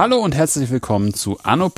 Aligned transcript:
Hallo 0.00 0.16
und 0.16 0.34
herzlich 0.34 0.70
willkommen 0.70 1.12
zu 1.12 1.38
Anno. 1.42 1.70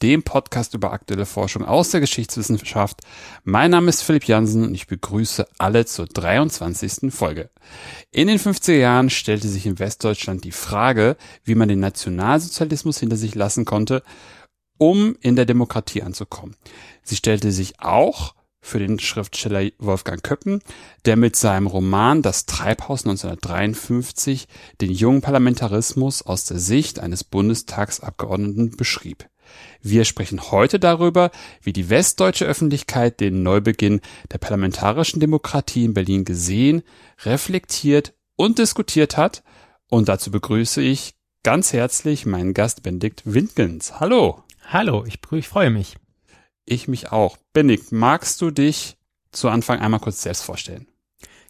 dem 0.00 0.22
Podcast 0.22 0.74
über 0.74 0.92
aktuelle 0.92 1.26
Forschung 1.26 1.64
aus 1.64 1.90
der 1.90 1.98
Geschichtswissenschaft. 1.98 3.00
Mein 3.42 3.72
Name 3.72 3.88
ist 3.88 4.02
Philipp 4.02 4.28
Jansen 4.28 4.62
und 4.62 4.74
ich 4.76 4.86
begrüße 4.86 5.44
alle 5.58 5.84
zur 5.84 6.06
23. 6.06 7.12
Folge. 7.12 7.50
In 8.12 8.28
den 8.28 8.38
50er 8.38 8.76
Jahren 8.76 9.10
stellte 9.10 9.48
sich 9.48 9.66
in 9.66 9.80
Westdeutschland 9.80 10.44
die 10.44 10.52
Frage, 10.52 11.16
wie 11.42 11.56
man 11.56 11.68
den 11.68 11.80
Nationalsozialismus 11.80 13.00
hinter 13.00 13.16
sich 13.16 13.34
lassen 13.34 13.64
konnte, 13.64 14.04
um 14.78 15.16
in 15.20 15.36
der 15.36 15.46
Demokratie 15.46 16.02
anzukommen. 16.02 16.56
Sie 17.02 17.16
stellte 17.16 17.52
sich 17.52 17.80
auch 17.80 18.34
für 18.64 18.78
den 18.78 18.98
Schriftsteller 18.98 19.70
Wolfgang 19.78 20.22
Köppen, 20.22 20.60
der 21.04 21.16
mit 21.16 21.36
seinem 21.36 21.66
Roman 21.66 22.22
Das 22.22 22.46
Treibhaus 22.46 23.04
1953 23.04 24.48
den 24.80 24.90
jungen 24.90 25.20
Parlamentarismus 25.20 26.22
aus 26.22 26.46
der 26.46 26.58
Sicht 26.58 26.98
eines 26.98 27.24
Bundestagsabgeordneten 27.24 28.76
beschrieb. 28.76 29.28
Wir 29.82 30.06
sprechen 30.06 30.50
heute 30.50 30.78
darüber, 30.78 31.30
wie 31.62 31.74
die 31.74 31.90
westdeutsche 31.90 32.46
Öffentlichkeit 32.46 33.20
den 33.20 33.42
Neubeginn 33.42 34.00
der 34.32 34.38
parlamentarischen 34.38 35.20
Demokratie 35.20 35.84
in 35.84 35.92
Berlin 35.92 36.24
gesehen, 36.24 36.82
reflektiert 37.24 38.14
und 38.36 38.58
diskutiert 38.58 39.18
hat. 39.18 39.42
Und 39.90 40.08
dazu 40.08 40.30
begrüße 40.30 40.80
ich 40.80 41.14
ganz 41.42 41.74
herzlich 41.74 42.24
meinen 42.24 42.54
Gast 42.54 42.82
Benedikt 42.82 43.22
Windgens. 43.26 44.00
Hallo. 44.00 44.42
Hallo, 44.66 45.04
ich, 45.06 45.20
ich 45.32 45.48
freue 45.48 45.70
mich. 45.70 45.96
Ich 46.64 46.88
mich 46.88 47.12
auch. 47.12 47.36
Benedikt, 47.52 47.92
magst 47.92 48.40
du 48.40 48.50
dich 48.50 48.96
zu 49.30 49.48
Anfang 49.48 49.80
einmal 49.80 50.00
kurz 50.00 50.22
selbst 50.22 50.42
vorstellen? 50.42 50.88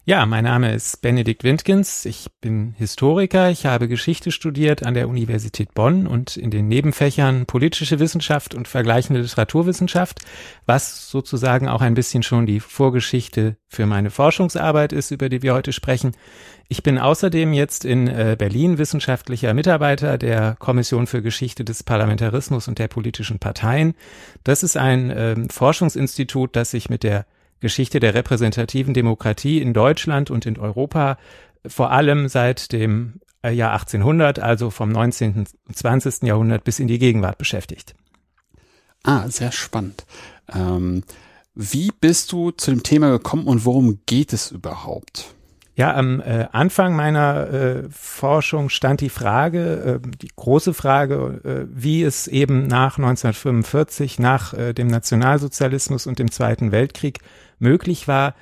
Ja, 0.06 0.26
mein 0.26 0.44
Name 0.44 0.74
ist 0.74 1.00
Benedikt 1.00 1.44
Windgens. 1.44 2.04
Ich 2.04 2.26
bin 2.42 2.74
Historiker. 2.76 3.48
Ich 3.48 3.64
habe 3.64 3.88
Geschichte 3.88 4.32
studiert 4.32 4.82
an 4.82 4.92
der 4.92 5.08
Universität 5.08 5.72
Bonn 5.72 6.06
und 6.06 6.36
in 6.36 6.50
den 6.50 6.68
Nebenfächern 6.68 7.46
politische 7.46 7.98
Wissenschaft 8.00 8.54
und 8.54 8.68
vergleichende 8.68 9.22
Literaturwissenschaft, 9.22 10.20
was 10.66 11.08
sozusagen 11.08 11.68
auch 11.68 11.80
ein 11.80 11.94
bisschen 11.94 12.22
schon 12.22 12.44
die 12.44 12.60
Vorgeschichte 12.60 13.56
für 13.66 13.86
meine 13.86 14.10
Forschungsarbeit 14.10 14.92
ist, 14.92 15.10
über 15.10 15.30
die 15.30 15.40
wir 15.40 15.54
heute 15.54 15.72
sprechen. 15.72 16.12
Ich 16.68 16.82
bin 16.82 16.98
außerdem 16.98 17.54
jetzt 17.54 17.86
in 17.86 18.06
äh, 18.06 18.36
Berlin 18.38 18.76
wissenschaftlicher 18.76 19.54
Mitarbeiter 19.54 20.18
der 20.18 20.56
Kommission 20.58 21.06
für 21.06 21.22
Geschichte 21.22 21.64
des 21.64 21.82
Parlamentarismus 21.82 22.68
und 22.68 22.78
der 22.78 22.88
politischen 22.88 23.38
Parteien. 23.38 23.94
Das 24.44 24.62
ist 24.62 24.76
ein 24.76 25.10
äh, 25.10 25.36
Forschungsinstitut, 25.50 26.56
das 26.56 26.72
sich 26.72 26.90
mit 26.90 27.04
der 27.04 27.24
Geschichte 27.64 27.98
der 27.98 28.14
repräsentativen 28.14 28.94
Demokratie 28.94 29.60
in 29.60 29.72
Deutschland 29.72 30.30
und 30.30 30.46
in 30.46 30.58
Europa 30.58 31.18
vor 31.66 31.90
allem 31.90 32.28
seit 32.28 32.70
dem 32.70 33.20
äh, 33.42 33.50
Jahr 33.50 33.72
1800, 33.72 34.38
also 34.38 34.70
vom 34.70 34.90
19. 34.90 35.46
und 35.66 35.76
20. 35.76 36.22
Jahrhundert 36.22 36.62
bis 36.62 36.78
in 36.78 36.86
die 36.86 36.98
Gegenwart 36.98 37.38
beschäftigt. 37.38 37.94
Ah, 39.02 39.28
sehr 39.28 39.50
spannend. 39.50 40.04
Ähm, 40.54 41.02
wie 41.54 41.90
bist 42.00 42.32
du 42.32 42.50
zu 42.50 42.70
dem 42.70 42.82
Thema 42.82 43.10
gekommen 43.10 43.46
und 43.46 43.64
worum 43.64 44.00
geht 44.06 44.32
es 44.32 44.50
überhaupt? 44.50 45.34
Ja, 45.76 45.94
am 45.94 46.20
äh, 46.20 46.46
Anfang 46.52 46.94
meiner 46.94 47.50
äh, 47.50 47.82
Forschung 47.90 48.68
stand 48.68 49.00
die 49.00 49.08
Frage, 49.08 50.00
äh, 50.04 50.08
die 50.22 50.30
große 50.34 50.72
Frage, 50.72 51.40
äh, 51.44 51.66
wie 51.68 52.04
es 52.04 52.28
eben 52.28 52.68
nach 52.68 52.96
1945, 52.96 54.20
nach 54.20 54.54
äh, 54.54 54.72
dem 54.72 54.86
Nationalsozialismus 54.86 56.06
und 56.06 56.20
dem 56.20 56.30
Zweiten 56.30 56.70
Weltkrieg 56.70 57.18
möglich 57.58 58.08
war, 58.08 58.34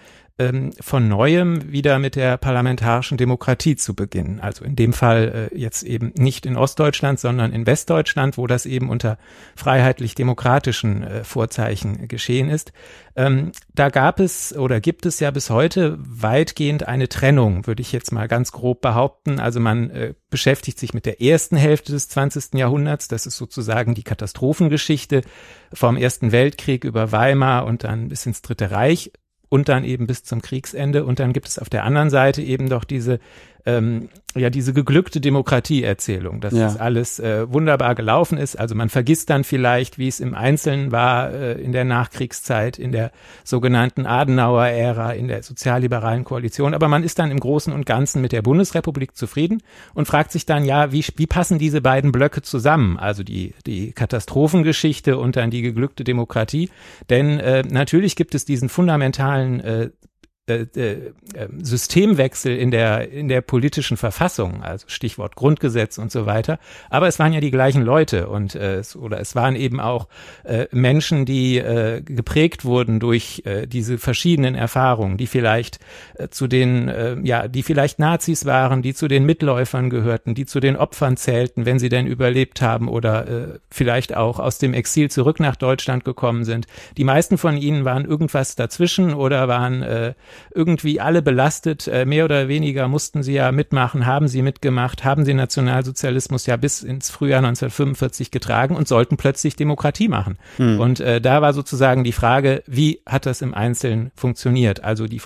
ähm, 0.48 0.72
von 0.80 1.08
neuem 1.08 1.70
wieder 1.70 1.98
mit 1.98 2.16
der 2.16 2.36
parlamentarischen 2.36 3.16
Demokratie 3.16 3.76
zu 3.76 3.94
beginnen. 3.94 4.40
Also 4.40 4.64
in 4.64 4.76
dem 4.76 4.92
Fall 4.92 5.50
äh, 5.52 5.58
jetzt 5.58 5.82
eben 5.82 6.12
nicht 6.16 6.46
in 6.46 6.56
Ostdeutschland, 6.56 7.20
sondern 7.20 7.52
in 7.52 7.66
Westdeutschland, 7.66 8.38
wo 8.38 8.46
das 8.46 8.66
eben 8.66 8.90
unter 8.90 9.18
freiheitlich-demokratischen 9.56 11.02
äh, 11.02 11.24
Vorzeichen 11.24 12.08
geschehen 12.08 12.48
ist. 12.48 12.72
Ähm, 13.14 13.52
da 13.74 13.90
gab 13.90 14.20
es 14.20 14.56
oder 14.56 14.80
gibt 14.80 15.06
es 15.06 15.20
ja 15.20 15.30
bis 15.30 15.50
heute 15.50 15.98
weitgehend 15.98 16.88
eine 16.88 17.08
Trennung, 17.08 17.66
würde 17.66 17.82
ich 17.82 17.92
jetzt 17.92 18.10
mal 18.10 18.26
ganz 18.26 18.52
grob 18.52 18.80
behaupten. 18.80 19.38
Also 19.38 19.60
man 19.60 19.90
äh, 19.90 20.14
beschäftigt 20.30 20.78
sich 20.78 20.94
mit 20.94 21.06
der 21.06 21.20
ersten 21.20 21.56
Hälfte 21.56 21.92
des 21.92 22.08
20. 22.08 22.54
Jahrhunderts. 22.54 23.08
Das 23.08 23.26
ist 23.26 23.36
sozusagen 23.36 23.94
die 23.94 24.02
Katastrophengeschichte 24.02 25.22
vom 25.72 25.96
Ersten 25.96 26.32
Weltkrieg 26.32 26.84
über 26.84 27.12
Weimar 27.12 27.66
und 27.66 27.84
dann 27.84 28.08
bis 28.08 28.26
ins 28.26 28.42
Dritte 28.42 28.70
Reich 28.70 29.12
und 29.52 29.68
dann 29.68 29.84
eben 29.84 30.06
bis 30.06 30.24
zum 30.24 30.40
Kriegsende. 30.40 31.04
Und 31.04 31.20
dann 31.20 31.34
gibt 31.34 31.46
es 31.46 31.58
auf 31.58 31.68
der 31.68 31.84
anderen 31.84 32.08
Seite 32.08 32.40
eben 32.40 32.70
doch 32.70 32.84
diese 32.84 33.18
ähm, 33.66 34.08
ja 34.34 34.50
diese 34.50 34.72
geglückte 34.72 35.20
Demokratieerzählung, 35.20 36.40
dass 36.40 36.54
ja. 36.54 36.64
das 36.64 36.78
alles 36.78 37.18
äh, 37.20 37.52
wunderbar 37.52 37.94
gelaufen 37.94 38.38
ist. 38.38 38.58
Also 38.58 38.74
man 38.74 38.88
vergisst 38.88 39.30
dann 39.30 39.44
vielleicht, 39.44 39.98
wie 39.98 40.08
es 40.08 40.20
im 40.20 40.34
Einzelnen 40.34 40.90
war 40.90 41.30
äh, 41.32 41.60
in 41.60 41.72
der 41.72 41.84
Nachkriegszeit, 41.84 42.78
in 42.78 42.92
der 42.92 43.12
sogenannten 43.44 44.06
Adenauer-Ära, 44.06 45.12
in 45.12 45.28
der 45.28 45.42
sozialliberalen 45.42 46.24
Koalition. 46.24 46.74
Aber 46.74 46.88
man 46.88 47.04
ist 47.04 47.18
dann 47.18 47.30
im 47.30 47.40
Großen 47.40 47.72
und 47.72 47.84
Ganzen 47.86 48.22
mit 48.22 48.32
der 48.32 48.42
Bundesrepublik 48.42 49.16
zufrieden 49.16 49.62
und 49.94 50.06
fragt 50.06 50.32
sich 50.32 50.46
dann, 50.46 50.64
ja, 50.64 50.92
wie, 50.92 51.04
wie 51.16 51.26
passen 51.26 51.58
diese 51.58 51.80
beiden 51.80 52.10
Blöcke 52.10 52.42
zusammen? 52.42 52.98
Also 52.98 53.22
die, 53.22 53.54
die 53.66 53.92
Katastrophengeschichte 53.92 55.18
und 55.18 55.36
dann 55.36 55.50
die 55.50 55.62
geglückte 55.62 56.04
Demokratie. 56.04 56.70
Denn 57.10 57.38
äh, 57.38 57.62
natürlich 57.68 58.16
gibt 58.16 58.34
es 58.34 58.44
diesen 58.44 58.68
fundamentalen 58.68 59.60
äh, 59.60 59.90
äh, 60.52 60.80
äh, 60.80 61.12
ähm, 61.34 61.64
Systemwechsel 61.64 62.56
in 62.56 62.70
der 62.70 63.10
in 63.10 63.28
der 63.28 63.40
politischen 63.40 63.96
Verfassung, 63.96 64.62
also 64.62 64.86
Stichwort 64.88 65.36
Grundgesetz 65.36 65.98
und 65.98 66.12
so 66.12 66.26
weiter. 66.26 66.58
Aber 66.90 67.08
es 67.08 67.18
waren 67.18 67.32
ja 67.32 67.40
die 67.40 67.50
gleichen 67.50 67.82
Leute 67.82 68.28
und 68.28 68.54
äh, 68.54 68.82
oder 68.98 69.20
es 69.20 69.34
waren 69.34 69.56
eben 69.56 69.80
auch 69.80 70.08
äh, 70.44 70.66
Menschen, 70.72 71.24
die 71.24 71.58
äh, 71.58 72.02
geprägt 72.02 72.64
wurden 72.64 73.00
durch 73.00 73.42
äh, 73.44 73.66
diese 73.66 73.98
verschiedenen 73.98 74.54
Erfahrungen, 74.54 75.16
die 75.16 75.26
vielleicht 75.26 75.78
äh, 76.14 76.28
zu 76.28 76.46
den 76.46 76.88
äh, 76.88 77.16
ja, 77.22 77.48
die 77.48 77.62
vielleicht 77.62 77.98
Nazis 77.98 78.44
waren, 78.44 78.82
die 78.82 78.94
zu 78.94 79.08
den 79.08 79.24
Mitläufern 79.24 79.90
gehörten, 79.90 80.34
die 80.34 80.46
zu 80.46 80.60
den 80.60 80.76
Opfern 80.76 81.16
zählten, 81.16 81.66
wenn 81.66 81.78
sie 81.78 81.88
denn 81.88 82.06
überlebt 82.06 82.62
haben 82.62 82.88
oder 82.88 83.28
äh, 83.28 83.58
vielleicht 83.70 84.16
auch 84.16 84.38
aus 84.38 84.58
dem 84.58 84.74
Exil 84.74 85.10
zurück 85.10 85.40
nach 85.40 85.56
Deutschland 85.56 86.04
gekommen 86.04 86.44
sind. 86.44 86.66
Die 86.96 87.04
meisten 87.04 87.38
von 87.38 87.56
ihnen 87.56 87.84
waren 87.84 88.04
irgendwas 88.04 88.56
dazwischen 88.56 89.14
oder 89.14 89.48
waren 89.48 89.82
äh, 89.82 90.14
irgendwie 90.54 91.00
alle 91.00 91.22
belastet. 91.22 91.88
Äh, 91.88 92.04
mehr 92.04 92.24
oder 92.24 92.48
weniger 92.48 92.88
mussten 92.88 93.22
sie 93.22 93.34
ja 93.34 93.52
mitmachen, 93.52 94.06
haben 94.06 94.28
sie 94.28 94.42
mitgemacht, 94.42 95.04
haben 95.04 95.24
sie 95.24 95.34
Nationalsozialismus 95.34 96.46
ja 96.46 96.56
bis 96.56 96.82
ins 96.82 97.10
Frühjahr 97.10 97.38
1945 97.38 98.30
getragen 98.30 98.76
und 98.76 98.88
sollten 98.88 99.16
plötzlich 99.16 99.56
Demokratie 99.56 100.08
machen. 100.08 100.38
Hm. 100.56 100.80
Und 100.80 101.00
äh, 101.00 101.20
da 101.20 101.42
war 101.42 101.52
sozusagen 101.52 102.04
die 102.04 102.12
Frage, 102.12 102.62
wie 102.66 103.00
hat 103.06 103.26
das 103.26 103.42
im 103.42 103.54
Einzelnen 103.54 104.12
funktioniert? 104.14 104.84
Also 104.84 105.06
die 105.06 105.20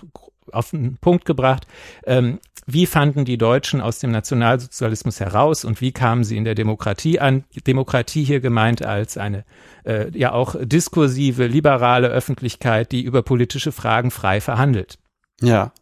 auf 0.53 0.71
den 0.71 0.97
Punkt 0.99 1.25
gebracht. 1.25 1.67
Ähm, 2.05 2.39
wie 2.67 2.87
fanden 2.87 3.25
die 3.25 3.39
Deutschen 3.39 3.81
aus 3.81 4.01
dem 4.01 4.11
Nationalsozialismus 4.11 5.21
heraus 5.21 5.65
und 5.65 5.81
wie 5.81 5.93
kamen 5.93 6.25
sie 6.25 6.37
in 6.37 6.45
der 6.45 6.57
Demokratie 6.57 7.21
an? 7.21 7.45
Demokratie 7.67 8.25
hier 8.25 8.41
gemeint 8.41 8.85
als 8.85 9.17
eine 9.17 9.45
äh, 9.85 10.11
ja 10.19 10.33
auch 10.33 10.57
diskursive, 10.61 11.47
liberale 11.47 12.09
Öffentlichkeit, 12.09 12.91
die 12.91 13.03
über 13.03 13.23
politische 13.23 13.71
Fragen 13.71 14.11
frei 14.11 14.41
verhandelt. 14.41 14.99
Ja. 15.41 15.73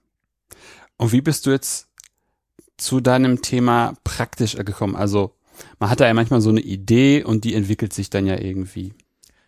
Und 0.97 1.13
wie 1.13 1.21
bist 1.21 1.47
du 1.47 1.51
jetzt 1.51 1.89
zu 2.77 3.01
deinem 3.01 3.43
Thema 3.43 3.95
praktisch 4.05 4.57
gekommen? 4.57 4.97
Also 4.97 5.35
man 5.79 5.91
hat 5.91 6.01
da 6.01 6.07
ja 6.07 6.15
manchmal 6.15 6.41
so 6.41 6.51
eine 6.51 6.61
Idee 6.61 7.23
und 7.23 7.45
die 7.45 7.55
entwickelt 7.55 7.93
sich 7.93 8.11
dann 8.11 8.27
ja 8.27 8.39
irgendwie. 8.39 8.95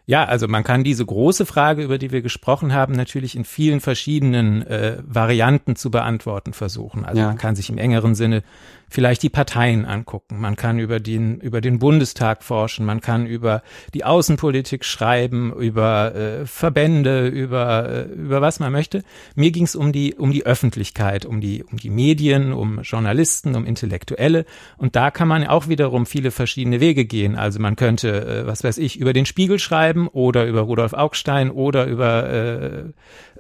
Ja, 0.09 0.25
also 0.25 0.47
man 0.47 0.63
kann 0.63 0.85
diese 0.85 1.05
große 1.05 1.47
Frage, 1.47 1.83
über 1.83 1.99
die 1.99 2.13
wir 2.13 2.23
gesprochen 2.23 2.73
haben, 2.73 2.95
natürlich 2.95 3.35
in 3.35 3.45
vielen 3.45 3.81
verschiedenen 3.81 4.65
äh, 4.65 4.99
Varianten 5.05 5.75
zu 5.75 5.91
beantworten 5.91 6.53
versuchen. 6.53 7.05
Also 7.05 7.21
ja. 7.21 7.27
man 7.27 7.39
kann 7.39 7.57
sich 7.57 7.69
im 7.71 7.79
engeren 7.79 8.15
Sinne 8.15 8.45
vielleicht 8.89 9.23
die 9.23 9.29
Parteien 9.29 9.85
angucken. 9.85 10.41
Man 10.41 10.57
kann 10.57 10.79
über 10.79 11.01
den, 11.01 11.41
über 11.41 11.61
den 11.61 11.79
Bundestag 11.79 12.43
forschen. 12.43 12.87
Man 12.87 13.01
kann 13.01 13.27
über 13.27 13.63
die 13.95 14.05
Außenpolitik 14.05 14.85
schreiben, 14.85 15.53
über 15.53 16.15
äh, 16.15 16.47
Verbände, 16.47 17.29
über, 17.29 17.89
äh, 17.89 18.03
über 18.13 18.41
was 18.41 18.61
man 18.61 18.73
möchte. 18.73 19.03
Mir 19.35 19.51
ging 19.51 19.65
es 19.65 19.75
um 19.75 19.93
die, 19.93 20.15
um 20.15 20.33
die 20.33 20.47
Öffentlichkeit, 20.47 21.27
um 21.27 21.41
die, 21.41 21.65
um 21.65 21.79
die 21.79 21.91
Medien, 21.91 22.53
um 22.53 22.81
Journalisten, 22.83 23.55
um 23.57 23.65
Intellektuelle. 23.65 24.45
Und 24.77 24.97
da 24.97 25.11
kann 25.11 25.29
man 25.29 25.47
auch 25.47 25.69
wiederum 25.69 26.07
viele 26.07 26.31
verschiedene 26.31 26.81
Wege 26.81 27.05
gehen. 27.05 27.37
Also 27.37 27.61
man 27.61 27.77
könnte, 27.77 28.27
äh, 28.27 28.47
was 28.47 28.65
weiß 28.65 28.79
ich, 28.79 28.99
über 28.99 29.13
den 29.13 29.27
Spiegel 29.27 29.59
schreiben 29.59 30.09
oder 30.09 30.47
über 30.47 30.61
Rudolf 30.61 30.93
Augstein 30.93 31.51
oder 31.51 31.87
über 31.87 32.31
äh, 32.31 32.79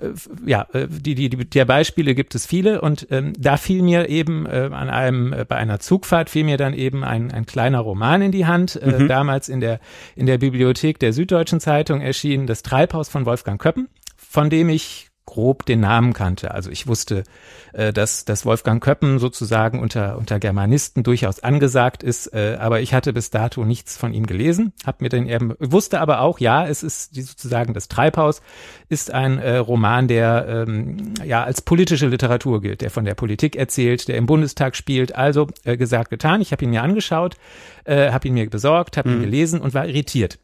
äh, 0.00 0.12
ja 0.44 0.66
äh, 0.72 0.87
die, 0.88 1.14
die 1.14 1.31
die 1.31 1.49
der 1.49 1.64
Beispiele 1.64 2.14
gibt 2.14 2.34
es 2.34 2.46
viele 2.46 2.81
und 2.81 3.06
ähm, 3.10 3.32
da 3.38 3.56
fiel 3.56 3.82
mir 3.82 4.08
eben 4.08 4.46
äh, 4.46 4.70
an 4.72 4.90
einem 4.90 5.32
äh, 5.36 5.44
bei 5.44 5.56
einer 5.56 5.80
Zugfahrt 5.80 6.30
fiel 6.30 6.44
mir 6.44 6.56
dann 6.56 6.74
eben 6.74 7.04
ein, 7.04 7.30
ein 7.30 7.46
kleiner 7.46 7.80
Roman 7.80 8.22
in 8.22 8.32
die 8.32 8.46
Hand 8.46 8.76
äh, 8.76 8.98
mhm. 8.98 9.08
damals 9.08 9.48
in 9.48 9.60
der 9.60 9.80
in 10.14 10.26
der 10.26 10.38
Bibliothek 10.38 10.98
der 10.98 11.12
Süddeutschen 11.12 11.60
Zeitung 11.60 12.00
erschienen 12.00 12.46
das 12.46 12.62
Treibhaus 12.62 13.08
von 13.08 13.26
Wolfgang 13.26 13.60
Köppen 13.60 13.88
von 14.16 14.50
dem 14.50 14.68
ich 14.68 15.05
grob 15.26 15.67
den 15.67 15.81
Namen 15.81 16.12
kannte. 16.12 16.52
Also 16.52 16.70
ich 16.70 16.87
wusste, 16.87 17.25
äh, 17.73 17.93
dass, 17.93 18.25
dass 18.25 18.46
Wolfgang 18.46 18.82
Köppen 18.82 19.19
sozusagen 19.19 19.81
unter, 19.81 20.17
unter 20.17 20.38
Germanisten 20.38 21.02
durchaus 21.02 21.40
angesagt 21.40 22.02
ist, 22.02 22.32
äh, 22.32 22.56
aber 22.58 22.81
ich 22.81 22.94
hatte 22.94 23.12
bis 23.12 23.31
dato 23.31 23.64
nichts 23.64 23.96
von 23.96 24.14
ihm 24.14 24.26
gelesen, 24.26 24.73
hab 24.87 25.02
mir 25.02 25.08
den 25.08 25.28
eben, 25.28 25.55
wusste 25.58 26.00
aber 26.00 26.20
auch, 26.20 26.38
ja, 26.38 26.67
es 26.67 26.82
ist 26.82 27.17
die, 27.17 27.23
sozusagen 27.23 27.75
das 27.75 27.88
Treibhaus, 27.88 28.40
ist 28.88 29.12
ein 29.12 29.38
äh, 29.38 29.56
Roman, 29.56 30.08
der 30.08 30.46
ähm, 30.49 31.14
ja 31.25 31.43
als 31.43 31.61
politische 31.61 32.06
Literatur 32.06 32.61
gilt, 32.61 32.81
der 32.81 32.90
von 32.90 33.05
der 33.05 33.14
Politik 33.14 33.56
erzählt, 33.56 34.08
der 34.08 34.17
im 34.17 34.26
Bundestag 34.26 34.76
spielt. 34.76 35.14
Also 35.14 35.49
äh, 35.64 35.76
gesagt, 35.76 36.11
getan, 36.11 36.40
ich 36.40 36.52
habe 36.52 36.64
ihn 36.64 36.70
mir 36.70 36.82
angeschaut, 36.82 37.37
äh, 37.84 38.12
habe 38.12 38.28
ihn 38.28 38.34
mir 38.34 38.49
besorgt, 38.49 38.96
habe 38.96 39.08
mhm. 39.08 39.17
ihn 39.17 39.23
gelesen 39.23 39.61
und 39.61 39.75
war 39.75 39.87
irritiert. 39.87 40.38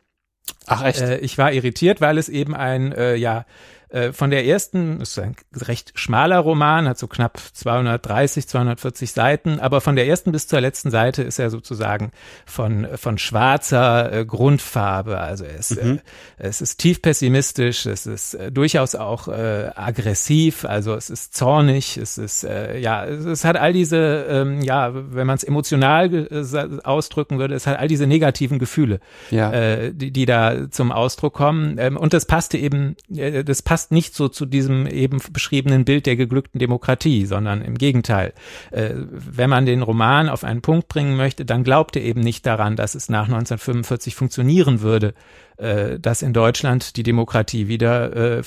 Ach 0.67 0.85
echt? 0.85 1.01
Äh, 1.01 1.19
ich 1.19 1.39
war 1.39 1.53
irritiert, 1.53 2.01
weil 2.01 2.19
es 2.19 2.29
eben 2.29 2.55
ein 2.55 2.93
äh, 2.93 3.15
ja 3.15 3.45
äh, 3.93 4.13
von 4.13 4.31
der 4.31 4.47
ersten, 4.47 5.01
ist 5.03 5.19
ein 5.19 5.37
recht 5.55 5.93
schmaler 5.95 6.39
Roman, 6.39 6.89
hat 6.89 6.99
so 6.99 7.07
knapp 7.07 7.39
230, 7.53 8.49
240 8.49 9.13
Seiten, 9.13 9.61
aber 9.61 9.83
von 9.83 9.97
der 9.97 10.07
ersten 10.07 10.33
bis 10.33 10.49
zur 10.49 10.63
letzten 10.63 10.91
Seite 10.91 11.23
ist 11.23 11.39
er 11.39 11.51
sozusagen 11.51 12.11
von, 12.47 12.87
von 12.97 13.19
schwarzer 13.19 14.11
äh, 14.11 14.25
Grundfarbe. 14.25 15.19
Also 15.19 15.45
er 15.45 15.57
ist, 15.57 15.83
mhm. 15.83 16.01
äh, 16.39 16.49
es 16.49 16.63
ist 16.63 16.79
tief 16.79 17.03
pessimistisch, 17.03 17.85
es 17.85 18.07
ist 18.07 18.33
äh, 18.35 18.51
durchaus 18.51 18.95
auch 18.95 19.29
äh, 19.29 19.71
aggressiv, 19.75 20.65
also 20.65 20.95
es 20.95 21.11
ist 21.11 21.37
zornig, 21.37 21.99
es 21.99 22.17
ist, 22.17 22.45
äh, 22.45 22.79
ja, 22.79 23.05
es, 23.05 23.27
es 23.27 23.45
hat 23.45 23.57
all 23.57 23.75
diese, 23.75 24.27
ähm, 24.27 24.63
ja, 24.63 24.91
wenn 24.95 25.27
man 25.27 25.37
es 25.37 25.45
emotional 25.45 26.15
äh, 26.15 26.81
ausdrücken 26.83 27.39
würde, 27.39 27.55
es 27.55 27.67
hat 27.67 27.79
all 27.79 27.89
diese 27.89 28.07
negativen 28.07 28.59
Gefühle, 28.59 29.01
ja. 29.31 29.53
äh, 29.53 29.93
die, 29.93 30.13
die 30.13 30.25
da 30.25 30.71
zum 30.71 30.93
Ausdruck 30.93 31.35
kommen. 31.35 31.77
Ähm, 31.79 31.99
und 31.99 32.15
das 32.15 32.25
passte 32.25 32.57
eben, 32.57 32.97
äh, 33.15 33.45
das 33.45 33.61
passt 33.61 33.82
passt 33.83 33.91
nicht 33.91 34.15
so 34.15 34.29
zu 34.29 34.47
diesem 34.47 34.87
eben 34.87 35.19
beschriebenen 35.33 35.85
Bild 35.85 36.07
der 36.07 36.15
geglückten 36.15 36.61
Demokratie, 36.61 37.27
sondern 37.27 37.63
im 37.63 37.77
Gegenteil. 37.77 38.33
Äh, 38.71 38.91
wenn 38.95 39.51
man 39.51 39.67
den 39.67 39.83
Roman 39.83 40.29
auf 40.29 40.45
einen 40.45 40.63
Punkt 40.63 40.87
bringen 40.87 41.17
möchte, 41.17 41.45
dann 41.45 41.65
glaubt 41.65 41.97
er 41.97 42.03
eben 42.03 42.21
nicht 42.21 42.47
daran, 42.47 42.77
dass 42.77 42.95
es 42.95 43.09
nach 43.09 43.25
1945 43.25 44.15
funktionieren 44.15 44.83
würde, 44.83 45.15
äh, 45.57 45.99
dass 45.99 46.23
in 46.23 46.33
Deutschland 46.33 46.97
die 46.97 47.03
Demokratie 47.03 47.67
wieder 47.67 48.15
äh, 48.15 48.39
äh 48.39 48.45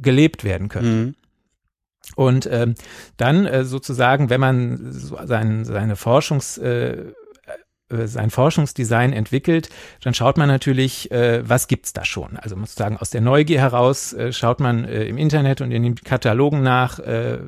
gelebt 0.00 0.42
werden 0.42 0.68
könnte. 0.68 0.90
Mhm. 0.90 1.14
Und 2.16 2.48
ähm, 2.50 2.74
dann 3.16 3.46
äh, 3.46 3.64
sozusagen, 3.64 4.28
wenn 4.28 4.40
man 4.40 4.92
so 4.92 5.18
sein, 5.24 5.64
seine 5.64 5.96
Forschungs 5.96 6.58
äh, 6.58 6.90
äh, 6.90 7.14
sein 7.90 8.30
Forschungsdesign 8.30 9.12
entwickelt, 9.12 9.68
dann 10.02 10.14
schaut 10.14 10.36
man 10.36 10.48
natürlich, 10.48 11.10
äh, 11.10 11.48
was 11.48 11.68
gibt's 11.68 11.92
da 11.92 12.04
schon. 12.04 12.36
Also 12.36 12.56
muss 12.56 12.74
sagen, 12.74 12.96
aus 12.96 13.10
der 13.10 13.20
Neugier 13.20 13.60
heraus 13.60 14.12
äh, 14.12 14.32
schaut 14.32 14.60
man 14.60 14.84
äh, 14.84 15.04
im 15.04 15.18
Internet 15.18 15.60
und 15.60 15.70
in 15.70 15.82
den 15.82 15.94
Katalogen 15.94 16.62
nach, 16.62 16.98
äh, 16.98 17.38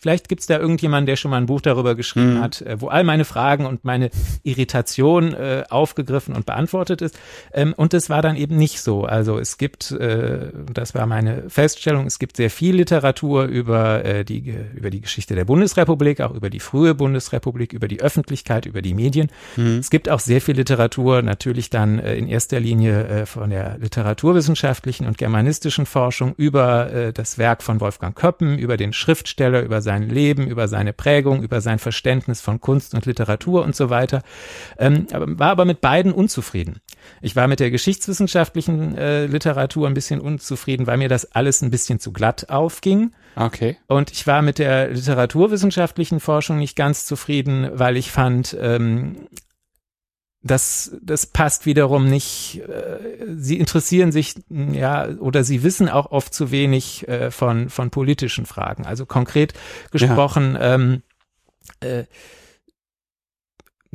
Vielleicht 0.00 0.28
gibt's 0.28 0.46
da 0.46 0.58
irgendjemanden, 0.58 1.06
der 1.06 1.16
schon 1.16 1.30
mal 1.30 1.38
ein 1.38 1.46
Buch 1.46 1.60
darüber 1.60 1.94
geschrieben 1.94 2.34
mhm. 2.34 2.40
hat, 2.40 2.62
äh, 2.62 2.80
wo 2.80 2.88
all 2.88 3.04
meine 3.04 3.24
Fragen 3.24 3.66
und 3.66 3.84
meine 3.84 4.10
Irritation 4.42 5.32
äh, 5.32 5.64
aufgegriffen 5.70 6.34
und 6.34 6.46
beantwortet 6.46 7.02
ist. 7.02 7.18
Ähm, 7.52 7.74
und 7.76 7.94
es 7.94 8.10
war 8.10 8.22
dann 8.22 8.36
eben 8.36 8.56
nicht 8.56 8.80
so. 8.80 9.04
Also 9.04 9.38
es 9.38 9.58
gibt, 9.58 9.90
äh, 9.92 10.50
das 10.72 10.94
war 10.94 11.06
meine 11.06 11.48
Feststellung, 11.48 12.06
es 12.06 12.18
gibt 12.18 12.36
sehr 12.36 12.50
viel 12.50 12.76
Literatur 12.76 13.44
über, 13.44 14.04
äh, 14.04 14.24
die, 14.24 14.54
über 14.74 14.90
die 14.90 15.00
Geschichte 15.00 15.34
der 15.34 15.44
Bundesrepublik, 15.44 16.20
auch 16.20 16.34
über 16.34 16.50
die 16.50 16.60
frühe 16.60 16.94
Bundesrepublik, 16.94 17.72
über 17.72 17.88
die 17.88 18.00
Öffentlichkeit, 18.00 18.66
über 18.66 18.82
die 18.82 18.94
Medien. 18.94 19.30
Mhm. 19.56 19.78
Es 19.78 19.90
gibt 19.90 20.08
auch 20.08 20.20
sehr 20.20 20.40
viel 20.40 20.56
Literatur, 20.56 21.22
natürlich 21.22 21.70
dann 21.70 21.98
äh, 21.98 22.16
in 22.16 22.28
erster 22.28 22.60
Linie 22.60 23.06
äh, 23.06 23.26
von 23.26 23.50
der 23.50 23.78
literaturwissenschaftlichen 23.78 25.06
und 25.06 25.18
germanistischen 25.18 25.86
Forschung 25.86 26.34
über 26.36 26.92
äh, 26.92 27.12
das 27.12 27.38
Werk 27.38 27.62
von 27.62 27.80
Wolfgang 27.80 28.14
Köppen, 28.14 28.58
über 28.58 28.76
den 28.76 28.92
Schriftsteller, 28.92 29.62
über 29.62 29.80
sein 29.82 29.95
Leben, 30.02 30.46
über 30.46 30.68
seine 30.68 30.92
Prägung, 30.92 31.42
über 31.42 31.60
sein 31.60 31.78
Verständnis 31.78 32.40
von 32.40 32.60
Kunst 32.60 32.94
und 32.94 33.06
Literatur 33.06 33.64
und 33.64 33.76
so 33.76 33.90
weiter. 33.90 34.22
Ähm, 34.78 35.06
war 35.10 35.50
aber 35.50 35.64
mit 35.64 35.80
beiden 35.80 36.12
unzufrieden. 36.12 36.80
Ich 37.22 37.36
war 37.36 37.48
mit 37.48 37.60
der 37.60 37.70
geschichtswissenschaftlichen 37.70 38.96
äh, 38.96 39.26
Literatur 39.26 39.86
ein 39.86 39.94
bisschen 39.94 40.20
unzufrieden, 40.20 40.86
weil 40.86 40.98
mir 40.98 41.08
das 41.08 41.32
alles 41.32 41.62
ein 41.62 41.70
bisschen 41.70 42.00
zu 42.00 42.12
glatt 42.12 42.50
aufging. 42.50 43.12
Okay. 43.36 43.76
Und 43.86 44.10
ich 44.12 44.26
war 44.26 44.42
mit 44.42 44.58
der 44.58 44.90
literaturwissenschaftlichen 44.90 46.20
Forschung 46.20 46.58
nicht 46.58 46.76
ganz 46.76 47.04
zufrieden, 47.04 47.68
weil 47.72 47.96
ich 47.96 48.10
fand, 48.10 48.56
ähm, 48.60 49.28
das, 50.46 50.96
das 51.02 51.26
passt 51.26 51.66
wiederum 51.66 52.08
nicht. 52.08 52.60
Äh, 52.68 53.26
sie 53.36 53.58
interessieren 53.58 54.12
sich, 54.12 54.34
ja, 54.48 55.08
oder 55.18 55.44
sie 55.44 55.62
wissen 55.62 55.88
auch 55.88 56.10
oft 56.10 56.32
zu 56.34 56.50
wenig 56.50 57.06
äh, 57.08 57.30
von, 57.30 57.68
von 57.68 57.90
politischen 57.90 58.46
Fragen. 58.46 58.86
Also 58.86 59.06
konkret 59.06 59.54
gesprochen, 59.90 60.54
ja. 60.54 60.74
ähm, 60.74 61.02
äh, 61.80 62.04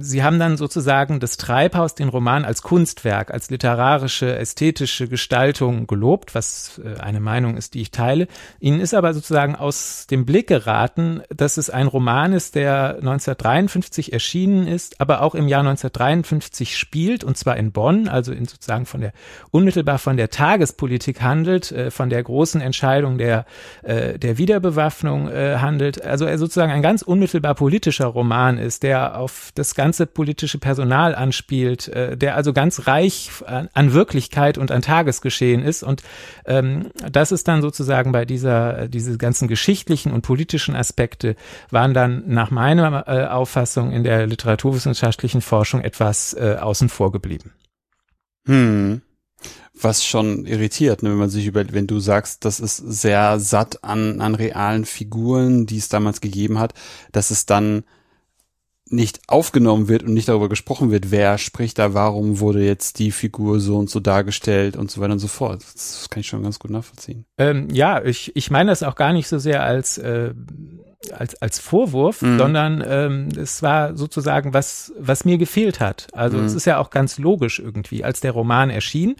Sie 0.01 0.23
haben 0.23 0.39
dann 0.39 0.57
sozusagen 0.57 1.19
das 1.19 1.37
Treibhaus, 1.37 1.95
den 1.95 2.09
Roman 2.09 2.45
als 2.45 2.61
Kunstwerk, 2.61 3.31
als 3.31 3.49
literarische, 3.49 4.37
ästhetische 4.37 5.07
Gestaltung 5.07 5.87
gelobt, 5.87 6.35
was 6.35 6.81
äh, 6.83 6.99
eine 6.99 7.19
Meinung 7.19 7.57
ist, 7.57 7.73
die 7.73 7.81
ich 7.81 7.91
teile. 7.91 8.27
Ihnen 8.59 8.79
ist 8.81 8.93
aber 8.93 9.13
sozusagen 9.13 9.55
aus 9.55 10.07
dem 10.09 10.25
Blick 10.25 10.47
geraten, 10.47 11.21
dass 11.29 11.57
es 11.57 11.69
ein 11.69 11.87
Roman 11.87 12.33
ist, 12.33 12.55
der 12.55 12.95
1953 12.95 14.13
erschienen 14.13 14.67
ist, 14.67 14.99
aber 14.99 15.21
auch 15.21 15.35
im 15.35 15.47
Jahr 15.47 15.61
1953 15.61 16.77
spielt, 16.77 17.23
und 17.23 17.37
zwar 17.37 17.57
in 17.57 17.71
Bonn, 17.71 18.07
also 18.07 18.31
in 18.31 18.45
sozusagen 18.45 18.85
von 18.85 19.01
der, 19.01 19.13
unmittelbar 19.51 19.99
von 19.99 20.17
der 20.17 20.29
Tagespolitik 20.29 21.21
handelt, 21.21 21.71
äh, 21.71 21.91
von 21.91 22.09
der 22.09 22.23
großen 22.23 22.61
Entscheidung 22.61 23.17
der, 23.17 23.45
äh, 23.83 24.17
der 24.17 24.37
Wiederbewaffnung 24.37 25.31
handelt. 25.31 26.03
Also 26.03 26.25
er 26.25 26.37
sozusagen 26.37 26.71
ein 26.71 26.81
ganz 26.81 27.01
unmittelbar 27.01 27.55
politischer 27.55 28.07
Roman 28.07 28.57
ist, 28.57 28.83
der 28.83 29.17
auf 29.17 29.51
das 29.55 29.75
ganze 29.75 29.90
politische 29.99 30.57
Personal 30.57 31.15
anspielt, 31.15 31.87
äh, 31.87 32.17
der 32.17 32.35
also 32.35 32.53
ganz 32.53 32.87
reich 32.87 33.29
an, 33.45 33.69
an, 33.73 33.93
Wirklichkeit 33.93 34.57
und 34.57 34.71
an 34.71 34.81
Tagesgeschehen 34.81 35.63
ist. 35.63 35.83
Und 35.83 36.03
ähm, 36.45 36.91
das 37.11 37.31
ist 37.31 37.47
dann 37.47 37.61
sozusagen 37.61 38.11
bei 38.11 38.25
dieser, 38.25 38.87
diese 38.87 39.17
ganzen 39.17 39.47
geschichtlichen 39.47 40.11
und 40.11 40.21
politischen 40.21 40.75
Aspekte 40.75 41.35
waren 41.69 41.93
dann 41.93 42.23
nach 42.27 42.51
meiner 42.51 43.07
äh, 43.07 43.27
Auffassung 43.27 43.91
in 43.91 44.03
der 44.03 44.27
literaturwissenschaftlichen 44.27 45.41
Forschung 45.41 45.81
etwas 45.81 46.33
äh, 46.33 46.57
außen 46.59 46.89
vor 46.89 47.11
geblieben. 47.11 47.51
Hm 48.45 49.01
was 49.83 50.05
schon 50.05 50.45
irritiert, 50.45 51.03
ne, 51.03 51.09
wenn 51.11 51.17
man 51.17 51.29
sich 51.29 51.47
über, 51.47 51.63
wenn 51.73 51.87
du 51.87 51.99
sagst, 51.99 52.45
das 52.45 52.59
ist 52.59 52.77
sehr 52.77 53.39
satt 53.39 53.83
an, 53.83 54.21
an 54.21 54.35
realen 54.35 54.85
Figuren, 54.85 55.65
die 55.65 55.77
es 55.77 55.89
damals 55.89 56.21
gegeben 56.21 56.59
hat, 56.59 56.73
dass 57.11 57.31
es 57.31 57.45
dann 57.45 57.83
nicht 58.91 59.21
aufgenommen 59.27 59.87
wird 59.87 60.03
und 60.03 60.13
nicht 60.13 60.27
darüber 60.27 60.49
gesprochen 60.49 60.91
wird, 60.91 61.11
wer 61.11 61.37
spricht 61.37 61.79
da, 61.79 61.93
warum 61.93 62.39
wurde 62.39 62.63
jetzt 62.63 62.99
die 62.99 63.11
Figur 63.11 63.59
so 63.59 63.77
und 63.77 63.89
so 63.89 63.99
dargestellt 63.99 64.75
und 64.75 64.91
so 64.91 65.01
weiter 65.01 65.13
und 65.13 65.19
so 65.19 65.27
fort. 65.27 65.63
Das 65.73 66.07
kann 66.09 66.21
ich 66.21 66.27
schon 66.27 66.43
ganz 66.43 66.59
gut 66.59 66.71
nachvollziehen. 66.71 67.25
Ähm, 67.37 67.67
ja, 67.71 68.03
ich, 68.03 68.35
ich 68.35 68.51
meine 68.51 68.71
das 68.71 68.83
auch 68.83 68.95
gar 68.95 69.13
nicht 69.13 69.27
so 69.27 69.39
sehr 69.39 69.63
als, 69.63 69.97
äh, 69.97 70.33
als, 71.11 71.41
als 71.41 71.59
Vorwurf, 71.59 72.21
mhm. 72.21 72.37
sondern 72.37 72.83
ähm, 72.85 73.29
es 73.37 73.61
war 73.61 73.95
sozusagen 73.97 74.53
was, 74.53 74.93
was 74.99 75.25
mir 75.25 75.37
gefehlt 75.37 75.79
hat. 75.79 76.07
Also 76.13 76.37
mhm. 76.37 76.45
es 76.45 76.53
ist 76.53 76.65
ja 76.65 76.77
auch 76.77 76.89
ganz 76.89 77.17
logisch 77.17 77.59
irgendwie. 77.59 78.03
Als 78.03 78.19
der 78.19 78.31
Roman 78.31 78.69
erschien, 78.69 79.15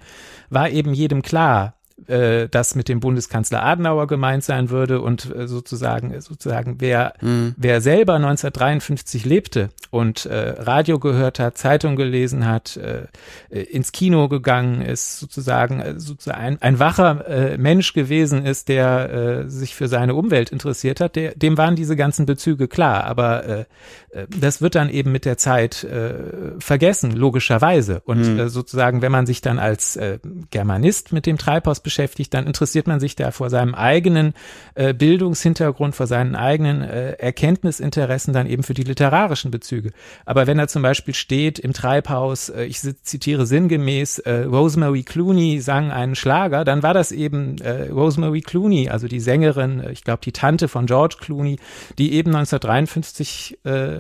war 0.50 0.70
eben 0.70 0.94
jedem 0.94 1.22
klar, 1.22 1.76
äh, 2.08 2.48
das 2.50 2.76
mit 2.76 2.90
dem 2.90 3.00
Bundeskanzler 3.00 3.64
Adenauer 3.64 4.08
gemeint 4.08 4.44
sein 4.44 4.70
würde 4.70 5.02
und 5.02 5.34
äh, 5.36 5.48
sozusagen 5.48 6.20
sozusagen 6.22 6.76
wer 6.80 7.14
mhm. 7.22 7.56
wer 7.58 7.82
selber 7.82 8.16
1953 8.16 9.26
lebte 9.26 9.70
und 9.90 10.26
äh, 10.26 10.56
Radio 10.58 11.00
gehört 11.00 11.40
hat, 11.40 11.58
Zeitung 11.58 11.96
gelesen 11.96 12.48
hat, 12.48 12.78
äh, 12.78 13.04
äh 13.50 13.64
ins 13.64 13.92
Kino 13.92 14.28
gegangen 14.28 14.82
ist, 14.82 15.20
sozusagen 15.20 15.80
äh, 15.80 16.00
sozusagen 16.00 16.40
ein, 16.40 16.62
ein 16.62 16.80
wacher 16.80 17.28
äh, 17.28 17.58
Mensch 17.58 17.94
gewesen 17.94 18.46
ist, 18.46 18.70
der 18.70 19.44
äh, 19.46 19.50
sich 19.50 19.76
für 19.76 19.88
seine 19.88 20.16
Umwelt 20.16 20.50
interessiert 20.50 21.00
hat, 21.00 21.16
der, 21.16 21.36
dem 21.36 21.58
waren 21.58 21.76
diese 21.76 21.96
ganzen 21.96 22.26
Bezüge 22.26 22.68
klar, 22.68 23.04
aber 23.04 23.46
äh, 23.46 23.60
äh 24.12 24.28
das 24.40 24.62
wird 24.62 24.76
dann 24.76 24.90
eben 24.90 25.12
mit 25.12 25.26
der 25.26 25.38
Zeit 25.38 25.84
äh, 25.84 26.14
vergessen, 26.60 27.12
logischerweise. 27.12 28.02
Und 28.06 28.22
mhm. 28.22 28.40
äh, 28.40 28.50
sozusagen, 28.50 29.02
wenn 29.02 29.12
man 29.12 29.26
sich 29.26 29.42
dann 29.42 29.60
als 29.60 29.96
äh, 29.96 30.20
Germanist 30.50 31.12
mit 31.12 31.26
dem 31.26 31.38
Treibhaus 31.38 31.80
beschäftigt, 31.80 31.91
dann 32.30 32.48
interessiert 32.48 32.88
man 32.88 33.00
sich 33.00 33.16
da 33.16 33.32
vor 33.32 33.50
seinem 33.50 33.76
eigenen 33.76 34.34
äh, 34.76 34.94
Bildungshintergrund, 34.94 35.96
vor 35.96 36.08
seinen 36.08 36.36
eigenen 36.36 36.82
äh, 36.82 37.12
Erkenntnisinteressen 37.14 38.34
dann 38.34 38.48
eben 38.48 38.64
für 38.64 38.74
die 38.74 38.84
literarischen 38.84 39.52
Bezüge. 39.52 39.92
Aber 40.26 40.48
wenn 40.48 40.60
er 40.60 40.68
zum 40.68 40.82
Beispiel 40.82 41.14
steht 41.14 41.60
im 41.60 41.74
Treibhaus, 41.74 42.50
äh, 42.50 42.64
ich 42.64 42.80
zitiere 42.80 43.46
sinngemäß, 43.46 44.20
äh, 44.20 44.44
Rosemary 44.44 45.04
Clooney 45.04 45.60
sang 45.62 45.92
einen 45.92 46.16
Schlager, 46.16 46.66
dann 46.66 46.84
war 46.84 46.94
das 46.94 47.12
eben 47.12 47.58
äh, 47.60 47.90
Rosemary 47.90 48.42
Clooney, 48.42 48.90
also 48.90 49.08
die 49.08 49.20
Sängerin, 49.20 49.80
äh, 49.80 49.92
ich 49.92 50.04
glaube 50.04 50.22
die 50.24 50.32
Tante 50.32 50.68
von 50.68 50.86
George 50.86 51.18
Clooney, 51.20 51.58
die 51.98 52.14
eben 52.14 52.36
1953 52.36 53.60
äh, 53.64 54.00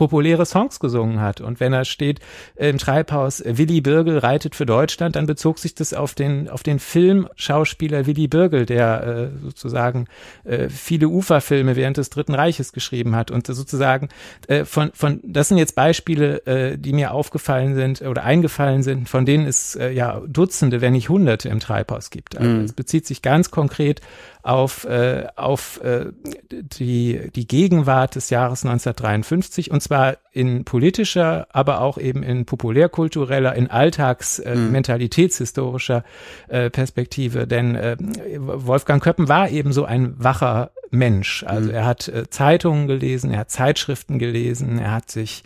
populäre 0.00 0.46
Songs 0.46 0.80
gesungen 0.80 1.20
hat. 1.20 1.42
Und 1.42 1.60
wenn 1.60 1.74
er 1.74 1.84
steht 1.84 2.20
im 2.56 2.78
Treibhaus, 2.78 3.42
Willy 3.44 3.82
Birgel 3.82 4.16
reitet 4.16 4.54
für 4.54 4.64
Deutschland, 4.64 5.14
dann 5.14 5.26
bezog 5.26 5.58
sich 5.58 5.74
das 5.74 5.92
auf 5.92 6.14
den, 6.14 6.48
auf 6.48 6.62
den 6.62 6.78
Filmschauspieler 6.78 8.06
Willy 8.06 8.26
Birgel, 8.26 8.64
der 8.64 9.02
äh, 9.02 9.28
sozusagen 9.42 10.06
äh, 10.44 10.70
viele 10.70 11.08
Uferfilme 11.08 11.76
während 11.76 11.98
des 11.98 12.08
Dritten 12.08 12.34
Reiches 12.34 12.72
geschrieben 12.72 13.14
hat. 13.14 13.30
Und 13.30 13.46
sozusagen 13.46 14.08
äh, 14.48 14.64
von, 14.64 14.90
von, 14.94 15.20
das 15.22 15.48
sind 15.48 15.58
jetzt 15.58 15.74
Beispiele, 15.74 16.46
äh, 16.46 16.78
die 16.78 16.94
mir 16.94 17.12
aufgefallen 17.12 17.74
sind 17.74 18.00
oder 18.00 18.24
eingefallen 18.24 18.82
sind, 18.82 19.06
von 19.06 19.26
denen 19.26 19.46
es 19.46 19.76
äh, 19.76 19.90
ja 19.90 20.22
Dutzende, 20.26 20.80
wenn 20.80 20.94
nicht 20.94 21.10
Hunderte 21.10 21.50
im 21.50 21.60
Treibhaus 21.60 22.08
gibt. 22.08 22.38
Also 22.38 22.50
mhm. 22.50 22.64
es 22.64 22.72
bezieht 22.72 23.04
sich 23.04 23.20
ganz 23.20 23.50
konkret 23.50 24.00
auf, 24.42 24.84
äh, 24.84 25.26
auf 25.36 25.80
äh, 25.82 26.06
die, 26.50 27.30
die 27.34 27.46
Gegenwart 27.46 28.14
des 28.14 28.30
Jahres 28.30 28.64
1953 28.64 29.70
und 29.70 29.82
zwar 29.82 30.16
in 30.32 30.64
politischer, 30.64 31.46
aber 31.50 31.80
auch 31.80 31.98
eben 31.98 32.22
in 32.22 32.46
populärkultureller, 32.46 33.54
in 33.54 33.68
Alltags-, 33.68 34.38
äh, 34.38 34.54
mhm. 34.54 34.72
mentalitätshistorischer 34.72 36.04
äh, 36.48 36.70
Perspektive. 36.70 37.46
Denn 37.46 37.74
äh, 37.74 37.96
Wolfgang 38.38 39.02
Köppen 39.02 39.28
war 39.28 39.50
eben 39.50 39.72
so 39.72 39.84
ein 39.84 40.14
wacher 40.18 40.70
Mensch. 40.90 41.44
Also 41.46 41.68
mhm. 41.68 41.74
er 41.74 41.86
hat 41.86 42.08
äh, 42.08 42.28
Zeitungen 42.30 42.86
gelesen, 42.86 43.30
er 43.30 43.40
hat 43.40 43.50
Zeitschriften 43.50 44.18
gelesen, 44.18 44.78
er 44.78 44.92
hat 44.92 45.10
sich 45.10 45.44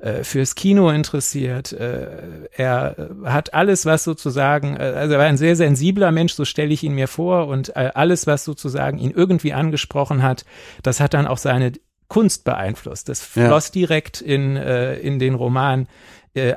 äh, 0.00 0.24
fürs 0.24 0.54
Kino 0.54 0.90
interessiert. 0.90 1.72
Äh, 1.72 2.48
er 2.56 2.96
hat 3.24 3.54
alles, 3.54 3.86
was 3.86 4.04
sozusagen, 4.04 4.76
äh, 4.76 4.82
also 4.96 5.14
er 5.14 5.18
war 5.18 5.26
ein 5.26 5.36
sehr 5.36 5.56
sensibler 5.56 6.12
Mensch, 6.12 6.34
so 6.34 6.44
stelle 6.44 6.72
ich 6.72 6.82
ihn 6.82 6.94
mir 6.94 7.08
vor, 7.08 7.48
und 7.48 7.76
äh, 7.76 7.90
alles, 7.94 8.26
was 8.26 8.44
sozusagen 8.44 8.98
ihn 8.98 9.10
irgendwie 9.10 9.52
angesprochen 9.52 10.22
hat, 10.22 10.44
das 10.82 11.00
hat 11.00 11.14
dann 11.14 11.26
auch 11.26 11.38
seine 11.38 11.72
Kunst 12.08 12.44
beeinflusst. 12.44 13.08
Das 13.08 13.22
floss 13.22 13.68
ja. 13.68 13.72
direkt 13.72 14.20
in, 14.20 14.56
äh, 14.56 14.96
in 14.96 15.18
den 15.18 15.34
Roman 15.34 15.88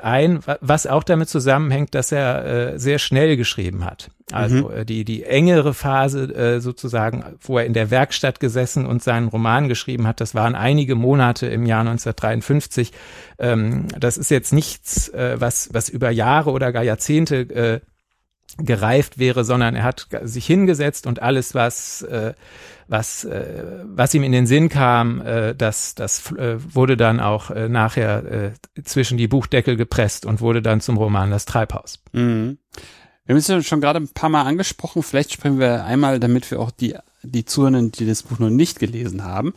ein, 0.02 0.40
was 0.60 0.86
auch 0.86 1.04
damit 1.04 1.28
zusammenhängt, 1.28 1.94
dass 1.94 2.12
er 2.12 2.44
äh, 2.74 2.78
sehr 2.78 2.98
schnell 2.98 3.36
geschrieben 3.36 3.84
hat. 3.84 4.10
Also 4.32 4.68
mhm. 4.68 4.76
äh, 4.76 4.84
die, 4.84 5.04
die 5.04 5.24
engere 5.24 5.74
Phase 5.74 6.24
äh, 6.34 6.60
sozusagen, 6.60 7.24
wo 7.40 7.58
er 7.58 7.66
in 7.66 7.72
der 7.72 7.90
Werkstatt 7.90 8.40
gesessen 8.40 8.86
und 8.86 9.02
seinen 9.02 9.28
Roman 9.28 9.68
geschrieben 9.68 10.06
hat, 10.06 10.20
das 10.20 10.34
waren 10.34 10.54
einige 10.54 10.94
Monate 10.94 11.46
im 11.46 11.66
Jahr 11.66 11.80
1953. 11.80 12.92
Ähm, 13.38 13.86
das 13.98 14.18
ist 14.18 14.30
jetzt 14.30 14.52
nichts, 14.52 15.08
äh, 15.08 15.36
was, 15.38 15.70
was 15.72 15.88
über 15.88 16.10
Jahre 16.10 16.50
oder 16.50 16.72
gar 16.72 16.84
Jahrzehnte 16.84 17.36
äh, 17.36 17.80
gereift 18.64 19.18
wäre, 19.18 19.44
sondern 19.44 19.74
er 19.74 19.84
hat 19.84 20.08
sich 20.22 20.46
hingesetzt 20.46 21.06
und 21.06 21.22
alles, 21.22 21.54
was 21.54 22.02
äh, 22.02 22.34
was, 22.90 23.24
äh, 23.24 23.84
was 23.84 24.12
ihm 24.14 24.24
in 24.24 24.32
den 24.32 24.48
Sinn 24.48 24.68
kam, 24.68 25.22
äh, 25.22 25.54
das, 25.54 25.94
das 25.94 26.32
äh, 26.32 26.56
wurde 26.74 26.96
dann 26.96 27.20
auch 27.20 27.50
äh, 27.50 27.68
nachher 27.68 28.24
äh, 28.24 28.82
zwischen 28.82 29.16
die 29.16 29.28
Buchdeckel 29.28 29.76
gepresst 29.76 30.26
und 30.26 30.40
wurde 30.40 30.60
dann 30.60 30.80
zum 30.80 30.96
Roman 30.96 31.30
Das 31.30 31.44
Treibhaus. 31.44 32.00
Mhm. 32.12 32.58
Wir 33.24 33.34
haben 33.34 33.38
es 33.38 33.46
ja 33.46 33.62
schon 33.62 33.80
gerade 33.80 34.00
ein 34.00 34.08
paar 34.08 34.28
Mal 34.28 34.42
angesprochen, 34.42 35.04
vielleicht 35.04 35.32
sprechen 35.32 35.60
wir 35.60 35.84
einmal, 35.84 36.18
damit 36.18 36.50
wir 36.50 36.58
auch 36.58 36.72
die, 36.72 36.96
die 37.22 37.44
Zuhörenden, 37.44 37.92
die 37.92 38.06
das 38.06 38.24
Buch 38.24 38.40
noch 38.40 38.50
nicht 38.50 38.80
gelesen 38.80 39.22
haben, 39.22 39.54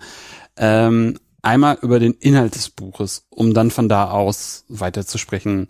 ähm, 0.55 1.17
einmal 1.41 1.79
über 1.81 1.99
den 1.99 2.13
Inhalt 2.13 2.53
des 2.53 2.69
Buches, 2.69 3.25
um 3.31 3.55
dann 3.55 3.71
von 3.71 3.89
da 3.89 4.11
aus 4.11 4.65
weiterzusprechen, 4.69 5.69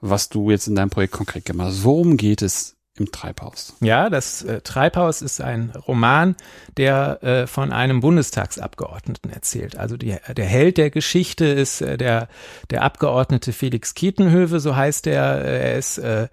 was 0.00 0.28
du 0.28 0.50
jetzt 0.50 0.68
in 0.68 0.74
deinem 0.74 0.90
Projekt 0.90 1.14
konkret 1.14 1.44
gemacht 1.44 1.68
hast. 1.68 1.84
Worum 1.84 2.16
geht 2.16 2.42
es 2.42 2.78
im 3.00 3.10
Treibhaus. 3.12 3.74
Ja, 3.80 4.10
das 4.10 4.42
äh, 4.42 4.60
Treibhaus 4.60 5.22
ist 5.22 5.40
ein 5.40 5.72
Roman, 5.86 6.36
der 6.76 7.22
äh, 7.22 7.46
von 7.46 7.72
einem 7.72 8.00
Bundestagsabgeordneten 8.00 9.30
erzählt. 9.30 9.76
Also 9.76 9.96
die, 9.96 10.16
der 10.36 10.44
Held 10.44 10.78
der 10.78 10.90
Geschichte 10.90 11.46
ist 11.46 11.80
äh, 11.80 11.96
der, 11.96 12.28
der 12.70 12.82
Abgeordnete 12.82 13.52
Felix 13.52 13.94
Kietenhöwe, 13.94 14.60
so 14.60 14.76
heißt 14.76 15.06
er. 15.06 15.44
Äh, 15.44 15.70
er 15.70 15.78
ist 15.78 15.98
äh, 15.98 16.28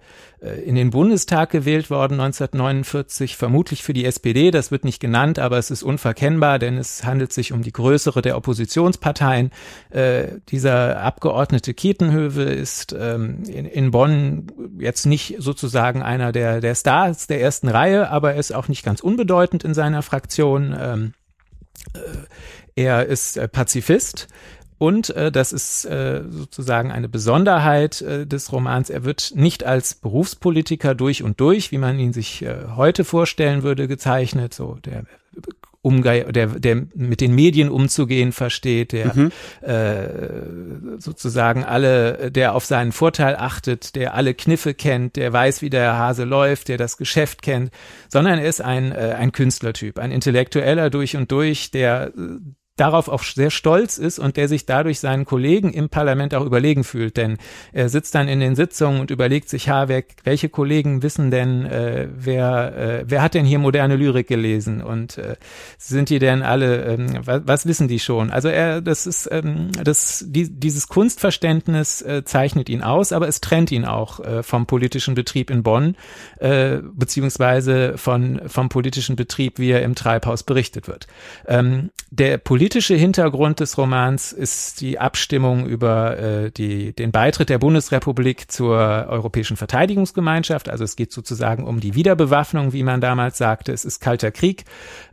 in 0.54 0.74
den 0.74 0.90
Bundestag 0.90 1.50
gewählt 1.50 1.90
worden 1.90 2.14
1949, 2.14 3.36
vermutlich 3.36 3.82
für 3.82 3.92
die 3.92 4.04
SPD. 4.04 4.50
Das 4.50 4.70
wird 4.70 4.84
nicht 4.84 5.00
genannt, 5.00 5.38
aber 5.38 5.58
es 5.58 5.70
ist 5.70 5.82
unverkennbar, 5.82 6.58
denn 6.58 6.78
es 6.78 7.04
handelt 7.04 7.32
sich 7.32 7.52
um 7.52 7.62
die 7.62 7.72
größere 7.72 8.22
der 8.22 8.36
Oppositionsparteien. 8.36 9.50
Äh, 9.90 10.28
dieser 10.48 11.00
Abgeordnete 11.00 11.74
Kietenhöwe 11.74 12.44
ist 12.44 12.94
ähm, 12.98 13.42
in, 13.44 13.66
in, 13.66 13.90
Bonn 13.90 14.46
jetzt 14.78 15.06
nicht 15.06 15.36
sozusagen 15.38 16.02
einer 16.02 16.32
der, 16.32 16.60
der 16.60 16.74
Stars 16.74 17.26
der 17.26 17.40
ersten 17.40 17.68
Reihe, 17.68 18.10
aber 18.10 18.34
er 18.34 18.40
ist 18.40 18.54
auch 18.54 18.68
nicht 18.68 18.84
ganz 18.84 19.00
unbedeutend 19.00 19.64
in 19.64 19.74
seiner 19.74 20.02
Fraktion. 20.02 20.76
Ähm, 20.78 21.12
äh, 21.94 21.98
er 22.76 23.06
ist 23.06 23.38
äh, 23.38 23.48
Pazifist. 23.48 24.28
Und 24.78 25.10
äh, 25.10 25.32
das 25.32 25.52
ist 25.52 25.84
äh, 25.86 26.22
sozusagen 26.28 26.92
eine 26.92 27.08
Besonderheit 27.08 28.02
äh, 28.02 28.26
des 28.26 28.52
Romans. 28.52 28.90
Er 28.90 29.04
wird 29.04 29.32
nicht 29.34 29.64
als 29.64 29.94
Berufspolitiker 29.94 30.94
durch 30.94 31.22
und 31.22 31.40
durch, 31.40 31.72
wie 31.72 31.78
man 31.78 31.98
ihn 31.98 32.12
sich 32.12 32.42
äh, 32.42 32.66
heute 32.76 33.04
vorstellen 33.04 33.62
würde, 33.62 33.88
gezeichnet. 33.88 34.52
So 34.52 34.76
der 34.84 35.04
Umge 35.86 36.32
der, 36.32 36.46
der 36.48 36.82
mit 36.94 37.20
den 37.20 37.32
Medien 37.32 37.68
umzugehen 37.68 38.32
versteht, 38.32 38.90
der 38.90 39.14
mhm. 39.14 39.30
äh, 39.62 41.00
sozusagen 41.00 41.62
alle, 41.62 42.32
der 42.32 42.56
auf 42.56 42.64
seinen 42.64 42.90
Vorteil 42.90 43.36
achtet, 43.36 43.94
der 43.94 44.14
alle 44.14 44.34
Kniffe 44.34 44.74
kennt, 44.74 45.14
der 45.14 45.32
weiß, 45.32 45.62
wie 45.62 45.70
der 45.70 45.96
Hase 45.96 46.24
läuft, 46.24 46.68
der 46.68 46.76
das 46.76 46.96
Geschäft 46.96 47.40
kennt, 47.40 47.70
sondern 48.08 48.40
er 48.40 48.46
ist 48.46 48.60
ein, 48.60 48.90
äh, 48.90 49.14
ein 49.16 49.30
Künstlertyp, 49.30 50.00
ein 50.00 50.10
Intellektueller 50.10 50.90
durch 50.90 51.16
und 51.16 51.30
durch, 51.30 51.70
der 51.70 52.12
darauf 52.76 53.08
auch 53.08 53.22
sehr 53.22 53.50
stolz 53.50 53.96
ist 53.96 54.18
und 54.18 54.36
der 54.36 54.48
sich 54.48 54.66
dadurch 54.66 55.00
seinen 55.00 55.24
Kollegen 55.24 55.72
im 55.72 55.88
Parlament 55.88 56.34
auch 56.34 56.44
überlegen 56.44 56.84
fühlt. 56.84 57.16
Denn 57.16 57.38
er 57.72 57.88
sitzt 57.88 58.14
dann 58.14 58.28
in 58.28 58.40
den 58.40 58.54
Sitzungen 58.54 59.00
und 59.00 59.10
überlegt 59.10 59.48
sich, 59.48 59.70
ha, 59.70 59.88
wer, 59.88 60.04
welche 60.24 60.50
Kollegen 60.50 61.02
wissen 61.02 61.30
denn, 61.30 61.64
äh, 61.64 62.08
wer, 62.14 62.76
äh, 62.76 63.04
wer 63.08 63.22
hat 63.22 63.32
denn 63.32 63.46
hier 63.46 63.58
moderne 63.58 63.96
Lyrik 63.96 64.28
gelesen 64.28 64.82
und 64.82 65.16
äh, 65.16 65.36
sind 65.78 66.10
die 66.10 66.18
denn 66.18 66.42
alle, 66.42 66.84
ähm, 66.84 67.20
was, 67.24 67.42
was 67.46 67.66
wissen 67.66 67.88
die 67.88 67.98
schon? 67.98 68.30
Also 68.30 68.48
er, 68.48 68.82
das 68.82 69.06
ist, 69.06 69.26
ähm, 69.32 69.70
das, 69.82 70.26
die, 70.28 70.50
dieses 70.60 70.88
Kunstverständnis 70.88 72.02
äh, 72.02 72.24
zeichnet 72.24 72.68
ihn 72.68 72.82
aus, 72.82 73.12
aber 73.12 73.26
es 73.26 73.40
trennt 73.40 73.72
ihn 73.72 73.86
auch 73.86 74.20
äh, 74.20 74.42
vom 74.42 74.66
politischen 74.66 75.14
Betrieb 75.14 75.48
in 75.48 75.62
Bonn, 75.62 75.96
äh, 76.40 76.78
beziehungsweise 76.92 77.96
von, 77.96 78.42
vom 78.46 78.68
politischen 78.68 79.16
Betrieb, 79.16 79.58
wie 79.58 79.70
er 79.70 79.82
im 79.82 79.94
Treibhaus 79.94 80.42
berichtet 80.42 80.88
wird. 80.88 81.06
Ähm, 81.46 81.90
der 82.10 82.36
politische 82.36 82.65
Hintergrund 82.74 83.60
des 83.60 83.78
Romans 83.78 84.32
ist 84.32 84.80
die 84.80 84.98
Abstimmung 84.98 85.66
über 85.66 86.18
äh, 86.18 86.50
die, 86.50 86.92
den 86.92 87.12
Beitritt 87.12 87.48
der 87.48 87.58
Bundesrepublik 87.58 88.50
zur 88.50 88.76
Europäischen 88.76 89.56
Verteidigungsgemeinschaft. 89.56 90.68
Also 90.68 90.84
es 90.84 90.96
geht 90.96 91.12
sozusagen 91.12 91.64
um 91.64 91.80
die 91.80 91.94
Wiederbewaffnung, 91.94 92.72
wie 92.72 92.82
man 92.82 93.00
damals 93.00 93.38
sagte. 93.38 93.72
Es 93.72 93.84
ist 93.84 94.00
kalter 94.00 94.30
Krieg. 94.30 94.64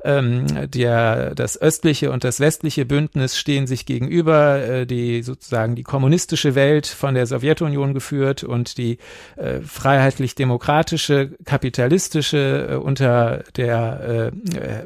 Ähm, 0.04 0.70
der, 0.70 1.36
das 1.36 1.62
östliche 1.62 2.12
und 2.12 2.24
das 2.24 2.40
westliche 2.40 2.86
Bündnis 2.86 3.38
stehen 3.38 3.68
sich 3.68 3.86
gegenüber. 3.86 4.62
Äh, 4.64 4.86
die 4.86 5.24
sozusagen 5.24 5.76
die 5.76 5.84
kommunistische 5.84 6.56
Welt 6.56 6.88
von 6.88 7.16
der 7.16 7.26
Sowjetunion 7.26 7.94
geführt 7.94 8.44
und 8.44 8.78
die 8.78 8.98
äh, 9.36 9.60
freiheitlich-demokratische, 9.62 11.32
kapitalistische 11.46 12.68
äh, 12.72 12.76
unter 12.76 13.44
der 13.56 14.32
äh, 14.56 14.58
äh 14.58 14.84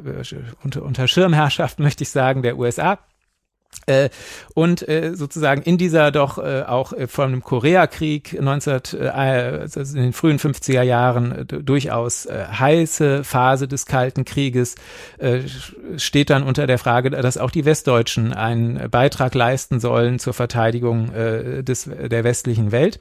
unter, 0.64 0.84
unter 0.84 1.08
Schirmherrschaft 1.08 1.80
möchte 1.88 2.04
ich 2.04 2.10
sagen 2.10 2.42
der 2.42 2.57
USA. 2.58 3.00
Äh, 3.86 4.10
und 4.54 4.88
äh, 4.88 5.14
sozusagen 5.16 5.62
in 5.62 5.78
dieser 5.78 6.12
doch 6.12 6.40
äh, 6.40 6.64
auch 6.64 6.94
äh, 6.94 7.08
von 7.08 7.32
dem 7.32 7.44
Koreakrieg 7.44 8.40
19, 8.42 8.82
äh, 9.00 9.08
also 9.08 9.80
in 9.80 10.04
den 10.04 10.14
frühen 10.14 10.40
50er 10.40 10.82
Jahren 10.82 11.32
äh, 11.32 11.46
durchaus 11.46 12.26
äh, 12.26 12.48
heiße 12.48 13.24
Phase 13.24 13.68
des 13.68 13.86
Kalten 13.86 14.26
Krieges 14.26 14.76
äh, 15.20 15.42
steht 15.96 16.30
dann 16.30 16.44
unter 16.44 16.68
der 16.68 16.80
Frage, 16.80 17.12
dass 17.12 17.38
auch 17.38 17.52
die 17.52 17.66
Westdeutschen 17.66 18.34
einen 18.34 18.90
Beitrag 18.90 19.36
leisten 19.36 19.80
sollen 19.80 20.20
zur 20.20 20.34
Verteidigung 20.34 21.14
äh, 21.14 21.64
des, 21.64 21.86
der 21.86 22.24
westlichen 22.24 22.72
Welt. 22.72 23.00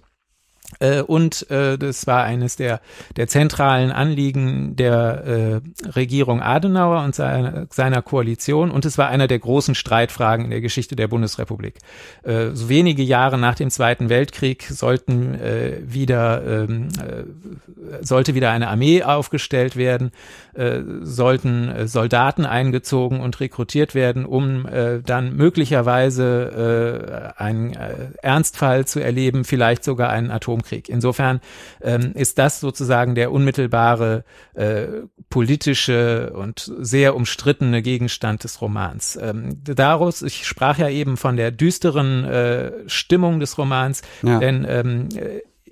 Äh, 0.80 1.02
und 1.02 1.50
äh, 1.50 1.78
das 1.78 2.06
war 2.06 2.24
eines 2.24 2.56
der, 2.56 2.80
der 3.16 3.28
zentralen 3.28 3.92
Anliegen 3.92 4.76
der 4.76 5.62
äh, 5.84 5.88
Regierung 5.90 6.42
Adenauer 6.42 7.02
und 7.02 7.14
seiner, 7.14 7.66
seiner 7.70 8.02
Koalition. 8.02 8.70
Und 8.70 8.84
es 8.84 8.98
war 8.98 9.08
einer 9.08 9.26
der 9.26 9.38
großen 9.38 9.74
Streitfragen 9.74 10.44
in 10.44 10.50
der 10.50 10.60
Geschichte 10.60 10.96
der 10.96 11.08
Bundesrepublik. 11.08 11.74
Äh, 12.22 12.50
so 12.52 12.68
wenige 12.68 13.02
Jahre 13.02 13.38
nach 13.38 13.54
dem 13.54 13.70
Zweiten 13.70 14.08
Weltkrieg 14.08 14.64
sollten 14.64 15.34
äh, 15.34 15.78
wieder, 15.82 16.42
ähm, 16.46 16.88
äh, 16.98 18.04
sollte 18.04 18.34
wieder 18.34 18.50
eine 18.50 18.68
Armee 18.68 19.02
aufgestellt 19.02 19.76
werden, 19.76 20.10
äh, 20.54 20.80
sollten 21.02 21.68
äh, 21.68 21.88
Soldaten 21.88 22.44
eingezogen 22.44 23.20
und 23.20 23.40
rekrutiert 23.40 23.94
werden, 23.94 24.26
um 24.26 24.66
äh, 24.66 25.00
dann 25.00 25.36
möglicherweise 25.36 27.34
äh, 27.38 27.42
einen 27.42 27.72
äh, 27.74 27.94
Ernstfall 28.22 28.84
zu 28.86 29.00
erleben, 29.00 29.44
vielleicht 29.44 29.84
sogar 29.84 30.10
einen 30.10 30.30
Atomkrieg. 30.30 30.55
Atomkrieg. 30.56 30.88
Insofern 30.88 31.40
ähm, 31.82 32.12
ist 32.14 32.38
das 32.38 32.60
sozusagen 32.60 33.14
der 33.14 33.32
unmittelbare 33.32 34.24
äh, 34.54 34.86
politische 35.30 36.32
und 36.34 36.72
sehr 36.78 37.14
umstrittene 37.14 37.82
Gegenstand 37.82 38.44
des 38.44 38.60
Romans. 38.60 39.18
Ähm, 39.20 39.60
daraus, 39.64 40.22
ich 40.22 40.46
sprach 40.46 40.78
ja 40.78 40.88
eben 40.88 41.16
von 41.16 41.36
der 41.36 41.50
düsteren 41.50 42.24
äh, 42.24 42.72
Stimmung 42.86 43.40
des 43.40 43.58
Romans, 43.58 44.02
ja. 44.22 44.38
denn 44.38 44.66
ähm, 44.68 45.08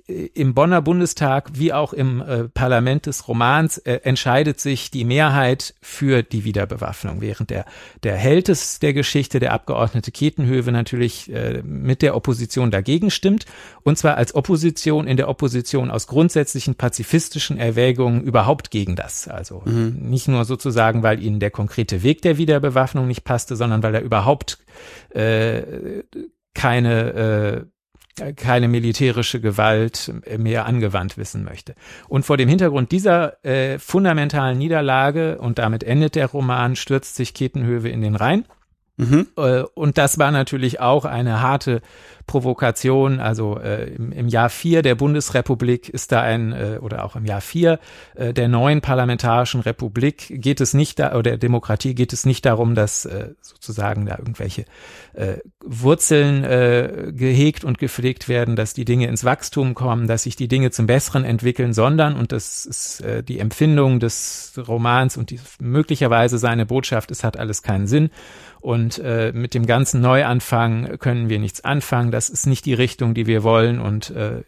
im 0.07 0.53
Bonner 0.53 0.83
Bundestag 0.83 1.49
wie 1.53 1.73
auch 1.73 1.91
im 1.91 2.21
äh, 2.21 2.43
Parlament 2.49 3.07
des 3.07 3.27
Romans 3.27 3.79
äh, 3.79 4.01
entscheidet 4.03 4.59
sich 4.59 4.91
die 4.91 5.03
Mehrheit 5.03 5.73
für 5.81 6.21
die 6.21 6.43
Wiederbewaffnung, 6.43 7.21
während 7.21 7.49
der, 7.49 7.65
der 8.03 8.15
Held 8.15 8.47
des, 8.47 8.77
der 8.79 8.93
Geschichte, 8.93 9.39
der 9.39 9.51
Abgeordnete 9.53 10.11
Ketenhöwe, 10.11 10.71
natürlich 10.71 11.33
äh, 11.33 11.63
mit 11.63 12.03
der 12.03 12.15
Opposition 12.15 12.69
dagegen 12.69 13.09
stimmt, 13.09 13.45
und 13.81 13.97
zwar 13.97 14.17
als 14.17 14.35
Opposition 14.35 15.07
in 15.07 15.17
der 15.17 15.27
Opposition 15.27 15.89
aus 15.89 16.05
grundsätzlichen 16.05 16.75
pazifistischen 16.75 17.57
Erwägungen 17.57 18.21
überhaupt 18.21 18.69
gegen 18.69 18.95
das. 18.95 19.27
Also 19.27 19.63
mhm. 19.65 19.97
nicht 20.01 20.27
nur 20.27 20.45
sozusagen, 20.45 21.01
weil 21.01 21.21
ihnen 21.21 21.39
der 21.39 21.49
konkrete 21.49 22.03
Weg 22.03 22.21
der 22.21 22.37
Wiederbewaffnung 22.37 23.07
nicht 23.07 23.23
passte, 23.23 23.55
sondern 23.55 23.81
weil 23.81 23.95
er 23.95 24.01
überhaupt 24.01 24.59
äh, 25.09 25.63
keine 26.53 27.13
äh, 27.13 27.74
keine 28.35 28.67
militärische 28.67 29.41
Gewalt 29.41 30.11
mehr 30.37 30.65
angewandt 30.65 31.17
wissen 31.17 31.43
möchte. 31.43 31.75
Und 32.07 32.25
vor 32.25 32.37
dem 32.37 32.47
Hintergrund 32.47 32.91
dieser 32.91 33.43
äh, 33.45 33.77
fundamentalen 33.77 34.57
Niederlage, 34.57 35.37
und 35.39 35.59
damit 35.59 35.83
endet 35.83 36.15
der 36.15 36.27
Roman, 36.27 36.75
stürzt 36.75 37.15
sich 37.15 37.33
Ketenhöwe 37.33 37.89
in 37.89 38.01
den 38.01 38.15
Rhein. 38.15 38.45
Mhm. 38.97 39.27
Äh, 39.37 39.63
und 39.73 39.97
das 39.97 40.17
war 40.19 40.31
natürlich 40.31 40.79
auch 40.79 41.05
eine 41.05 41.41
harte 41.41 41.81
Provokation. 42.27 43.19
Also 43.19 43.59
äh, 43.59 43.93
im, 43.93 44.11
im, 44.11 44.27
Jahr 44.27 44.49
vier 44.49 44.81
der 44.81 44.95
Bundesrepublik 44.95 45.89
ist 45.89 46.11
da 46.11 46.21
ein, 46.21 46.53
äh, 46.53 46.79
oder 46.81 47.03
auch 47.03 47.15
im 47.15 47.25
Jahr 47.25 47.41
vier 47.41 47.79
äh, 48.15 48.33
der 48.33 48.47
neuen 48.47 48.81
parlamentarischen 48.81 49.61
Republik 49.61 50.27
geht 50.41 50.61
es 50.61 50.73
nicht 50.73 50.99
da, 50.99 51.11
oder 51.11 51.31
der 51.31 51.37
Demokratie 51.37 51.93
geht 51.93 52.13
es 52.13 52.25
nicht 52.25 52.45
darum, 52.45 52.73
dass 52.73 53.05
äh, 53.05 53.31
sozusagen 53.41 54.05
da 54.05 54.17
irgendwelche 54.17 54.65
äh, 55.13 55.37
Wurzeln 55.63 56.43
gehegt 57.15 57.63
und 57.63 57.79
gepflegt 57.79 58.29
werden, 58.29 58.55
dass 58.55 58.73
die 58.73 58.85
Dinge 58.85 59.07
ins 59.07 59.23
Wachstum 59.23 59.73
kommen, 59.73 60.07
dass 60.07 60.23
sich 60.23 60.35
die 60.35 60.47
Dinge 60.47 60.69
zum 60.69 60.85
Besseren 60.85 61.23
entwickeln, 61.23 61.73
sondern, 61.73 62.15
und 62.15 62.31
das 62.31 62.65
ist 62.65 63.03
die 63.27 63.39
Empfindung 63.39 63.99
des 63.99 64.53
Romans 64.67 65.17
und 65.17 65.31
die, 65.31 65.39
möglicherweise 65.59 66.37
seine 66.37 66.65
Botschaft, 66.65 67.09
es 67.09 67.23
hat 67.23 67.37
alles 67.37 67.63
keinen 67.63 67.87
Sinn 67.87 68.09
und 68.65 68.97
äh, 68.97 69.31
mit 69.31 69.53
dem 69.53 69.67
ganzen 69.67 70.01
Neuanfang 70.01 70.97
können 70.97 71.29
wir 71.29 71.37
nichts 71.37 71.63
anfangen. 71.63 72.09
Das 72.09 72.29
ist 72.29 72.47
nicht 72.47 72.65
die 72.65 72.73
Richtung, 72.73 73.13
die 73.13 73.27
wir 73.27 73.43
wollen 73.43 73.79
und 73.79 74.09
äh, 74.09 74.41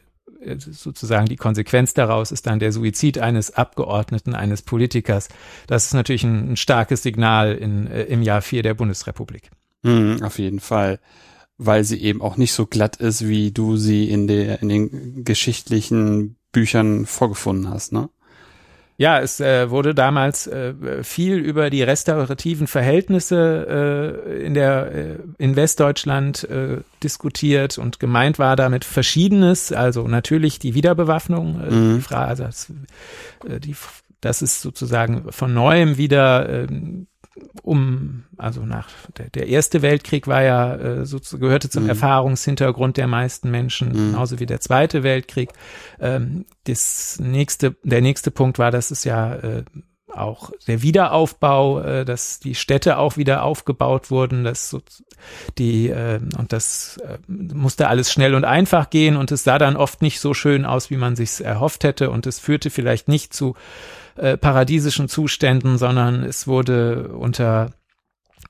sozusagen 0.58 1.28
die 1.28 1.36
Konsequenz 1.36 1.94
daraus 1.94 2.32
ist 2.32 2.48
dann 2.48 2.58
der 2.58 2.72
Suizid 2.72 3.20
eines 3.20 3.52
Abgeordneten, 3.52 4.34
eines 4.34 4.64
Politikers. 4.64 5.30
Das 5.68 5.86
ist 5.86 5.94
natürlich 5.94 6.24
ein, 6.24 6.54
ein 6.54 6.58
starkes 6.58 7.04
Signal 7.04 7.54
in, 7.54 7.86
äh, 7.86 8.06
im 8.06 8.24
Jahr 8.24 8.42
vier 8.42 8.64
der 8.64 8.74
Bundesrepublik. 8.74 9.52
Mhm, 9.84 10.24
auf 10.24 10.40
jeden 10.40 10.62
Fall, 10.62 11.00
weil 11.60 11.84
sie 11.84 12.02
eben 12.02 12.24
auch 12.24 12.38
nicht 12.38 12.54
so 12.54 12.66
glatt 12.66 12.96
ist, 12.96 13.28
wie 13.28 13.52
du 13.52 13.78
sie 13.78 14.10
in, 14.10 14.26
der, 14.26 14.64
in 14.64 14.70
den 14.70 15.26
geschichtlichen 15.26 16.38
Büchern 16.52 17.06
vorgefunden 17.06 17.70
hast, 17.70 17.94
ne? 17.94 18.10
Ja, 19.00 19.20
es 19.20 19.40
äh, 19.40 19.70
wurde 19.70 19.94
damals 19.94 20.48
äh, 20.48 21.04
viel 21.04 21.38
über 21.38 21.70
die 21.70 21.84
restaurativen 21.84 22.66
Verhältnisse 22.66 24.24
äh, 24.28 24.44
in 24.44 24.56
der 24.56 24.92
äh, 24.92 25.16
in 25.38 25.56
Westdeutschland 25.56 26.44
äh, 26.46 26.78
diskutiert 27.04 27.78
und 27.78 28.00
gemeint 28.00 28.40
war 28.40 28.56
damit 28.56 28.86
Verschiedenes, 28.86 29.72
also 29.72 30.08
natürlich 30.08 30.58
die 30.58 30.74
Wiederbewaffnung, 30.74 31.62
äh, 31.62 31.72
mhm. 31.72 31.96
die 31.98 32.02
Frage, 32.02 32.28
also 32.28 32.44
das, 32.44 32.74
äh, 33.48 33.60
die, 33.60 33.76
das 34.20 34.42
ist 34.42 34.62
sozusagen 34.62 35.32
von 35.32 35.54
neuem 35.54 35.98
wieder 35.98 36.50
äh, 36.50 36.68
um, 37.64 38.24
also 38.38 38.66
nach 38.66 38.90
der, 39.18 39.30
der 39.30 39.48
Erste 39.48 39.82
Weltkrieg 39.82 40.28
war 40.28 40.44
ja, 40.44 40.76
äh, 40.76 41.06
so, 41.06 41.20
gehörte 41.38 41.70
zum 41.70 41.84
mhm. 41.84 41.90
Erfahrungshintergrund 41.90 42.98
der 42.98 43.08
meisten 43.08 43.52
Menschen, 43.52 43.90
mhm. 43.90 44.12
genauso 44.12 44.40
wie 44.40 44.46
der 44.46 44.60
Zweite 44.60 45.04
Weltkrieg. 45.04 45.50
Ähm, 46.00 46.46
das 46.66 47.20
nächste, 47.20 47.76
der 47.84 48.02
nächste 48.02 48.32
Punkt 48.32 48.60
war, 48.60 48.72
dass 48.72 48.92
es 48.92 49.04
ja 49.04 49.36
äh, 49.36 49.64
auch 50.20 50.52
der 50.68 50.82
Wiederaufbau, 50.82 51.82
äh, 51.82 52.06
dass 52.06 52.40
die 52.40 52.56
Städte 52.56 52.98
auch 52.98 53.18
wieder 53.18 53.44
aufgebaut 53.44 54.12
wurden, 54.12 54.44
dass 54.44 54.70
so 54.70 54.82
die 55.58 55.90
äh, 55.90 56.20
und 56.38 56.54
das 56.54 56.98
äh, 56.98 57.18
musste 57.28 57.88
alles 57.88 58.12
schnell 58.12 58.36
und 58.36 58.46
einfach 58.46 58.90
gehen 58.90 59.16
und 59.16 59.32
es 59.32 59.44
sah 59.44 59.58
dann 59.58 59.76
oft 59.76 60.02
nicht 60.02 60.20
so 60.20 60.34
schön 60.34 60.66
aus, 60.66 60.90
wie 60.90 60.98
man 60.98 61.16
sich's 61.16 61.40
erhofft 61.40 61.84
hätte 61.84 62.10
und 62.10 62.28
es 62.28 62.40
führte 62.40 62.70
vielleicht 62.70 63.08
nicht 63.08 63.34
zu 63.34 63.56
äh, 64.16 64.38
paradiesischen 64.38 65.08
Zuständen, 65.08 65.78
sondern 65.78 66.24
es 66.24 66.48
wurde 66.48 67.10
unter 67.10 67.72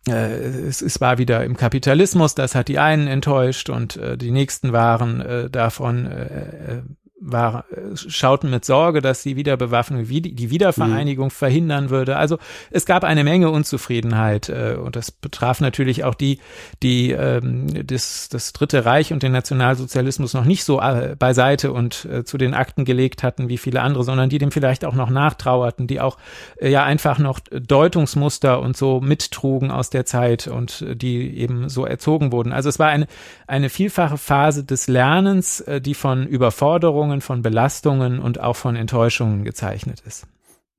äh, 0.07 0.13
es, 0.13 0.81
es 0.81 1.01
war 1.01 1.17
wieder 1.17 1.43
im 1.43 1.57
Kapitalismus, 1.57 2.35
das 2.35 2.55
hat 2.55 2.67
die 2.67 2.79
einen 2.79 3.07
enttäuscht 3.07 3.69
und 3.69 3.97
äh, 3.97 4.17
die 4.17 4.31
nächsten 4.31 4.73
waren 4.73 5.21
äh, 5.21 5.49
davon 5.49 6.05
äh, 6.05 6.75
äh 6.75 6.81
war, 7.19 7.65
schauten 7.95 8.49
mit 8.49 8.63
Sorge, 8.63 9.01
dass 9.01 9.23
die 9.23 9.35
Wiederbewaffnung, 9.35 10.05
die 10.07 10.49
Wiedervereinigung 10.51 11.27
mhm. 11.27 11.31
verhindern 11.31 11.89
würde. 11.89 12.17
Also 12.17 12.37
es 12.69 12.85
gab 12.85 13.03
eine 13.03 13.23
Menge 13.23 13.49
Unzufriedenheit 13.49 14.49
äh, 14.49 14.77
und 14.79 14.95
das 14.95 15.11
betraf 15.11 15.59
natürlich 15.59 16.03
auch 16.03 16.13
die, 16.13 16.39
die 16.83 17.11
ähm, 17.11 17.87
das, 17.87 18.29
das 18.29 18.53
Dritte 18.53 18.85
Reich 18.85 19.13
und 19.13 19.23
den 19.23 19.31
Nationalsozialismus 19.31 20.33
noch 20.33 20.45
nicht 20.45 20.63
so 20.63 20.79
äh, 20.79 21.15
beiseite 21.17 21.71
und 21.71 22.05
äh, 22.05 22.23
zu 22.23 22.37
den 22.37 22.53
Akten 22.53 22.85
gelegt 22.85 23.23
hatten 23.23 23.49
wie 23.49 23.57
viele 23.57 23.81
andere, 23.81 24.03
sondern 24.03 24.29
die 24.29 24.37
dem 24.37 24.51
vielleicht 24.51 24.85
auch 24.85 24.95
noch 24.95 25.09
nachtrauerten, 25.09 25.87
die 25.87 25.99
auch 25.99 26.17
äh, 26.57 26.69
ja 26.69 26.83
einfach 26.83 27.17
noch 27.17 27.39
Deutungsmuster 27.39 28.61
und 28.61 28.77
so 28.77 29.01
mittrugen 29.01 29.71
aus 29.71 29.89
der 29.89 30.05
Zeit 30.05 30.47
und 30.47 30.81
äh, 30.81 30.95
die 30.95 31.37
eben 31.37 31.69
so 31.69 31.85
erzogen 31.85 32.31
wurden. 32.31 32.53
Also 32.53 32.69
es 32.69 32.77
war 32.77 32.89
eine, 32.89 33.07
eine 33.47 33.69
vielfache 33.69 34.17
Phase 34.17 34.63
des 34.63 34.87
Lernens, 34.87 35.61
äh, 35.61 35.81
die 35.81 35.95
von 35.95 36.27
Überforderung 36.27 37.06
Erfahrungen, 37.07 37.21
von 37.21 37.41
Belastungen 37.41 38.19
und 38.19 38.39
auch 38.39 38.55
von 38.55 38.75
Enttäuschungen 38.75 39.43
gezeichnet 39.43 40.03
ist. 40.05 40.27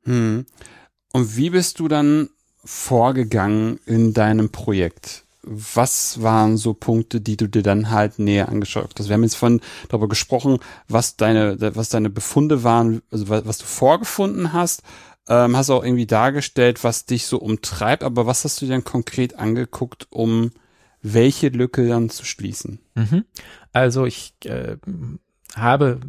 Hm. 0.04 0.46
Und 1.12 1.36
wie 1.36 1.50
bist 1.50 1.80
du 1.80 1.88
dann 1.88 2.28
vorgegangen 2.64 3.78
in 3.86 4.12
deinem 4.12 4.50
Projekt? 4.50 5.24
Was 5.42 6.20
waren 6.20 6.56
so 6.58 6.74
Punkte, 6.74 7.20
die 7.20 7.36
du 7.36 7.48
dir 7.48 7.62
dann 7.62 7.90
halt 7.90 8.18
näher 8.18 8.48
angeschaut 8.48 8.90
hast? 8.98 9.08
Wir 9.08 9.14
haben 9.14 9.22
jetzt 9.22 9.36
von 9.36 9.60
darüber 9.88 10.08
gesprochen, 10.08 10.58
was 10.88 11.16
deine, 11.16 11.56
was 11.74 11.88
deine 11.88 12.10
Befunde 12.10 12.64
waren, 12.64 13.00
also 13.10 13.28
was, 13.28 13.46
was 13.46 13.58
du 13.58 13.64
vorgefunden 13.64 14.52
hast. 14.52 14.82
Ähm, 15.28 15.56
hast 15.56 15.70
auch 15.70 15.84
irgendwie 15.84 16.06
dargestellt, 16.06 16.84
was 16.84 17.06
dich 17.06 17.26
so 17.26 17.38
umtreibt, 17.38 18.02
aber 18.02 18.26
was 18.26 18.44
hast 18.44 18.60
du 18.60 18.66
denn 18.66 18.84
konkret 18.84 19.38
angeguckt, 19.38 20.06
um 20.10 20.50
welche 21.02 21.48
Lücke 21.48 21.86
dann 21.86 22.10
zu 22.10 22.24
schließen? 22.24 22.80
Mhm. 22.94 23.24
Also 23.72 24.06
ich 24.06 24.34
äh, 24.44 24.76
habe 25.56 26.00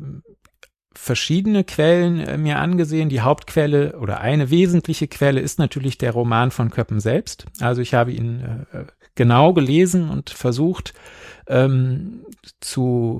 verschiedene 0.94 1.64
Quellen 1.64 2.20
äh, 2.20 2.38
mir 2.38 2.60
angesehen. 2.60 3.10
Die 3.10 3.22
Hauptquelle 3.22 3.98
oder 4.00 4.20
eine 4.20 4.50
wesentliche 4.50 5.08
Quelle 5.08 5.40
ist 5.40 5.60
natürlich 5.60 5.98
der 5.98 6.12
Roman 6.12 6.52
von 6.52 6.70
Köppen 6.70 7.00
selbst. 7.00 7.46
Also 7.60 7.82
ich 7.82 7.94
habe 7.94 8.12
ihn 8.12 8.66
äh, 8.72 8.86
genau 9.16 9.54
gelesen 9.54 10.10
und 10.10 10.30
versucht 10.30 10.94
ähm, 11.48 12.26
zu 12.60 13.20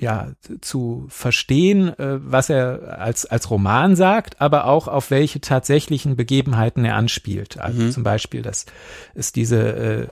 ja 0.00 0.32
zu 0.60 1.06
verstehen, 1.08 1.88
äh, 1.98 2.18
was 2.20 2.50
er 2.50 2.98
als 2.98 3.26
als 3.26 3.50
Roman 3.50 3.96
sagt, 3.96 4.40
aber 4.40 4.64
auch 4.64 4.88
auf 4.88 5.10
welche 5.10 5.40
tatsächlichen 5.40 6.16
Begebenheiten 6.16 6.84
er 6.84 6.96
anspielt. 6.96 7.58
Also 7.58 7.82
mhm. 7.82 7.90
zum 7.92 8.02
Beispiel, 8.02 8.42
dass 8.42 8.66
es 9.14 9.32
diese 9.32 9.58
äh, 9.58 10.08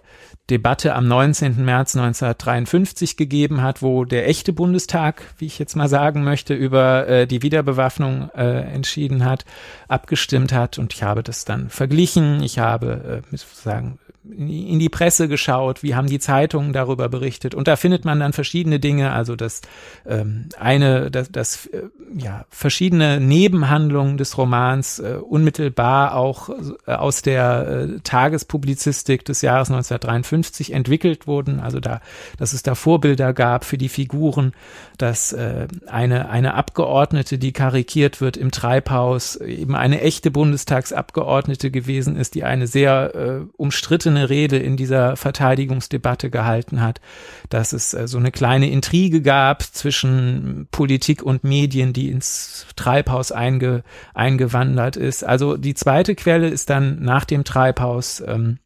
Debatte 0.50 0.94
am 0.94 1.06
19. 1.06 1.62
März 1.62 1.94
1953 1.94 3.16
gegeben 3.16 3.60
hat, 3.60 3.82
wo 3.82 4.04
der 4.04 4.28
echte 4.28 4.54
Bundestag, 4.54 5.22
wie 5.36 5.46
ich 5.46 5.58
jetzt 5.58 5.76
mal 5.76 5.88
sagen 5.88 6.24
möchte, 6.24 6.54
über 6.54 7.06
äh, 7.06 7.26
die 7.26 7.42
Wiederbewaffnung 7.42 8.30
äh, 8.34 8.60
entschieden 8.60 9.24
hat, 9.24 9.44
abgestimmt 9.88 10.52
hat 10.52 10.78
und 10.78 10.94
ich 10.94 11.02
habe 11.02 11.22
das 11.22 11.44
dann 11.44 11.68
verglichen. 11.68 12.42
Ich 12.42 12.58
habe 12.58 13.22
äh, 13.22 13.28
mit, 13.30 13.40
sagen, 13.40 13.98
in 14.36 14.78
die 14.78 14.88
Presse 14.88 15.28
geschaut, 15.28 15.82
wie 15.82 15.94
haben 15.94 16.08
die 16.08 16.18
Zeitungen 16.18 16.72
darüber 16.72 17.08
berichtet. 17.08 17.54
Und 17.54 17.68
da 17.68 17.76
findet 17.76 18.04
man 18.04 18.20
dann 18.20 18.32
verschiedene 18.32 18.78
Dinge, 18.80 19.12
also 19.12 19.36
das 19.36 19.62
ähm, 20.06 20.48
eine, 20.58 21.10
das, 21.10 21.30
das 21.30 21.66
äh, 21.66 21.82
ja 22.16 22.44
verschiedene 22.50 23.20
Nebenhandlungen 23.20 24.18
des 24.18 24.36
Romans 24.36 24.98
äh, 24.98 25.14
unmittelbar 25.14 26.14
auch 26.14 26.50
äh, 26.86 26.92
aus 26.92 27.22
der 27.22 27.68
äh, 27.68 28.00
Tagespublizistik 28.00 29.24
des 29.24 29.42
Jahres 29.42 29.70
1953 29.70 30.72
entwickelt 30.72 31.26
wurden. 31.26 31.60
Also 31.60 31.80
da, 31.80 32.00
dass 32.38 32.52
es 32.52 32.62
da 32.62 32.74
Vorbilder 32.74 33.32
gab 33.32 33.64
für 33.64 33.78
die 33.78 33.88
Figuren, 33.88 34.52
dass 34.98 35.32
äh, 35.32 35.68
eine 35.86 36.28
eine 36.28 36.54
Abgeordnete, 36.54 37.38
die 37.38 37.52
karikiert 37.52 38.20
wird 38.20 38.36
im 38.36 38.50
Treibhaus, 38.50 39.36
eben 39.36 39.74
eine 39.74 40.00
echte 40.00 40.30
Bundestagsabgeordnete 40.30 41.70
gewesen 41.70 42.16
ist, 42.16 42.34
die 42.34 42.44
eine 42.44 42.66
sehr 42.66 43.14
äh, 43.14 43.46
umstrittene 43.56 44.17
Rede 44.24 44.58
in 44.58 44.76
dieser 44.76 45.16
Verteidigungsdebatte 45.16 46.30
gehalten 46.30 46.80
hat, 46.80 47.00
dass 47.48 47.72
es 47.72 47.94
äh, 47.94 48.08
so 48.08 48.18
eine 48.18 48.30
kleine 48.30 48.70
Intrige 48.70 49.22
gab 49.22 49.62
zwischen 49.62 50.68
Politik 50.70 51.22
und 51.22 51.44
Medien, 51.44 51.92
die 51.92 52.10
ins 52.10 52.66
Treibhaus 52.76 53.32
einge, 53.32 53.82
eingewandert 54.14 54.96
ist. 54.96 55.24
Also 55.24 55.56
die 55.56 55.74
zweite 55.74 56.14
Quelle 56.14 56.48
ist 56.48 56.70
dann 56.70 57.02
nach 57.02 57.24
dem 57.24 57.44
Treibhaus 57.44 58.22
ähm, 58.26 58.58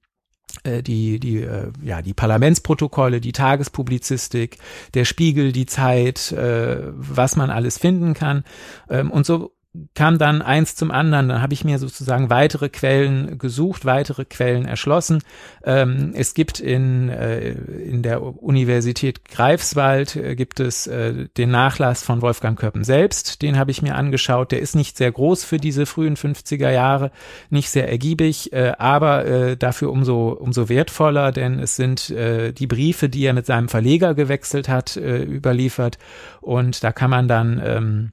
äh, 0.64 0.82
die 0.82 1.18
die 1.18 1.38
äh, 1.38 1.72
ja 1.82 2.02
die 2.02 2.14
Parlamentsprotokolle, 2.14 3.20
die 3.20 3.32
Tagespublizistik, 3.32 4.58
der 4.94 5.04
Spiegel, 5.04 5.52
die 5.52 5.66
Zeit, 5.66 6.32
äh, 6.32 6.78
was 6.92 7.36
man 7.36 7.50
alles 7.50 7.78
finden 7.78 8.14
kann 8.14 8.44
ähm, 8.88 9.10
und 9.10 9.26
so 9.26 9.52
kam 9.94 10.18
dann 10.18 10.42
eins 10.42 10.76
zum 10.76 10.90
anderen. 10.90 11.28
Dann 11.28 11.42
habe 11.42 11.54
ich 11.54 11.64
mir 11.64 11.78
sozusagen 11.78 12.28
weitere 12.28 12.68
Quellen 12.68 13.38
gesucht, 13.38 13.84
weitere 13.86 14.24
Quellen 14.26 14.66
erschlossen. 14.66 15.22
Ähm, 15.64 16.12
es 16.14 16.34
gibt 16.34 16.60
in, 16.60 17.08
äh, 17.08 17.52
in 17.52 18.02
der 18.02 18.22
Universität 18.22 19.24
Greifswald 19.24 20.16
äh, 20.16 20.34
gibt 20.36 20.60
es 20.60 20.86
äh, 20.86 21.28
den 21.36 21.50
Nachlass 21.50 22.02
von 22.02 22.20
Wolfgang 22.20 22.58
Köppen 22.58 22.84
selbst. 22.84 23.40
Den 23.40 23.58
habe 23.58 23.70
ich 23.70 23.80
mir 23.80 23.94
angeschaut. 23.94 24.52
Der 24.52 24.60
ist 24.60 24.74
nicht 24.74 24.98
sehr 24.98 25.10
groß 25.10 25.44
für 25.44 25.56
diese 25.56 25.86
frühen 25.86 26.16
50er 26.16 26.70
Jahre, 26.70 27.10
nicht 27.48 27.70
sehr 27.70 27.88
ergiebig, 27.88 28.52
äh, 28.52 28.72
aber 28.78 29.24
äh, 29.24 29.56
dafür 29.56 29.90
umso, 29.90 30.28
umso 30.28 30.68
wertvoller, 30.68 31.32
denn 31.32 31.58
es 31.58 31.76
sind 31.76 32.10
äh, 32.10 32.52
die 32.52 32.66
Briefe, 32.66 33.08
die 33.08 33.24
er 33.24 33.32
mit 33.32 33.46
seinem 33.46 33.68
Verleger 33.68 34.14
gewechselt 34.14 34.68
hat, 34.68 34.96
überliefert. 34.96 35.98
Und 36.40 36.84
da 36.84 36.92
kann 36.92 37.10
man 37.10 37.28
dann 37.28 37.62
ähm, 37.64 38.12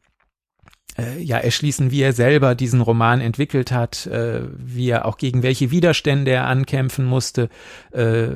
äh, 1.00 1.20
ja 1.22 1.38
erschließen, 1.38 1.92
wie 1.92 2.02
er 2.02 2.14
selber 2.14 2.56
diesen 2.56 2.82
Roman 2.82 3.22
entwickelt 3.22 3.72
hat, 3.72 4.06
äh, 4.08 4.42
wie 4.58 4.90
er 4.90 5.06
auch 5.06 5.18
gegen 5.18 5.44
welche 5.44 5.72
Widerstände 5.72 6.32
er 6.32 6.48
ankämpfen 6.48 7.06
musste. 7.06 7.50
Äh, 7.92 8.28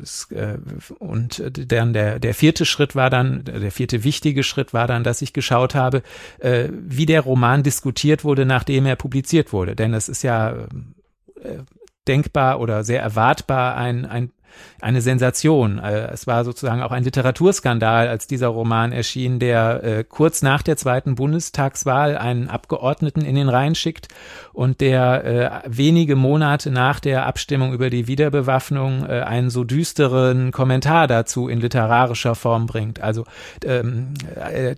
das, 0.00 0.30
äh, 0.30 0.58
und 0.98 1.42
dann 1.54 1.92
der, 1.92 2.18
der 2.18 2.34
vierte 2.34 2.64
Schritt 2.64 2.94
war 2.94 3.10
dann, 3.10 3.44
der 3.44 3.72
vierte 3.72 4.04
wichtige 4.04 4.42
Schritt 4.42 4.72
war 4.72 4.86
dann, 4.86 5.04
dass 5.04 5.22
ich 5.22 5.32
geschaut 5.32 5.74
habe, 5.74 6.02
äh, 6.38 6.68
wie 6.72 7.06
der 7.06 7.22
Roman 7.22 7.62
diskutiert 7.62 8.24
wurde, 8.24 8.46
nachdem 8.46 8.86
er 8.86 8.96
publiziert 8.96 9.52
wurde. 9.52 9.76
Denn 9.76 9.94
es 9.94 10.08
ist 10.08 10.22
ja 10.22 10.52
äh, 10.52 11.58
denkbar 12.06 12.60
oder 12.60 12.84
sehr 12.84 13.00
erwartbar 13.00 13.76
ein, 13.76 14.04
ein 14.04 14.30
eine 14.80 15.00
Sensation. 15.00 15.78
Äh, 15.78 16.10
es 16.12 16.26
war 16.26 16.44
sozusagen 16.44 16.82
auch 16.82 16.92
ein 16.92 17.04
Literaturskandal, 17.04 18.08
als 18.08 18.26
dieser 18.26 18.48
Roman 18.48 18.92
erschien, 18.92 19.38
der 19.38 19.82
äh, 19.82 20.04
kurz 20.06 20.42
nach 20.42 20.62
der 20.62 20.76
zweiten 20.76 21.14
Bundestagswahl 21.14 22.18
einen 22.18 22.48
Abgeordneten 22.48 23.22
in 23.22 23.34
den 23.34 23.48
Rhein 23.48 23.74
schickt 23.74 24.08
und 24.52 24.80
der 24.80 25.24
äh, 25.24 25.50
wenige 25.66 26.16
Monate 26.16 26.70
nach 26.70 27.00
der 27.00 27.26
Abstimmung 27.26 27.72
über 27.72 27.90
die 27.90 28.06
Wiederbewaffnung 28.06 29.04
einen 29.04 29.50
so 29.50 29.64
düsteren 29.64 30.50
Kommentar 30.50 31.06
dazu 31.06 31.48
in 31.48 31.60
literarischer 31.60 32.34
Form 32.34 32.66
bringt. 32.66 33.00
Also 33.00 33.24
ähm, 33.64 34.14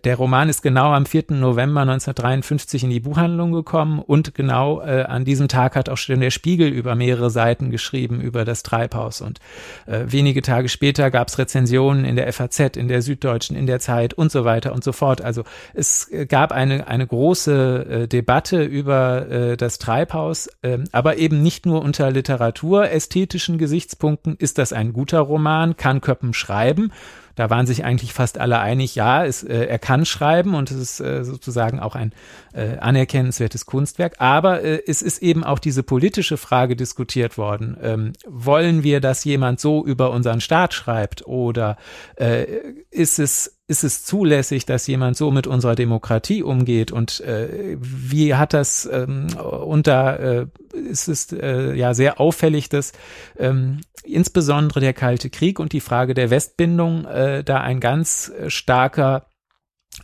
der 0.04 0.16
Roman 0.16 0.48
ist 0.48 0.62
genau 0.62 0.92
am 0.92 1.06
4. 1.06 1.24
November 1.30 1.82
1953 1.82 2.84
in 2.84 2.90
die 2.90 3.00
Buchhandlung 3.00 3.52
gekommen 3.52 4.00
und 4.00 4.34
genau 4.34 4.78
an 4.78 5.24
diesem 5.24 5.48
Tag 5.48 5.76
hat 5.76 5.88
auch 5.88 5.96
schon 5.96 6.20
der 6.20 6.30
Spiegel 6.30 6.68
über 6.68 6.94
mehrere 6.94 7.30
Seiten 7.30 7.70
geschrieben 7.70 8.20
über 8.20 8.44
das 8.44 8.62
Treibhaus 8.62 9.20
und 9.20 9.40
äh, 9.86 10.04
wenige 10.06 10.42
Tage 10.42 10.68
später 10.68 11.10
gab 11.10 11.28
es 11.28 11.38
Rezensionen 11.38 12.04
in 12.04 12.16
der 12.16 12.32
FAZ, 12.32 12.76
in 12.76 12.88
der 12.88 13.02
Süddeutschen, 13.02 13.56
in 13.56 13.66
der 13.66 13.80
Zeit 13.80 14.14
und 14.14 14.30
so 14.32 14.44
weiter 14.44 14.72
und 14.72 14.84
so 14.84 14.92
fort. 14.92 15.20
Also 15.22 15.44
es 15.74 16.10
äh, 16.10 16.26
gab 16.26 16.52
eine, 16.52 16.88
eine 16.88 17.06
große 17.06 17.86
äh, 17.88 18.08
Debatte 18.08 18.62
über 18.62 19.28
äh, 19.28 19.56
das 19.56 19.78
Treibhaus, 19.78 20.48
äh, 20.62 20.78
aber 20.92 21.16
eben 21.18 21.42
nicht 21.42 21.66
nur 21.66 21.82
unter 21.82 22.10
literaturästhetischen 22.10 23.58
Gesichtspunkten. 23.58 24.36
Ist 24.36 24.58
das 24.58 24.72
ein 24.72 24.92
guter 24.92 25.20
Roman? 25.20 25.76
Kann 25.76 26.00
Köppen 26.00 26.34
schreiben? 26.34 26.92
da 27.36 27.50
waren 27.50 27.66
sich 27.66 27.84
eigentlich 27.84 28.12
fast 28.14 28.38
alle 28.38 28.58
einig, 28.58 28.94
ja, 28.94 29.24
es, 29.24 29.42
äh, 29.42 29.66
er 29.66 29.78
kann 29.78 30.06
schreiben 30.06 30.54
und 30.54 30.70
es 30.70 30.78
ist 30.78 31.00
äh, 31.00 31.22
sozusagen 31.22 31.78
auch 31.78 31.94
ein 31.94 32.12
äh, 32.56 32.78
anerkennenswertes 32.78 33.66
Kunstwerk. 33.66 34.14
Aber 34.18 34.62
äh, 34.62 34.82
es 34.86 35.02
ist 35.02 35.22
eben 35.22 35.44
auch 35.44 35.58
diese 35.58 35.82
politische 35.82 36.36
Frage 36.36 36.74
diskutiert 36.74 37.36
worden. 37.36 37.76
Ähm, 37.82 38.12
wollen 38.26 38.82
wir, 38.82 39.00
dass 39.00 39.24
jemand 39.24 39.60
so 39.60 39.84
über 39.84 40.10
unseren 40.10 40.40
Staat 40.40 40.72
schreibt 40.72 41.26
oder 41.26 41.76
äh, 42.16 42.46
ist 42.90 43.18
es 43.18 43.52
ist 43.68 43.82
es 43.82 44.04
zulässig, 44.04 44.64
dass 44.64 44.86
jemand 44.86 45.16
so 45.16 45.32
mit 45.32 45.48
unserer 45.48 45.74
Demokratie 45.74 46.44
umgeht 46.44 46.92
und 46.92 47.20
äh, 47.20 47.76
wie 47.80 48.34
hat 48.34 48.54
das 48.54 48.88
ähm, 48.90 49.26
unter 49.36 50.20
äh, 50.20 50.46
ist 50.72 51.08
es 51.08 51.32
äh, 51.32 51.74
ja 51.74 51.92
sehr 51.92 52.20
auffällig, 52.20 52.68
dass 52.68 52.92
ähm, 53.36 53.80
insbesondere 54.04 54.78
der 54.78 54.92
Kalte 54.92 55.30
Krieg 55.30 55.58
und 55.58 55.72
die 55.72 55.80
Frage 55.80 56.14
der 56.14 56.30
Westbindung 56.30 57.06
äh, 57.06 57.42
da 57.42 57.60
ein 57.60 57.80
ganz 57.80 58.32
starker 58.46 59.26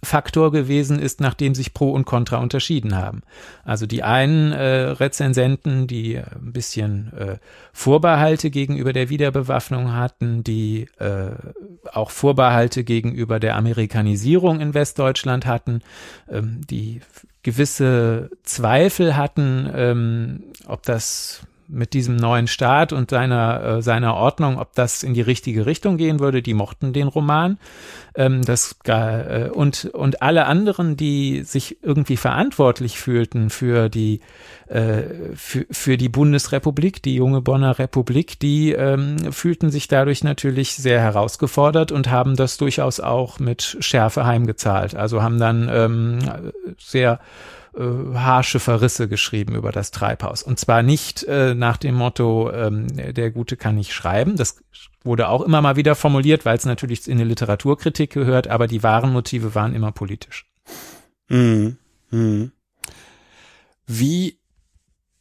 Faktor 0.04 0.50
gewesen 0.50 0.98
ist, 0.98 1.20
nachdem 1.20 1.54
sich 1.54 1.74
Pro 1.74 1.92
und 1.92 2.04
Contra 2.04 2.38
unterschieden 2.38 2.96
haben. 2.96 3.22
Also 3.64 3.86
die 3.86 4.02
einen 4.02 4.52
äh, 4.52 4.90
Rezensenten, 4.90 5.86
die 5.86 6.18
ein 6.18 6.52
bisschen 6.52 7.12
äh, 7.16 7.38
Vorbehalte 7.72 8.50
gegenüber 8.50 8.92
der 8.92 9.10
Wiederbewaffnung 9.10 9.92
hatten, 9.92 10.42
die 10.42 10.88
äh, 10.98 11.30
auch 11.92 12.10
Vorbehalte 12.10 12.82
gegenüber 12.82 13.38
der 13.38 13.54
Amerikanisierung 13.56 14.60
in 14.60 14.74
Westdeutschland 14.74 15.46
hatten, 15.46 15.82
ähm, 16.28 16.60
die 16.68 17.00
gewisse 17.44 18.30
Zweifel 18.42 19.16
hatten, 19.16 19.70
ähm, 19.72 20.42
ob 20.66 20.82
das 20.82 21.46
mit 21.72 21.94
diesem 21.94 22.16
neuen 22.16 22.46
Staat 22.46 22.92
und 22.92 23.10
seiner, 23.10 23.64
äh, 23.64 23.82
seiner 23.82 24.14
Ordnung, 24.14 24.58
ob 24.58 24.74
das 24.74 25.02
in 25.02 25.14
die 25.14 25.22
richtige 25.22 25.64
Richtung 25.64 25.96
gehen 25.96 26.20
würde. 26.20 26.42
Die 26.42 26.54
mochten 26.54 26.92
den 26.92 27.08
Roman. 27.08 27.58
Ähm, 28.14 28.42
das, 28.42 28.76
äh, 28.84 29.48
und, 29.52 29.86
und 29.86 30.20
alle 30.20 30.46
anderen, 30.46 30.96
die 30.96 31.42
sich 31.42 31.82
irgendwie 31.82 32.18
verantwortlich 32.18 32.98
fühlten 32.98 33.48
für 33.48 33.88
die, 33.88 34.20
äh, 34.68 35.02
für, 35.34 35.64
für 35.70 35.96
die 35.96 36.10
Bundesrepublik, 36.10 37.02
die 37.02 37.14
junge 37.14 37.40
Bonner 37.40 37.78
Republik, 37.78 38.38
die 38.38 38.72
ähm, 38.72 39.32
fühlten 39.32 39.70
sich 39.70 39.88
dadurch 39.88 40.22
natürlich 40.22 40.74
sehr 40.74 41.00
herausgefordert 41.00 41.90
und 41.90 42.10
haben 42.10 42.36
das 42.36 42.58
durchaus 42.58 43.00
auch 43.00 43.38
mit 43.38 43.78
Schärfe 43.80 44.26
heimgezahlt. 44.26 44.94
Also 44.94 45.22
haben 45.22 45.38
dann 45.38 45.70
ähm, 45.72 46.18
sehr 46.78 47.18
äh, 47.76 48.14
harsche 48.14 48.60
Verrisse 48.60 49.08
geschrieben 49.08 49.54
über 49.54 49.72
das 49.72 49.90
Treibhaus. 49.90 50.42
Und 50.42 50.58
zwar 50.58 50.82
nicht 50.82 51.22
äh, 51.24 51.54
nach 51.54 51.76
dem 51.76 51.94
Motto, 51.94 52.50
ähm, 52.52 52.86
der 53.14 53.30
Gute 53.30 53.56
kann 53.56 53.76
nicht 53.76 53.92
schreiben. 53.92 54.36
Das 54.36 54.62
wurde 55.04 55.28
auch 55.28 55.42
immer 55.42 55.62
mal 55.62 55.76
wieder 55.76 55.94
formuliert, 55.94 56.44
weil 56.44 56.56
es 56.56 56.64
natürlich 56.64 57.08
in 57.08 57.18
eine 57.18 57.24
Literaturkritik 57.24 58.12
gehört, 58.12 58.48
aber 58.48 58.66
die 58.66 58.82
wahren 58.82 59.12
Motive 59.12 59.54
waren 59.54 59.74
immer 59.74 59.92
politisch. 59.92 60.46
Mhm. 61.28 61.78
Mhm. 62.10 62.52
Wie 63.86 64.38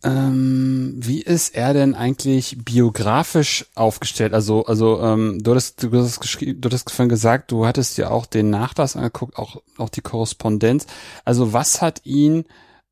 ähm, 0.04 0.94
wie 0.98 1.22
ist 1.22 1.56
er 1.56 1.74
denn 1.74 1.94
eigentlich 1.94 2.58
biografisch 2.64 3.68
aufgestellt? 3.76 4.34
Also, 4.34 4.66
also 4.66 5.00
ähm, 5.02 5.44
du 5.44 5.52
hattest, 5.52 5.84
du 5.84 5.92
hast 5.94 6.20
geschrieben, 6.20 6.60
du 6.60 6.68
hattest 6.68 6.90
vorhin 6.90 7.10
gesagt, 7.10 7.52
du 7.52 7.68
hattest 7.68 7.98
ja 7.98 8.10
auch 8.10 8.26
den 8.26 8.50
Nachlass 8.50 8.96
angeguckt, 8.96 9.38
auch 9.38 9.62
auch 9.78 9.90
die 9.90 10.02
Korrespondenz. 10.02 10.88
Also 11.24 11.54
was 11.54 11.82
hat 11.82 12.02
ihn 12.04 12.46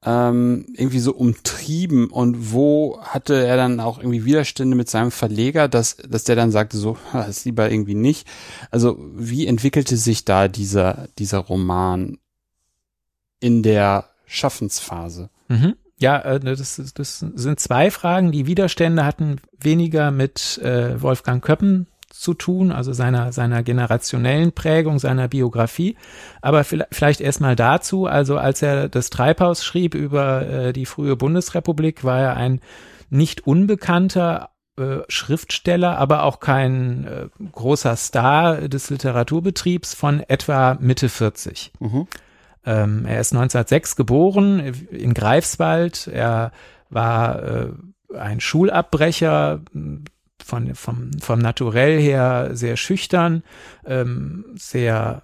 ähm, 0.05 0.67
irgendwie 0.75 0.99
so 0.99 1.13
umtrieben 1.13 2.09
und 2.11 2.53
wo 2.53 2.99
hatte 3.01 3.43
er 3.43 3.57
dann 3.57 3.79
auch 3.79 3.97
irgendwie 3.97 4.23
Widerstände 4.23 4.77
mit 4.77 4.89
seinem 4.89 5.11
Verleger, 5.11 5.67
dass 5.67 5.97
dass 5.97 6.25
der 6.25 6.35
dann 6.35 6.51
sagte 6.51 6.77
so, 6.77 6.95
das 7.13 7.43
lieber 7.43 7.71
irgendwie 7.71 7.95
nicht. 7.95 8.27
Also 8.69 8.97
wie 9.15 9.47
entwickelte 9.47 9.97
sich 9.97 10.25
da 10.25 10.47
dieser 10.47 11.07
dieser 11.17 11.39
Roman 11.39 12.19
in 13.39 13.63
der 13.63 14.09
Schaffensphase? 14.27 15.31
Mhm. 15.47 15.75
Ja, 15.99 16.17
äh, 16.19 16.39
das, 16.39 16.81
das 16.95 17.19
sind 17.19 17.59
zwei 17.59 17.91
Fragen. 17.91 18.31
Die 18.31 18.47
Widerstände 18.47 19.05
hatten 19.05 19.37
weniger 19.59 20.11
mit 20.11 20.57
äh, 20.59 21.01
Wolfgang 21.01 21.43
Köppen 21.43 21.87
zu 22.09 22.33
tun, 22.33 22.71
also 22.71 22.91
seiner, 22.91 23.31
seiner 23.31 23.61
generationellen 23.63 24.51
Prägung, 24.51 24.97
seiner 24.97 25.27
Biografie. 25.27 25.95
Aber 26.41 26.63
vielleicht 26.63 27.21
erstmal 27.21 27.55
dazu, 27.55 28.07
also 28.07 28.37
als 28.37 28.61
er 28.61 28.89
das 28.89 29.09
Treibhaus 29.09 29.63
schrieb 29.63 29.93
über 29.93 30.47
äh, 30.47 30.73
die 30.73 30.85
frühe 30.85 31.15
Bundesrepublik, 31.15 32.03
war 32.03 32.19
er 32.19 32.37
ein 32.37 32.61
nicht 33.09 33.45
unbekannter 33.45 34.49
Schriftsteller, 35.09 35.97
aber 35.97 36.23
auch 36.23 36.39
kein 36.39 37.29
großer 37.51 37.97
Star 37.97 38.69
des 38.69 38.89
Literaturbetriebs 38.89 39.93
von 39.93 40.21
etwa 40.21 40.77
Mitte 40.79 41.09
40. 41.09 41.73
Mhm. 41.81 42.07
Ähm, 42.65 43.05
er 43.05 43.19
ist 43.19 43.33
1906 43.33 43.95
geboren 43.95 44.59
in 44.91 45.13
Greifswald. 45.13 46.07
Er 46.07 46.51
war 46.89 47.43
äh, 47.43 47.67
ein 48.17 48.39
Schulabbrecher, 48.39 49.61
von, 50.49 50.73
vom, 50.75 51.11
vom 51.21 51.39
Naturell 51.39 52.01
her 52.01 52.49
sehr 52.53 52.75
schüchtern, 52.75 53.43
ähm, 53.85 54.45
sehr 54.55 55.21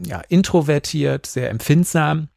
ja, 0.00 0.22
introvertiert, 0.28 1.26
sehr 1.26 1.50
empfindsam. 1.50 2.28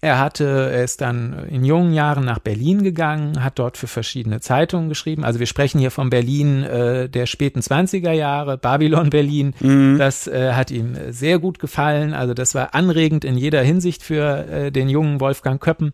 Er 0.00 0.18
hatte, 0.18 0.70
er 0.72 0.84
ist 0.84 1.00
dann 1.00 1.46
in 1.48 1.64
jungen 1.64 1.92
Jahren 1.92 2.24
nach 2.24 2.38
Berlin 2.38 2.82
gegangen, 2.82 3.42
hat 3.42 3.58
dort 3.58 3.76
für 3.76 3.86
verschiedene 3.86 4.40
Zeitungen 4.40 4.88
geschrieben. 4.88 5.24
Also 5.24 5.38
wir 5.38 5.46
sprechen 5.46 5.78
hier 5.78 5.90
von 5.90 6.10
Berlin 6.10 6.62
äh, 6.62 7.08
der 7.08 7.26
späten 7.26 7.60
20er 7.60 8.12
Jahre, 8.12 8.58
Babylon 8.58 9.10
Berlin. 9.10 9.54
Mhm. 9.60 9.96
Das 9.98 10.26
äh, 10.26 10.52
hat 10.52 10.70
ihm 10.70 10.96
sehr 11.10 11.38
gut 11.38 11.58
gefallen. 11.58 12.14
Also 12.14 12.34
das 12.34 12.54
war 12.54 12.74
anregend 12.74 13.24
in 13.24 13.36
jeder 13.36 13.62
Hinsicht 13.62 14.02
für 14.02 14.46
äh, 14.48 14.72
den 14.72 14.88
jungen 14.88 15.20
Wolfgang 15.20 15.60
Köppen 15.60 15.92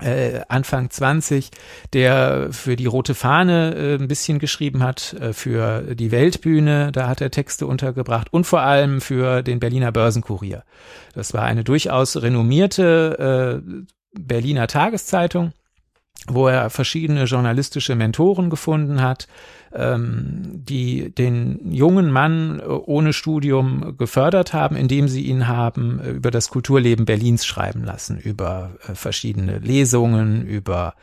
äh, 0.00 0.40
Anfang 0.48 0.90
20, 0.90 1.50
der 1.92 2.48
für 2.50 2.76
die 2.76 2.86
Rote 2.86 3.14
Fahne 3.14 3.74
äh, 3.74 3.94
ein 3.94 4.08
bisschen 4.08 4.38
geschrieben 4.38 4.82
hat, 4.82 5.14
äh, 5.14 5.32
für 5.32 5.94
die 5.94 6.10
Weltbühne, 6.10 6.92
da 6.92 7.08
hat 7.08 7.20
er 7.20 7.30
Texte 7.30 7.66
untergebracht 7.66 8.32
und 8.32 8.44
vor 8.44 8.60
allem 8.60 9.00
für 9.00 9.42
den 9.42 9.60
Berliner 9.60 9.92
Börsenkurier. 9.92 10.64
Das 11.14 11.32
war 11.34 11.42
eine 11.42 11.64
durchaus 11.64 12.20
renommierte 12.20 13.62
äh, 13.64 13.84
Berliner 14.18 14.66
Tageszeitung 14.66 15.52
wo 16.28 16.48
er 16.48 16.70
verschiedene 16.70 17.24
journalistische 17.24 17.94
Mentoren 17.94 18.50
gefunden 18.50 19.02
hat, 19.02 19.28
ähm, 19.74 20.42
die 20.68 21.14
den 21.14 21.72
jungen 21.72 22.10
Mann 22.10 22.60
äh, 22.60 22.64
ohne 22.64 23.12
Studium 23.12 23.96
gefördert 23.98 24.52
haben, 24.52 24.76
indem 24.76 25.08
sie 25.08 25.22
ihn 25.22 25.48
haben 25.48 26.00
äh, 26.00 26.10
über 26.10 26.30
das 26.30 26.48
Kulturleben 26.48 27.04
Berlins 27.04 27.44
schreiben 27.44 27.84
lassen, 27.84 28.18
über 28.18 28.72
äh, 28.88 28.94
verschiedene 28.94 29.58
Lesungen, 29.58 30.46
über 30.46 30.94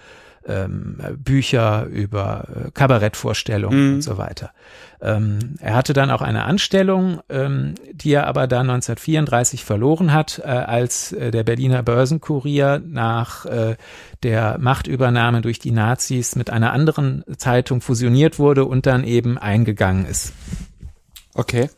ähm, 0.47 0.97
Bücher, 1.17 1.85
über 1.85 2.47
äh, 2.47 2.71
Kabarettvorstellungen 2.71 3.87
mhm. 3.87 3.93
und 3.95 4.01
so 4.01 4.17
weiter. 4.17 4.51
Ähm, 5.01 5.55
er 5.59 5.75
hatte 5.75 5.93
dann 5.93 6.09
auch 6.11 6.21
eine 6.21 6.43
Anstellung, 6.43 7.19
ähm, 7.29 7.75
die 7.91 8.13
er 8.13 8.25
aber 8.27 8.47
dann 8.47 8.69
1934 8.69 9.65
verloren 9.65 10.13
hat, 10.13 10.41
äh, 10.43 10.47
als 10.47 11.11
äh, 11.11 11.29
der 11.29 11.43
Berliner 11.43 11.83
Börsenkurier 11.83 12.81
nach 12.85 13.45
äh, 13.45 13.75
der 14.23 14.57
Machtübernahme 14.59 15.41
durch 15.41 15.59
die 15.59 15.71
Nazis 15.71 16.35
mit 16.35 16.49
einer 16.49 16.71
anderen 16.71 17.23
Zeitung 17.37 17.81
fusioniert 17.81 18.39
wurde 18.39 18.63
und 18.65 18.85
dann 18.85 19.03
eben 19.03 19.37
eingegangen 19.37 20.05
ist. 20.05 20.33
Okay. 21.33 21.69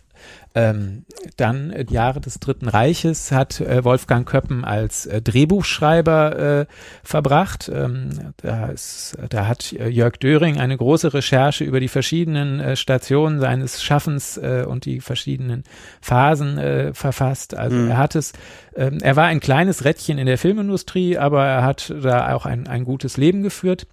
Ähm, 0.55 1.05
dann 1.35 1.71
äh, 1.71 1.85
Jahre 1.89 2.21
des 2.21 2.39
Dritten 2.39 2.69
Reiches 2.69 3.33
hat 3.33 3.59
äh, 3.59 3.83
Wolfgang 3.83 4.25
Köppen 4.27 4.63
als 4.63 5.05
äh, 5.05 5.21
Drehbuchschreiber 5.21 6.39
äh, 6.61 6.65
verbracht. 7.03 7.69
Ähm, 7.73 8.33
da, 8.37 8.67
ist, 8.67 9.17
da 9.29 9.47
hat 9.47 9.73
äh, 9.73 9.89
Jörg 9.89 10.15
Döring 10.17 10.57
eine 10.57 10.77
große 10.77 11.13
Recherche 11.13 11.65
über 11.65 11.81
die 11.81 11.89
verschiedenen 11.89 12.61
äh, 12.61 12.75
Stationen 12.77 13.41
seines 13.41 13.83
Schaffens 13.83 14.37
und 14.37 14.85
die 14.85 15.01
verschiedenen 15.01 15.63
Phasen 16.01 16.93
verfasst. 16.93 17.55
Also 17.55 17.75
mhm. 17.75 17.89
er 17.89 17.97
hat 17.97 18.15
es, 18.15 18.33
äh, 18.73 18.91
er 19.01 19.15
war 19.15 19.25
ein 19.25 19.39
kleines 19.39 19.83
Rädchen 19.83 20.17
in 20.17 20.25
der 20.25 20.37
Filmindustrie, 20.37 21.17
aber 21.17 21.45
er 21.45 21.63
hat 21.63 21.93
da 22.01 22.33
auch 22.33 22.45
ein, 22.45 22.67
ein 22.67 22.85
gutes 22.85 23.17
Leben 23.17 23.43
geführt 23.43 23.87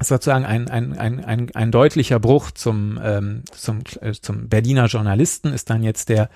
sozusagen 0.00 0.44
ein, 0.44 0.68
ein, 0.68 0.98
ein, 0.98 1.24
ein, 1.24 1.50
ein 1.54 1.70
deutlicher 1.70 2.20
Bruch 2.20 2.50
zum, 2.50 3.00
ähm, 3.02 3.42
zum, 3.52 3.80
äh, 4.00 4.12
zum 4.12 4.48
Berliner 4.48 4.86
Journalisten 4.86 5.52
ist 5.52 5.70
dann 5.70 5.82
jetzt 5.82 6.08
der 6.08 6.28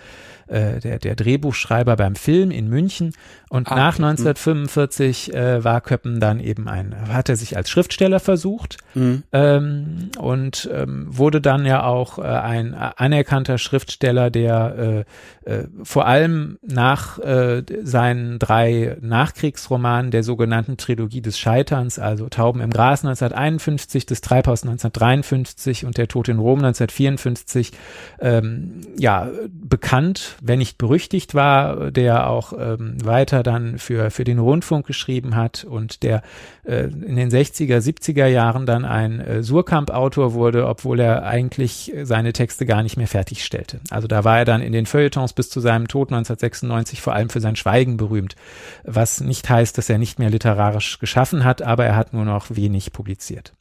äh, 0.50 0.80
der, 0.80 0.98
der 0.98 1.14
Drehbuchschreiber 1.16 1.96
beim 1.96 2.16
Film 2.16 2.50
in 2.50 2.68
München. 2.68 3.12
Und 3.48 3.70
ah, 3.70 3.76
nach 3.76 3.94
okay. 3.94 4.04
1945 4.04 5.26
hm. 5.26 5.34
äh, 5.34 5.64
war 5.64 5.80
Köppen 5.80 6.20
dann 6.20 6.40
eben 6.40 6.68
ein, 6.68 6.94
hat 7.08 7.28
er 7.28 7.36
sich 7.36 7.56
als 7.56 7.70
Schriftsteller 7.70 8.20
versucht 8.20 8.76
mhm. 8.94 9.22
ähm, 9.32 10.10
und 10.18 10.70
ähm, 10.72 11.06
wurde 11.08 11.40
dann 11.40 11.66
ja 11.66 11.82
auch 11.84 12.18
äh, 12.18 12.22
ein 12.22 12.74
anerkannter 12.74 13.58
Schriftsteller, 13.58 14.30
der 14.30 15.04
äh, 15.44 15.50
äh, 15.50 15.66
vor 15.82 16.06
allem 16.06 16.58
nach 16.62 17.18
äh, 17.18 17.62
seinen 17.82 18.38
drei 18.38 18.96
Nachkriegsromanen 19.00 20.10
der 20.10 20.22
sogenannten 20.22 20.76
Trilogie 20.76 21.20
des 21.20 21.38
Scheiterns, 21.38 21.98
also 21.98 22.28
Tauben 22.28 22.60
im 22.60 22.70
Gras 22.70 23.04
1951, 23.04 24.06
das 24.06 24.20
Treibhaus 24.20 24.62
1953 24.62 25.86
und 25.86 25.98
der 25.98 26.08
Tod 26.08 26.28
in 26.28 26.38
Rom 26.38 26.58
1954, 26.58 27.72
ähm, 28.20 28.82
ja, 28.96 29.28
bekannt 29.48 30.36
wenn 30.40 30.59
nicht 30.59 30.79
berüchtigt 30.79 31.35
war, 31.35 31.90
der 31.90 32.29
auch 32.29 32.53
ähm, 32.59 32.96
weiter 33.05 33.42
dann 33.42 33.79
für, 33.79 34.11
für 34.11 34.24
den 34.24 34.38
Rundfunk 34.38 34.87
geschrieben 34.87 35.37
hat 35.37 35.64
und 35.64 36.03
der 36.03 36.22
äh, 36.64 36.85
in 36.85 37.16
den 37.16 37.31
60er, 37.31 37.79
70er 37.79 38.26
Jahren 38.26 38.66
dann 38.66 38.85
ein 38.85 39.20
äh, 39.20 39.42
Surkamp-Autor 39.42 40.35
wurde, 40.35 40.66
obwohl 40.66 41.00
er 41.00 41.24
eigentlich 41.24 41.92
seine 42.03 42.33
Texte 42.33 42.66
gar 42.66 42.83
nicht 42.83 42.96
mehr 42.96 43.07
fertigstellte. 43.07 43.81
Also 43.90 44.09
da 44.09 44.24
war 44.24 44.38
er 44.38 44.44
dann 44.44 44.62
in 44.62 44.72
den 44.72 44.87
Feuilletons 44.87 45.33
bis 45.33 45.50
zu 45.50 45.61
seinem 45.61 45.88
Tod 45.88 46.09
1996 46.09 47.00
vor 47.00 47.14
allem 47.14 47.31
für 47.31 47.40
sein 47.40 47.57
Schweigen 47.57 47.96
berühmt, 47.96 48.37
was 48.85 49.20
nicht 49.20 49.48
heißt, 49.48 49.76
dass 49.76 49.90
er 49.90 49.98
nicht 49.98 50.18
mehr 50.18 50.31
literarisch 50.31 50.98
geschaffen 50.98 51.44
hat, 51.44 51.62
aber 51.62 51.85
er 51.85 51.96
hat 51.96 52.12
nur 52.12 52.24
noch 52.24 52.46
wenig 52.50 52.92
publiziert. 52.92 53.53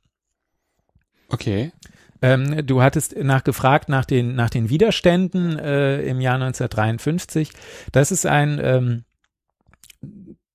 Okay. 1.29 1.71
Ähm, 2.21 2.65
du 2.65 2.81
hattest 2.81 3.17
nachgefragt 3.17 3.89
nach 3.89 4.05
den, 4.05 4.35
nach 4.35 4.49
den 4.49 4.69
Widerständen 4.69 5.57
äh, 5.57 6.01
im 6.01 6.21
Jahr 6.21 6.35
1953. 6.35 7.51
Das 7.91 8.11
ist 8.11 8.25
ein 8.25 8.59
ähm, 8.61 9.03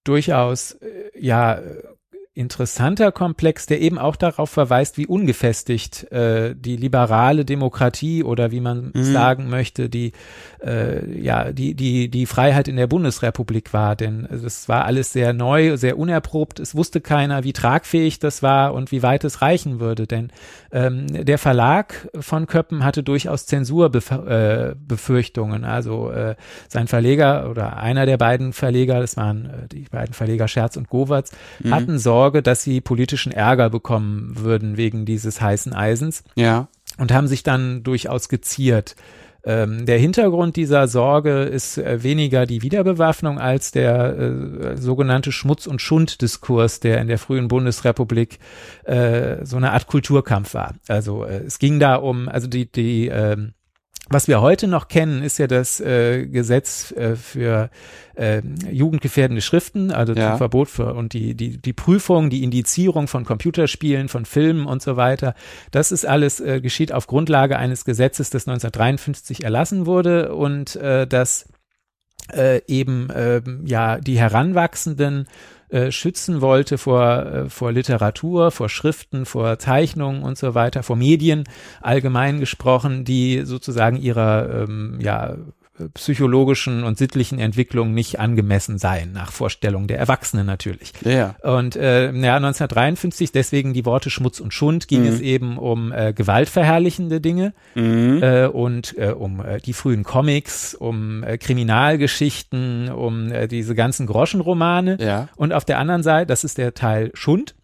durchaus, 0.05 0.73
äh, 0.73 1.11
ja, 1.19 1.61
interessanter 2.35 3.13
Komplex, 3.13 3.67
der 3.67 3.81
eben 3.81 3.97
auch 3.97 4.17
darauf 4.17 4.51
verweist, 4.51 4.99
wie 4.99 5.07
ungefestigt 5.07 6.11
äh, 6.11 6.57
die 6.57 6.77
liberale 6.77 7.45
Demokratie 7.45 8.25
oder 8.25 8.51
wie 8.51 8.61
man 8.61 8.91
mhm. 8.93 9.05
sagen 9.05 9.49
möchte, 9.49 9.89
die 9.89 10.13
äh, 10.65 11.21
ja 11.21 11.53
die 11.53 11.75
die 11.75 12.09
die 12.09 12.27
Freiheit 12.27 12.69
in 12.69 12.77
der 12.77 12.87
Bundesrepublik 12.87 13.73
war. 13.73 13.97
Denn 13.97 14.27
es 14.27 14.69
war 14.69 14.85
alles 14.85 15.13
sehr 15.13 15.33
neu, 15.33 15.77
sehr 15.77 15.99
unerprobt. 15.99 16.61
Es 16.61 16.75
wusste 16.75 17.01
keiner, 17.01 17.45
wie 17.45 17.53
tragfähig 17.53 18.19
das 18.19 18.43
war 18.43 18.75
und 18.75 18.91
wie 18.91 19.03
weit 19.03 19.25
es 19.25 19.43
reichen 19.43 19.81
würde. 19.81 20.07
Denn 20.07 20.31
ähm, 20.73 21.25
der 21.25 21.39
Verlag 21.39 22.09
von 22.19 22.47
Köppen 22.47 22.85
hatte 22.85 23.03
durchaus 23.03 23.47
Zensurbefürchtungen. 23.47 25.65
Äh, 25.65 25.67
also 25.67 26.11
äh, 26.11 26.37
sein 26.69 26.89
Verleger 26.89 27.51
oder 27.51 27.77
einer 27.77 28.07
der 28.07 28.17
beiden 28.17 28.53
Verleger, 28.53 29.01
das 29.01 29.17
waren 29.17 29.47
äh, 29.47 29.69
die 29.69 29.87
beiden 29.91 30.15
Verleger 30.15 30.49
Scherz 30.49 30.77
und 30.77 30.89
Govatz, 30.89 31.33
mhm. 31.63 31.75
hatten 31.75 31.99
Sorge 31.99 32.15
Sorge, 32.15 32.43
dass 32.43 32.63
sie 32.63 32.81
politischen 32.81 33.33
Ärger 33.33 33.71
bekommen 33.71 34.39
würden 34.39 34.77
wegen 34.77 35.05
dieses 35.05 35.41
heißen 35.41 35.73
Eisens. 35.73 36.23
Ja. 36.37 36.69
Und 36.97 37.13
haben 37.13 37.29
sich 37.29 37.43
dann 37.43 37.83
durchaus 37.83 38.29
geziert. 38.29 38.95
Ähm, 39.47 39.85
der 39.85 39.99
Hintergrund 39.99 40.57
dieser 40.57 40.89
Sorge 40.89 41.43
ist 41.43 41.77
äh, 41.77 42.03
weniger 42.03 42.47
die 42.47 42.63
Wiederbewaffnung 42.63 43.39
als 43.39 43.73
der 43.73 44.17
äh, 44.17 44.77
sogenannte 44.77 45.33
Schmutz- 45.33 45.67
und 45.67 45.83
Schunddiskurs, 45.83 46.81
der 46.81 47.01
in 47.01 47.09
der 47.09 47.19
frühen 47.19 47.49
Bundesrepublik 47.49 48.39
äh, 48.85 49.45
so 49.45 49.57
eine 49.57 49.73
Art 49.73 49.87
Kulturkampf 49.87 50.55
war. 50.55 50.75
Also 50.89 51.25
äh, 51.25 51.43
es 51.45 51.59
ging 51.59 51.79
da 51.79 51.97
um, 51.97 52.29
also 52.29 52.49
die, 52.49 52.71
die 52.71 53.09
ähm, 53.09 53.53
was 54.11 54.29
wir 54.29 54.43
heute 54.43 54.69
noch 54.69 54.89
kennen, 54.89 55.23
ist 55.23 55.39
ja 55.39 55.47
das 55.47 55.81
äh, 55.81 56.27
Gesetz 56.27 56.93
äh, 56.93 57.17
für 57.17 57.71
äh, 58.15 58.43
jugendgefährdende 58.71 59.41
Schriften, 59.41 59.91
also 59.91 60.13
ja. 60.13 60.31
das 60.31 60.39
Verbot 60.39 60.69
für 60.69 60.95
und 60.95 61.15
die 61.15 61.35
die 61.35 61.57
die 61.57 61.73
Prüfung, 61.73 62.29
die 62.29 62.45
Indizierung 62.45 63.09
von 63.09 63.25
Computerspielen, 63.25 64.09
von 64.09 64.27
Filmen 64.27 64.67
und 64.67 64.83
so 64.83 64.97
weiter. 64.97 65.35
Das 65.71 65.91
ist 65.91 66.05
alles 66.05 66.41
äh, 66.41 66.61
geschieht 66.61 66.93
auf 66.93 67.07
Grundlage 67.07 67.59
eines 67.59 67.85
Gesetzes, 67.85 68.31
das 68.31 68.47
1953 68.47 69.43
erlassen 69.43 69.87
wurde 69.87 70.35
und 70.35 70.77
äh, 70.77 71.07
das 71.07 71.49
äh, 72.33 72.61
eben 72.67 73.09
äh, 73.11 73.41
ja 73.65 73.99
die 73.99 74.19
Heranwachsenden 74.19 75.27
äh, 75.75 75.91
schützen 75.91 76.41
wollte 76.41 76.79
vor, 76.79 77.27
äh, 77.27 77.51
vor 77.51 77.73
Literatur, 77.73 78.53
vor 78.53 78.69
Schriften, 78.69 79.27
vor 79.27 79.59
Zeichnungen 79.59 80.23
und 80.23 80.39
so 80.39 80.55
weiter, 80.55 80.85
vor 80.85 80.95
Medien 80.95 81.43
allgemein 81.81 82.39
gesprochen, 82.39 83.05
die 83.05 83.43
sozusagen 83.45 83.97
ihrer 83.97 84.63
ähm, 84.63 84.99
ja, 85.01 85.35
psychologischen 85.95 86.85
und 86.85 86.99
sittlichen 86.99 87.39
Entwicklung 87.39 87.95
nicht 87.95 88.21
angemessen 88.21 88.79
seien, 88.79 89.13
nach 89.13 89.33
Vorstellung 89.33 89.89
der 89.89 89.99
Erwachsenen 89.99 90.47
natürlich. 90.47 90.93
Ja. 91.05 91.35
Und 91.43 91.75
äh, 91.75 92.13
ja, 92.13 92.37
1953, 92.37 93.33
deswegen 93.33 93.73
die 93.73 93.85
Worte 93.85 94.09
Schmutz 94.09 94.39
und 94.39 94.55
Schund, 94.55 94.87
ging 94.87 95.03
mhm. 95.03 95.09
es 95.09 95.21
eben 95.21 95.59
um 95.59 95.93
äh, 95.93 96.13
gewaltverherrlichende 96.13 97.21
Dinge 97.21 97.55
mhm. 97.75 98.23
äh, 98.23 98.47
und 98.47 98.97
äh, 98.97 99.11
um 99.11 99.45
äh, 99.45 99.59
die 99.59 99.73
frühen 99.73 100.05
Comics, 100.05 100.75
um 100.75 101.25
äh, 101.25 101.39
Kriminalgeschichten, 101.39 102.91
um 102.91 103.33
äh, 103.33 103.49
diese 103.49 103.75
ganzen 103.75 104.07
Groschenromane. 104.07 104.99
Ja. 105.01 105.29
Und 105.35 105.53
auf 105.53 105.65
der 105.65 105.79
anderen 105.79 106.05
Seite, 106.05 106.27
das 106.27 106.45
ist 106.45 106.57
der 106.59 106.75
Teil 106.75 107.11
Schund, 107.15 107.57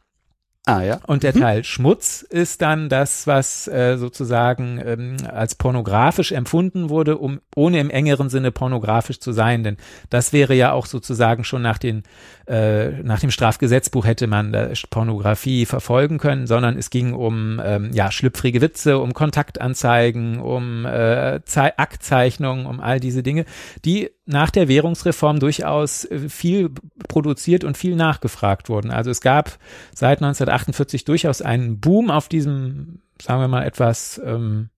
Ah 0.66 0.82
ja. 0.82 1.00
Und 1.06 1.22
der 1.22 1.34
mhm. 1.34 1.40
Teil 1.40 1.64
Schmutz 1.64 2.20
ist 2.20 2.60
dann 2.60 2.90
das, 2.90 3.26
was 3.26 3.66
äh, 3.66 3.96
sozusagen 3.96 4.78
ähm, 4.84 5.16
als 5.26 5.54
pornografisch 5.54 6.32
empfunden 6.32 6.90
wurde, 6.90 7.16
um 7.16 7.40
ohne 7.56 7.80
im 7.80 7.88
engeren 7.88 8.28
Sinne 8.28 8.52
pornografisch 8.52 9.20
zu 9.20 9.32
sein. 9.32 9.64
Denn 9.64 9.78
das 10.10 10.34
wäre 10.34 10.54
ja 10.54 10.72
auch 10.72 10.84
sozusagen 10.84 11.44
schon 11.44 11.62
nach 11.62 11.78
den 11.78 12.02
äh, 12.46 13.02
nach 13.02 13.20
dem 13.20 13.30
Strafgesetzbuch 13.30 14.04
hätte 14.04 14.26
man 14.26 14.52
äh, 14.52 14.74
Pornografie 14.90 15.64
verfolgen 15.64 16.18
können, 16.18 16.46
sondern 16.46 16.76
es 16.76 16.90
ging 16.90 17.14
um 17.14 17.60
ähm, 17.64 17.90
ja 17.94 18.12
schlüpfrige 18.12 18.60
Witze, 18.60 18.98
um 18.98 19.14
Kontaktanzeigen, 19.14 20.40
um 20.40 20.84
äh, 20.84 21.40
Aktzeichnungen, 21.76 22.66
um 22.66 22.80
all 22.80 23.00
diese 23.00 23.22
Dinge, 23.22 23.46
die 23.86 24.10
nach 24.30 24.50
der 24.50 24.68
Währungsreform 24.68 25.40
durchaus 25.40 26.04
äh, 26.04 26.28
viel 26.28 26.70
produziert 27.08 27.64
und 27.64 27.76
viel 27.76 27.96
nachgefragt 27.96 28.68
wurden. 28.68 28.90
Also 28.90 29.10
es 29.10 29.20
gab 29.20 29.58
seit 29.94 30.18
1948 30.18 31.04
durchaus 31.04 31.42
einen 31.42 31.80
Boom 31.80 32.10
auf 32.10 32.28
diesem, 32.28 33.00
sagen 33.20 33.40
wir 33.40 33.48
mal, 33.48 33.64
etwas 33.64 34.20
ähm, 34.24 34.70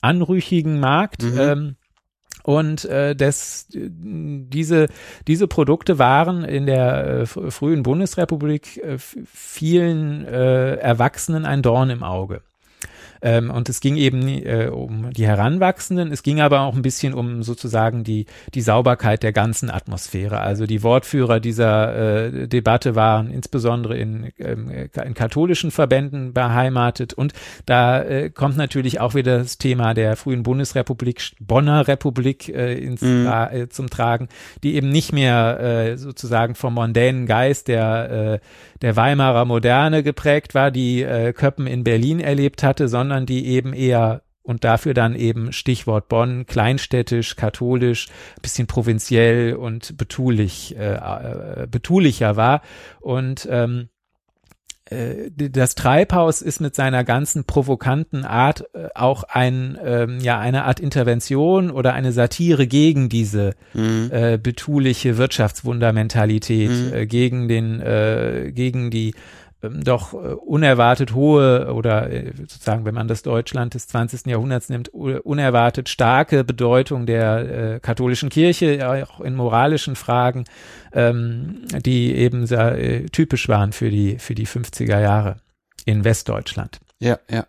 anrüchigen 0.00 0.78
Markt. 0.78 1.22
Mhm. 1.22 1.38
Ähm, 1.38 1.76
und 2.42 2.84
äh, 2.84 3.16
das, 3.16 3.66
diese, 3.70 4.86
diese 5.26 5.48
Produkte 5.48 5.98
waren 5.98 6.44
in 6.44 6.66
der 6.66 7.06
äh, 7.06 7.26
frühen 7.26 7.82
Bundesrepublik 7.82 8.76
äh, 8.76 8.98
vielen 8.98 10.24
äh, 10.24 10.76
Erwachsenen 10.76 11.44
ein 11.44 11.62
Dorn 11.62 11.90
im 11.90 12.04
Auge. 12.04 12.42
Ähm, 13.26 13.50
und 13.50 13.68
es 13.68 13.80
ging 13.80 13.96
eben 13.96 14.28
äh, 14.28 14.70
um 14.72 15.12
die 15.12 15.26
Heranwachsenden, 15.26 16.12
es 16.12 16.22
ging 16.22 16.40
aber 16.40 16.60
auch 16.60 16.76
ein 16.76 16.82
bisschen 16.82 17.12
um 17.12 17.42
sozusagen 17.42 18.04
die, 18.04 18.26
die 18.54 18.60
Sauberkeit 18.60 19.24
der 19.24 19.32
ganzen 19.32 19.68
Atmosphäre. 19.68 20.38
Also 20.38 20.64
die 20.64 20.84
Wortführer 20.84 21.40
dieser 21.40 22.26
äh, 22.26 22.46
Debatte 22.46 22.94
waren 22.94 23.32
insbesondere 23.32 23.96
in, 23.96 24.30
ähm, 24.38 24.70
in 24.70 25.14
katholischen 25.14 25.72
Verbänden 25.72 26.34
beheimatet. 26.34 27.14
Und 27.14 27.32
da 27.64 28.00
äh, 28.00 28.30
kommt 28.30 28.56
natürlich 28.56 29.00
auch 29.00 29.16
wieder 29.16 29.38
das 29.38 29.58
Thema 29.58 29.92
der 29.92 30.14
frühen 30.14 30.44
Bundesrepublik, 30.44 31.32
Bonner 31.40 31.88
Republik 31.88 32.48
äh, 32.48 32.74
ins, 32.78 33.02
mhm. 33.02 33.26
äh, 33.26 33.68
zum 33.68 33.90
Tragen, 33.90 34.28
die 34.62 34.76
eben 34.76 34.90
nicht 34.90 35.12
mehr 35.12 35.58
äh, 35.58 35.98
sozusagen 35.98 36.54
vom 36.54 36.74
mondänen 36.74 37.26
Geist 37.26 37.66
der, 37.66 38.38
äh, 38.40 38.46
der 38.82 38.94
Weimarer 38.94 39.46
Moderne 39.46 40.04
geprägt 40.04 40.54
war, 40.54 40.70
die 40.70 41.02
äh, 41.02 41.32
Köppen 41.32 41.66
in 41.66 41.82
Berlin 41.82 42.20
erlebt 42.20 42.62
hatte, 42.62 42.86
sondern 42.86 43.15
die 43.24 43.46
eben 43.46 43.72
eher 43.72 44.22
und 44.42 44.64
dafür 44.64 44.94
dann 44.94 45.14
eben 45.14 45.52
Stichwort 45.52 46.08
Bonn, 46.08 46.46
kleinstädtisch, 46.46 47.36
katholisch, 47.36 48.08
bisschen 48.42 48.66
provinziell 48.66 49.54
und 49.54 49.96
betulich, 49.96 50.76
äh, 50.76 50.94
äh, 50.94 51.66
betulicher 51.66 52.36
war. 52.36 52.62
Und 53.00 53.48
ähm, 53.50 53.88
äh, 54.88 55.30
das 55.32 55.74
Treibhaus 55.74 56.42
ist 56.42 56.60
mit 56.60 56.76
seiner 56.76 57.02
ganzen 57.02 57.44
provokanten 57.44 58.24
Art 58.24 58.66
äh, 58.72 58.88
auch 58.94 59.24
ein 59.24 59.76
ähm, 59.84 60.20
ja 60.20 60.38
eine 60.38 60.64
Art 60.64 60.78
Intervention 60.78 61.70
oder 61.70 61.92
eine 61.94 62.12
Satire 62.12 62.68
gegen 62.68 63.08
diese 63.08 63.54
mhm. 63.74 64.10
äh, 64.12 64.38
betuliche 64.38 65.18
Wirtschaftswundermentalität 65.18 66.70
mhm. 66.70 66.92
äh, 66.92 67.06
gegen 67.06 67.48
den 67.48 67.80
äh, 67.80 68.52
gegen 68.54 68.90
die 68.90 69.14
doch 69.62 70.12
äh, 70.12 70.16
unerwartet 70.16 71.14
hohe 71.14 71.72
oder 71.72 72.10
äh, 72.10 72.32
sozusagen, 72.36 72.84
wenn 72.84 72.94
man 72.94 73.08
das 73.08 73.22
Deutschland 73.22 73.74
des 73.74 73.88
20. 73.88 74.26
Jahrhunderts 74.26 74.68
nimmt, 74.68 74.88
unerwartet 74.90 75.88
starke 75.88 76.44
Bedeutung 76.44 77.06
der 77.06 77.74
äh, 77.74 77.80
katholischen 77.80 78.28
Kirche, 78.28 78.88
auch 78.88 79.20
in 79.20 79.34
moralischen 79.34 79.96
Fragen, 79.96 80.44
ähm, 80.92 81.62
die 81.84 82.14
eben 82.14 82.46
sehr, 82.46 82.78
äh, 82.78 83.06
typisch 83.06 83.48
waren 83.48 83.72
für 83.72 83.90
die, 83.90 84.18
für 84.18 84.34
die 84.34 84.46
50er 84.46 85.00
Jahre 85.00 85.36
in 85.84 86.04
Westdeutschland. 86.04 86.78
Ja, 86.98 87.18
ja. 87.30 87.46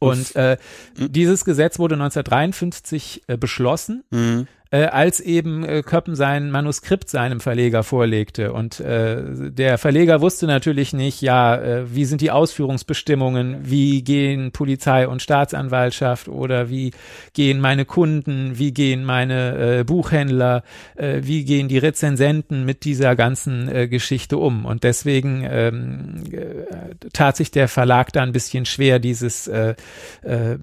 Und 0.00 0.36
äh, 0.36 0.58
mhm. 0.96 1.12
dieses 1.12 1.44
Gesetz 1.44 1.78
wurde 1.78 1.94
1953 1.96 3.22
äh, 3.26 3.36
beschlossen. 3.36 4.04
Mhm 4.10 4.46
äh, 4.70 4.84
als 4.84 5.20
eben 5.20 5.64
äh, 5.64 5.82
Köppen 5.82 6.14
sein 6.14 6.50
Manuskript 6.50 7.08
seinem 7.08 7.40
Verleger 7.40 7.82
vorlegte. 7.82 8.52
Und 8.52 8.80
äh, 8.80 9.50
der 9.50 9.78
Verleger 9.78 10.20
wusste 10.20 10.46
natürlich 10.46 10.92
nicht, 10.92 11.22
ja, 11.22 11.56
äh, 11.56 11.94
wie 11.94 12.04
sind 12.04 12.20
die 12.20 12.30
Ausführungsbestimmungen, 12.30 13.58
wie 13.62 14.02
gehen 14.02 14.52
Polizei 14.52 15.08
und 15.08 15.22
Staatsanwaltschaft 15.22 16.28
oder 16.28 16.68
wie 16.68 16.92
gehen 17.32 17.60
meine 17.60 17.86
Kunden, 17.86 18.58
wie 18.58 18.72
gehen 18.72 19.04
meine 19.04 19.78
äh, 19.78 19.84
Buchhändler, 19.84 20.62
äh, 20.96 21.20
wie 21.22 21.44
gehen 21.44 21.68
die 21.68 21.78
Rezensenten 21.78 22.66
mit 22.66 22.84
dieser 22.84 23.16
ganzen 23.16 23.68
äh, 23.68 23.88
Geschichte 23.88 24.36
um. 24.36 24.66
Und 24.66 24.84
deswegen 24.84 25.46
ähm, 25.48 26.24
äh, 26.30 26.94
tat 27.12 27.36
sich 27.36 27.50
der 27.50 27.68
Verlag 27.68 28.12
da 28.12 28.22
ein 28.22 28.32
bisschen 28.32 28.66
schwer, 28.66 28.98
dieses 28.98 29.48
äh, 29.48 29.74
äh, 30.22 30.58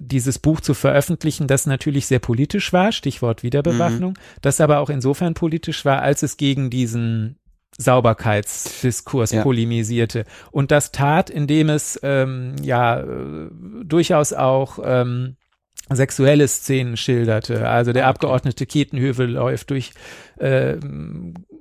dieses 0.00 0.38
Buch 0.38 0.60
zu 0.60 0.74
veröffentlichen, 0.74 1.46
das 1.46 1.66
natürlich 1.66 2.06
sehr 2.06 2.18
politisch 2.18 2.72
war, 2.72 2.92
Stichwort 2.92 3.42
Wiederbewaffnung, 3.42 4.12
mhm. 4.12 4.40
das 4.40 4.60
aber 4.60 4.78
auch 4.78 4.90
insofern 4.90 5.34
politisch 5.34 5.84
war, 5.84 6.02
als 6.02 6.22
es 6.22 6.36
gegen 6.36 6.70
diesen 6.70 7.36
Sauberkeitsdiskurs 7.78 9.32
ja. 9.32 9.42
polemisierte. 9.42 10.24
Und 10.50 10.70
das 10.70 10.92
tat, 10.92 11.30
indem 11.30 11.68
es 11.70 11.98
ähm, 12.02 12.56
ja 12.62 13.00
äh, 13.00 13.48
durchaus 13.84 14.32
auch 14.32 14.78
ähm, 14.84 15.36
sexuelle 15.90 16.48
Szenen 16.48 16.96
schilderte. 16.96 17.68
Also 17.68 17.92
der 17.92 18.06
ah. 18.06 18.10
Abgeordnete 18.10 18.66
Ketenhövel 18.66 19.30
läuft 19.30 19.70
durch 19.70 19.92
äh, 20.38 20.76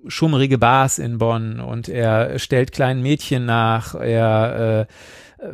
schummrige 0.07 0.57
Bars 0.57 0.99
in 0.99 1.17
Bonn 1.17 1.59
und 1.59 1.87
er 1.87 2.39
stellt 2.39 2.71
kleinen 2.71 3.01
Mädchen 3.01 3.45
nach, 3.45 3.95
er 3.95 4.87
äh, 5.39 5.45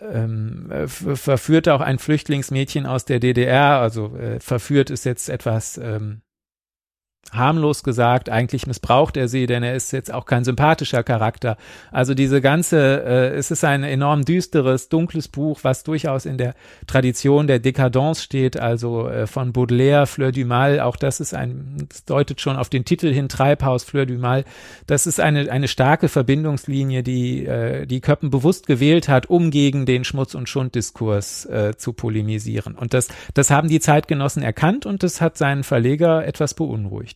ähm, 0.00 0.70
äh, 0.70 0.86
verführt 0.86 1.68
auch 1.68 1.80
ein 1.80 1.98
Flüchtlingsmädchen 1.98 2.86
aus 2.86 3.04
der 3.04 3.20
DDR, 3.20 3.80
also 3.80 4.16
äh, 4.16 4.40
verführt 4.40 4.90
ist 4.90 5.04
jetzt 5.04 5.28
etwas 5.28 5.78
ähm, 5.78 6.22
harmlos 7.32 7.84
gesagt, 7.84 8.28
eigentlich 8.28 8.66
missbraucht 8.66 9.16
er 9.16 9.28
sie, 9.28 9.46
denn 9.46 9.62
er 9.62 9.74
ist 9.74 9.92
jetzt 9.92 10.12
auch 10.12 10.26
kein 10.26 10.44
sympathischer 10.44 11.02
Charakter. 11.02 11.56
Also 11.92 12.14
diese 12.14 12.40
ganze, 12.40 13.04
äh, 13.04 13.36
es 13.36 13.50
ist 13.50 13.64
ein 13.64 13.84
enorm 13.84 14.24
düsteres, 14.24 14.88
dunkles 14.88 15.28
Buch, 15.28 15.60
was 15.62 15.84
durchaus 15.84 16.26
in 16.26 16.38
der 16.38 16.54
Tradition 16.86 17.46
der 17.46 17.60
Dekadence 17.60 18.22
steht, 18.22 18.58
also 18.58 19.08
äh, 19.08 19.26
von 19.26 19.52
Baudelaire, 19.52 20.06
Fleur 20.06 20.32
du 20.32 20.44
Mal, 20.44 20.80
auch 20.80 20.96
das 20.96 21.20
ist 21.20 21.34
ein, 21.34 21.86
das 21.88 22.04
deutet 22.04 22.40
schon 22.40 22.56
auf 22.56 22.68
den 22.68 22.84
Titel 22.84 23.12
hin, 23.12 23.28
Treibhaus, 23.28 23.84
Fleur 23.84 24.06
du 24.06 24.14
Mal. 24.14 24.44
Das 24.86 25.06
ist 25.06 25.20
eine, 25.20 25.50
eine 25.50 25.68
starke 25.68 26.08
Verbindungslinie, 26.08 27.02
die, 27.02 27.46
äh, 27.46 27.86
die 27.86 28.00
Köppen 28.00 28.30
bewusst 28.30 28.66
gewählt 28.66 29.08
hat, 29.08 29.30
um 29.30 29.50
gegen 29.50 29.86
den 29.86 30.04
Schmutz- 30.04 30.34
und 30.34 30.48
Schunddiskurs 30.48 31.46
äh, 31.46 31.76
zu 31.76 31.92
polemisieren. 31.92 32.74
Und 32.74 32.92
das, 32.92 33.08
das 33.34 33.50
haben 33.50 33.68
die 33.68 33.80
Zeitgenossen 33.80 34.42
erkannt 34.42 34.84
und 34.84 35.04
das 35.04 35.20
hat 35.20 35.38
seinen 35.38 35.62
Verleger 35.62 36.26
etwas 36.26 36.54
beunruhigt. 36.54 37.09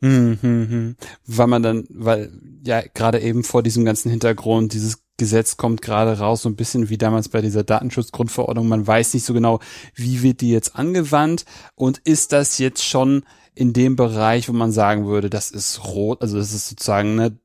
Mhm, 0.00 0.38
mhm. 0.42 0.96
Weil 1.26 1.46
man 1.46 1.62
dann, 1.62 1.86
weil 1.88 2.30
ja 2.64 2.82
gerade 2.94 3.20
eben 3.20 3.44
vor 3.44 3.62
diesem 3.62 3.84
ganzen 3.84 4.10
Hintergrund 4.10 4.72
dieses 4.72 5.02
Gesetz 5.16 5.56
kommt 5.56 5.80
gerade 5.80 6.18
raus, 6.18 6.42
so 6.42 6.48
ein 6.48 6.56
bisschen 6.56 6.88
wie 6.88 6.98
damals 6.98 7.28
bei 7.28 7.40
dieser 7.40 7.62
Datenschutzgrundverordnung. 7.62 8.66
Man 8.66 8.86
weiß 8.86 9.14
nicht 9.14 9.24
so 9.24 9.32
genau, 9.32 9.60
wie 9.94 10.22
wird 10.22 10.40
die 10.40 10.50
jetzt 10.50 10.76
angewandt 10.76 11.44
und 11.76 11.98
ist 11.98 12.32
das 12.32 12.58
jetzt 12.58 12.84
schon 12.84 13.24
in 13.54 13.72
dem 13.72 13.94
Bereich, 13.94 14.48
wo 14.48 14.52
man 14.52 14.72
sagen 14.72 15.06
würde, 15.06 15.30
das 15.30 15.50
ist 15.50 15.84
rot, 15.84 16.20
also 16.20 16.36
das 16.36 16.52
ist 16.52 16.68
sozusagen, 16.68 17.14
ne, 17.14 17.38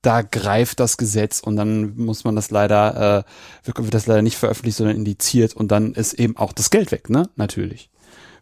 da 0.00 0.22
greift 0.22 0.78
das 0.78 0.98
Gesetz 0.98 1.40
und 1.40 1.56
dann 1.56 1.96
muss 1.96 2.22
man 2.22 2.36
das 2.36 2.52
leider, 2.52 3.24
äh, 3.64 3.66
wird 3.66 3.92
das 3.92 4.06
leider 4.06 4.22
nicht 4.22 4.36
veröffentlicht, 4.36 4.76
sondern 4.76 4.96
indiziert 4.96 5.54
und 5.54 5.72
dann 5.72 5.94
ist 5.94 6.12
eben 6.14 6.36
auch 6.36 6.52
das 6.52 6.70
Geld 6.70 6.92
weg, 6.92 7.10
ne? 7.10 7.28
Natürlich 7.34 7.90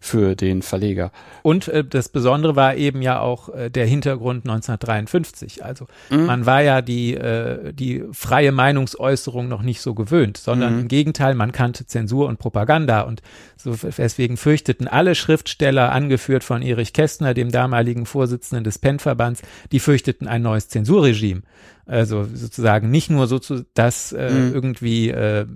für 0.05 0.37
den 0.37 0.61
Verleger. 0.61 1.13
Und 1.43 1.69
äh, 1.69 1.83
das 1.83 2.11
Besondere 2.11 2.57
war 2.57 2.77
eben 2.77 3.01
ja 3.01 3.21
auch 3.21 3.49
äh, 3.49 3.71
der 3.71 3.87
Hintergrund 3.87 4.45
1953. 4.45 5.65
Also 5.65 5.87
mhm. 6.11 6.27
man 6.27 6.45
war 6.45 6.61
ja 6.61 6.83
die, 6.83 7.15
äh, 7.15 7.73
die 7.73 8.05
freie 8.13 8.53
Meinungsäußerung 8.53 9.49
noch 9.49 9.63
nicht 9.63 9.81
so 9.81 9.95
gewöhnt, 9.95 10.37
sondern 10.37 10.75
mhm. 10.75 10.81
im 10.81 10.89
Gegenteil, 10.89 11.35
man 11.35 11.53
kannte 11.53 11.87
Zensur 11.87 12.29
und 12.29 12.39
Propaganda 12.39 13.01
und 13.01 13.23
so 13.57 13.75
deswegen 13.97 14.37
fürchteten 14.37 14.89
alle 14.89 15.15
Schriftsteller, 15.15 15.91
angeführt 15.91 16.45
von 16.45 16.61
Erich 16.61 16.93
Kästner, 16.93 17.33
dem 17.33 17.51
damaligen 17.51 18.05
Vorsitzenden 18.05 18.63
des 18.63 18.79
PEN-Verbands, 18.79 19.41
die 19.73 19.81
fürchteten 19.81 20.29
ein 20.29 20.43
neues 20.43 20.69
Zensurregime. 20.69 21.41
Also 21.87 22.25
sozusagen 22.25 22.91
nicht 22.91 23.11
nur 23.11 23.27
so, 23.27 23.39
zu, 23.39 23.67
dass 23.75 24.13
äh, 24.13 24.31
mhm. 24.31 24.55
irgendwie 24.55 25.11
äh, 25.11 25.47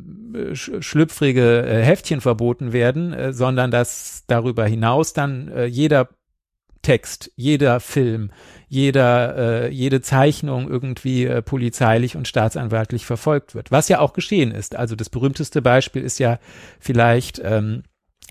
sch 0.52 0.72
schlüpfrige 0.80 1.64
äh, 1.66 1.82
Heftchen 1.82 2.20
verboten 2.20 2.72
werden, 2.72 3.14
äh, 3.14 3.32
sondern 3.32 3.70
dass 3.70 4.24
darüber 4.26 4.66
hinaus 4.66 5.14
dann 5.14 5.48
äh, 5.48 5.64
jeder 5.64 6.08
Text, 6.82 7.32
jeder 7.34 7.80
Film, 7.80 8.30
jeder, 8.68 9.36
äh, 9.36 9.68
jede 9.70 10.00
Zeichnung 10.00 10.68
irgendwie 10.68 11.24
äh, 11.24 11.42
polizeilich 11.42 12.16
und 12.16 12.28
staatsanwaltlich 12.28 13.06
verfolgt 13.06 13.54
wird. 13.54 13.70
Was 13.70 13.88
ja 13.88 14.00
auch 14.00 14.12
geschehen 14.12 14.52
ist. 14.52 14.76
Also 14.76 14.94
das 14.94 15.10
berühmteste 15.10 15.62
Beispiel 15.62 16.02
ist 16.02 16.18
ja 16.18 16.38
vielleicht 16.78 17.40
ähm, 17.42 17.82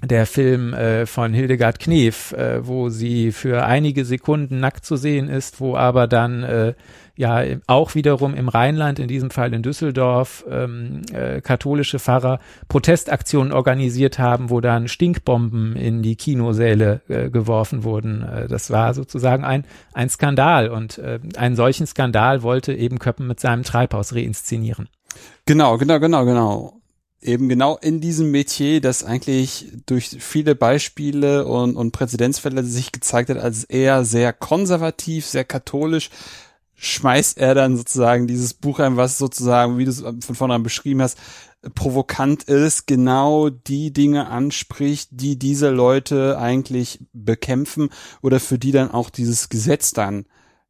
der 0.04 0.28
Film 0.28 0.74
äh, 0.74 1.06
von 1.08 1.34
Hildegard 1.34 1.80
Knef, 1.80 2.32
äh, 2.34 2.66
wo 2.66 2.90
sie 2.90 3.32
für 3.32 3.66
einige 3.66 4.06
Sekunden 4.06 4.60
nackt 4.60 4.86
zu 4.86 4.96
sehen 4.96 5.28
ist, 5.28 5.60
wo 5.60 5.76
aber 5.76 6.08
dann 6.08 6.44
äh, 6.44 6.74
ja 7.16 7.44
auch 7.66 7.96
wiederum 7.96 8.36
im 8.36 8.48
Rheinland, 8.48 9.00
in 9.00 9.08
diesem 9.08 9.32
Fall 9.32 9.54
in 9.54 9.64
Düsseldorf, 9.64 10.46
ähm, 10.50 11.02
äh, 11.12 11.42
katholische 11.42 11.98
Pfarrer 11.98 12.40
Protestaktionen 12.68 13.52
organisiert 13.52 14.20
haben, 14.20 14.52
wo 14.52 14.62
dann 14.62 14.88
Stinkbomben 14.88 15.76
in 15.76 16.04
die 16.04 16.16
Kinosäle 16.16 17.02
äh, 17.08 17.32
geworfen 17.32 17.84
wurden. 17.84 18.22
Äh, 18.22 18.48
das 18.48 18.70
war 18.70 18.94
sozusagen 18.94 19.44
ein, 19.44 19.66
ein 19.94 20.10
Skandal 20.10 20.70
und 20.70 21.00
äh, 21.00 21.20
einen 21.38 21.56
solchen 21.56 21.88
Skandal 21.88 22.44
wollte 22.44 22.72
eben 22.72 23.00
Köppen 23.00 23.26
mit 23.26 23.40
seinem 23.40 23.64
Treibhaus 23.64 24.14
reinszenieren. 24.14 24.88
Genau, 25.48 25.80
genau, 25.80 26.00
genau, 26.00 26.24
genau 26.24 26.77
eben 27.22 27.50
genau 27.50 27.78
in 27.78 28.00
diesem 28.00 28.32
Metier, 28.32 28.82
das 28.82 29.04
eigentlich 29.04 29.72
durch 29.86 30.18
viele 30.20 30.56
Beispiele 30.56 31.46
und, 31.46 31.76
und 31.76 31.92
Präzedenzfälle 31.92 32.64
sich 32.64 32.92
gezeigt 32.92 33.30
hat 33.30 33.38
als 33.38 33.64
eher 33.64 34.04
sehr 34.06 34.34
konservativ, 34.34 35.26
sehr 35.26 35.44
katholisch, 35.44 36.10
schmeißt 36.76 37.40
er 37.40 37.56
dann 37.56 37.76
sozusagen 37.76 38.28
dieses 38.28 38.54
Buch 38.54 38.80
ein, 38.80 38.98
was 38.98 39.18
sozusagen, 39.18 39.78
wie 39.78 39.86
du 39.86 39.92
es 39.92 40.02
von 40.02 40.36
vornherein 40.36 40.64
beschrieben 40.64 41.02
hast, 41.02 41.18
provokant 41.74 42.44
ist, 42.44 42.86
genau 42.86 43.50
die 43.50 43.92
Dinge 43.92 44.28
anspricht, 44.28 45.10
die 45.12 45.40
diese 45.40 45.72
Leute 45.72 46.38
eigentlich 46.38 47.00
bekämpfen 47.14 47.90
oder 48.22 48.40
für 48.40 48.60
die 48.60 48.72
dann 48.72 48.92
auch 48.92 49.10
dieses 49.10 49.50
Gesetz 49.50 49.92
dann 49.92 50.26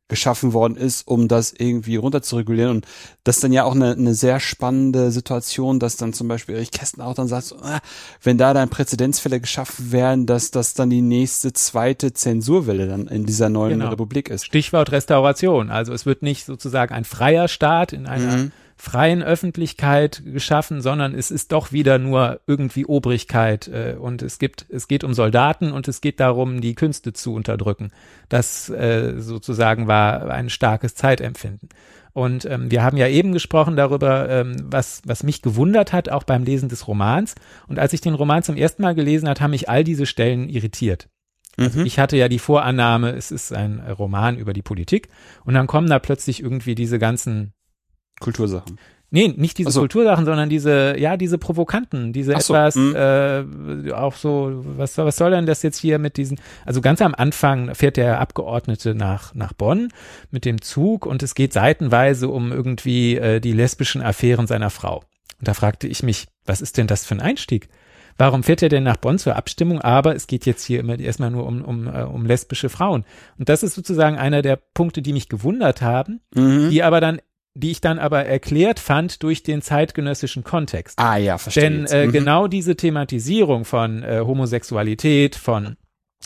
geschaffen 0.08 0.54
worden 0.54 0.78
ist, 0.78 1.08
um 1.08 1.28
das 1.28 1.54
irgendwie 1.58 1.98
runter 1.98 2.22
zu 2.22 2.38
regulieren. 2.38 2.78
Und 2.78 2.88
das 3.24 3.38
ist 3.38 3.44
dann 3.44 3.52
ja 3.52 3.64
auch 3.66 3.76
eine, 3.76 3.92
eine 3.92 4.14
sehr 4.14 4.40
spannende 4.40 5.12
Situation, 5.12 5.80
dass 5.80 5.98
dann 5.98 6.14
zum 6.14 6.28
Beispiel 6.28 6.56
Erich 6.56 6.72
Kästen 6.72 7.02
auch 7.02 7.14
dann 7.14 7.28
sagt, 7.28 7.54
ah, 7.62 7.80
wenn 8.24 8.38
da 8.38 8.54
dann 8.54 8.70
Präzedenzfälle 8.70 9.42
geschaffen 9.42 9.92
werden, 9.92 10.26
dass 10.26 10.52
das 10.52 10.74
dann 10.74 10.90
die 10.90 11.02
nächste 11.02 11.52
zweite 11.54 12.14
Zensurwelle 12.14 12.88
dann 12.88 13.08
in 13.08 13.26
dieser 13.26 13.50
neuen 13.50 13.80
genau. 13.80 13.92
Republik 13.92 14.30
ist. 14.30 14.46
Stichwort 14.46 14.92
Restauration. 14.92 15.70
Also 15.70 15.94
es 15.94 16.06
wird 16.06 16.22
nicht 16.22 16.46
sozusagen 16.46 16.94
ein 16.94 17.04
freier 17.04 17.48
Staat 17.48 17.94
in 17.94 18.06
einer 18.06 18.38
mhm 18.38 18.52
freien 18.78 19.24
Öffentlichkeit 19.24 20.22
geschaffen, 20.24 20.82
sondern 20.82 21.16
es 21.16 21.32
ist 21.32 21.52
doch 21.52 21.72
wieder 21.72 21.98
nur 21.98 22.40
irgendwie 22.46 22.86
Obrigkeit 22.86 23.68
äh, 23.68 23.96
und 24.00 24.22
es 24.22 24.38
gibt, 24.38 24.68
es 24.70 24.88
geht 24.88 25.04
um 25.04 25.14
Soldaten 25.14 25.72
und 25.72 25.88
es 25.88 26.00
geht 26.00 26.20
darum, 26.20 26.62
die 26.62 26.76
Künste 26.76 27.12
zu 27.12 27.34
unterdrücken. 27.34 27.92
Das 28.30 28.70
äh, 28.70 29.16
sozusagen 29.18 29.88
war 29.88 30.30
ein 30.30 30.50
starkes 30.50 30.94
Zeitempfinden. 30.94 31.70
Und 32.14 32.46
ähm, 32.46 32.72
wir 32.72 32.84
haben 32.84 32.98
ja 32.98 33.08
eben 33.08 33.32
gesprochen 33.32 33.76
darüber, 33.76 34.30
ähm, 34.30 34.56
was, 34.64 35.02
was 35.06 35.24
mich 35.24 35.42
gewundert 35.42 35.94
hat, 35.94 36.10
auch 36.10 36.24
beim 36.24 36.44
Lesen 36.44 36.70
des 36.70 36.88
Romans. 36.88 37.36
Und 37.68 37.78
als 37.80 37.94
ich 37.94 38.02
den 38.02 38.16
Roman 38.16 38.42
zum 38.42 38.58
ersten 38.58 38.82
Mal 38.82 38.96
gelesen 38.96 39.28
hat, 39.30 39.42
haben 39.42 39.52
mich 39.52 39.70
all 39.70 39.84
diese 39.84 40.06
Stellen 40.06 40.50
irritiert. 40.50 41.10
Also 41.58 41.80
mhm. 41.80 41.86
Ich 41.86 42.00
hatte 42.00 42.18
ja 42.18 42.28
die 42.28 42.40
Vorannahme, 42.40 43.12
es 43.12 43.32
ist 43.32 43.52
ein 43.52 43.80
Roman 43.80 44.38
über 44.38 44.54
die 44.54 44.62
Politik 44.62 45.10
und 45.44 45.56
dann 45.56 45.68
kommen 45.68 45.90
da 45.90 45.98
plötzlich 45.98 46.42
irgendwie 46.42 46.76
diese 46.76 47.00
ganzen 47.00 47.54
Kultursachen. 48.20 48.78
Nee, 49.10 49.34
nicht 49.38 49.58
diese 49.58 49.72
so. 49.72 49.80
Kultursachen, 49.82 50.26
sondern 50.26 50.50
diese, 50.50 51.00
ja, 51.00 51.16
diese 51.16 51.38
provokanten, 51.38 52.12
diese 52.12 52.34
so, 52.34 52.54
etwas, 52.54 52.76
hm. 52.76 52.94
äh, 52.96 53.92
auch 53.94 54.16
so, 54.16 54.64
was, 54.78 54.98
was 54.98 55.16
soll 55.16 55.32
denn 55.32 55.46
das 55.46 55.64
jetzt 55.64 55.78
hier 55.78 55.98
mit 55.98 56.18
diesen, 56.18 56.42
also 56.66 56.82
ganz 56.82 57.02
am 57.02 57.16
Anfang 57.16 57.74
fährt 57.74 57.96
der 57.96 58.20
Abgeordnete 58.20 58.96
nach, 58.96 59.34
nach 59.34 59.54
Bonn 59.54 59.90
mit 60.30 60.44
dem 60.44 60.62
Zug 60.62 61.06
und 61.06 61.24
es 61.24 61.36
geht 61.36 61.54
seitenweise 61.54 62.28
um 62.28 62.52
irgendwie 62.52 63.16
äh, 63.16 63.40
die 63.40 63.54
lesbischen 63.54 64.02
Affären 64.02 64.46
seiner 64.46 64.70
Frau. 64.70 64.98
Und 65.40 65.48
da 65.48 65.54
fragte 65.54 65.88
ich 65.88 66.04
mich, 66.04 66.28
was 66.46 66.60
ist 66.60 66.78
denn 66.78 66.88
das 66.88 67.06
für 67.06 67.16
ein 67.16 67.22
Einstieg? 67.22 67.70
Warum 68.18 68.44
fährt 68.44 68.64
er 68.64 68.70
denn 68.70 68.84
nach 68.84 68.98
Bonn 68.98 69.20
zur 69.20 69.36
Abstimmung? 69.36 69.80
Aber 69.80 70.16
es 70.16 70.28
geht 70.28 70.46
jetzt 70.46 70.64
hier 70.64 70.80
immer 70.80 71.00
erstmal 71.00 71.30
nur 71.30 71.46
um, 71.46 71.64
um, 71.64 71.88
äh, 71.88 72.02
um 72.02 72.26
lesbische 72.26 72.68
Frauen. 72.68 73.06
Und 73.38 73.48
das 73.48 73.64
ist 73.64 73.76
sozusagen 73.76 74.18
einer 74.18 74.42
der 74.42 74.56
Punkte, 74.56 75.02
die 75.02 75.14
mich 75.14 75.30
gewundert 75.30 75.82
haben, 75.82 76.20
mhm. 76.34 76.70
die 76.72 76.84
aber 76.84 77.00
dann 77.00 77.22
die 77.58 77.72
ich 77.72 77.82
dann 77.82 77.98
aber 77.98 78.26
erklärt 78.26 78.80
fand 78.80 79.24
durch 79.24 79.42
den 79.42 79.62
zeitgenössischen 79.62 80.44
Kontext. 80.44 81.00
Ah 81.00 81.18
ja, 81.18 81.38
verstehe. 81.38 81.64
Denn 81.64 81.86
äh, 81.86 82.06
mhm. 82.06 82.12
genau 82.12 82.48
diese 82.48 82.76
Thematisierung 82.76 83.66
von 83.66 84.04
äh, 84.04 84.22
Homosexualität, 84.26 85.36
von 85.36 85.76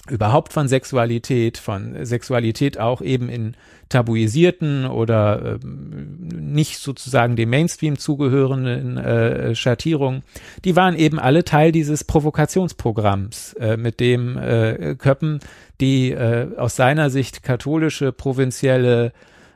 überhaupt 0.10 0.52
von 0.52 0.68
Sexualität, 0.68 1.58
von 1.58 2.06
Sexualität 2.06 2.80
auch 2.80 3.02
eben 3.02 3.30
in 3.30 3.56
tabuisierten 3.90 4.86
oder 4.86 5.60
äh, 5.64 5.66
nicht 5.66 6.80
sozusagen 6.80 7.36
dem 7.36 7.50
Mainstream 7.50 7.98
zugehörenden 7.98 8.98
äh, 8.98 9.56
Schattierungen, 9.56 10.24
die 10.66 10.76
waren 10.76 10.96
eben 10.96 11.20
alle 11.20 11.46
Teil 11.46 11.72
dieses 11.72 12.04
Provokationsprogramms, 12.04 13.54
äh, 13.54 13.78
mit 13.78 14.00
dem 14.00 14.38
äh, 14.38 14.96
Köppen 14.96 15.40
die 15.80 16.12
äh, 16.12 16.48
aus 16.58 16.76
seiner 16.76 17.10
Sicht 17.10 17.44
katholische, 17.44 18.12
provinzielle 18.12 19.14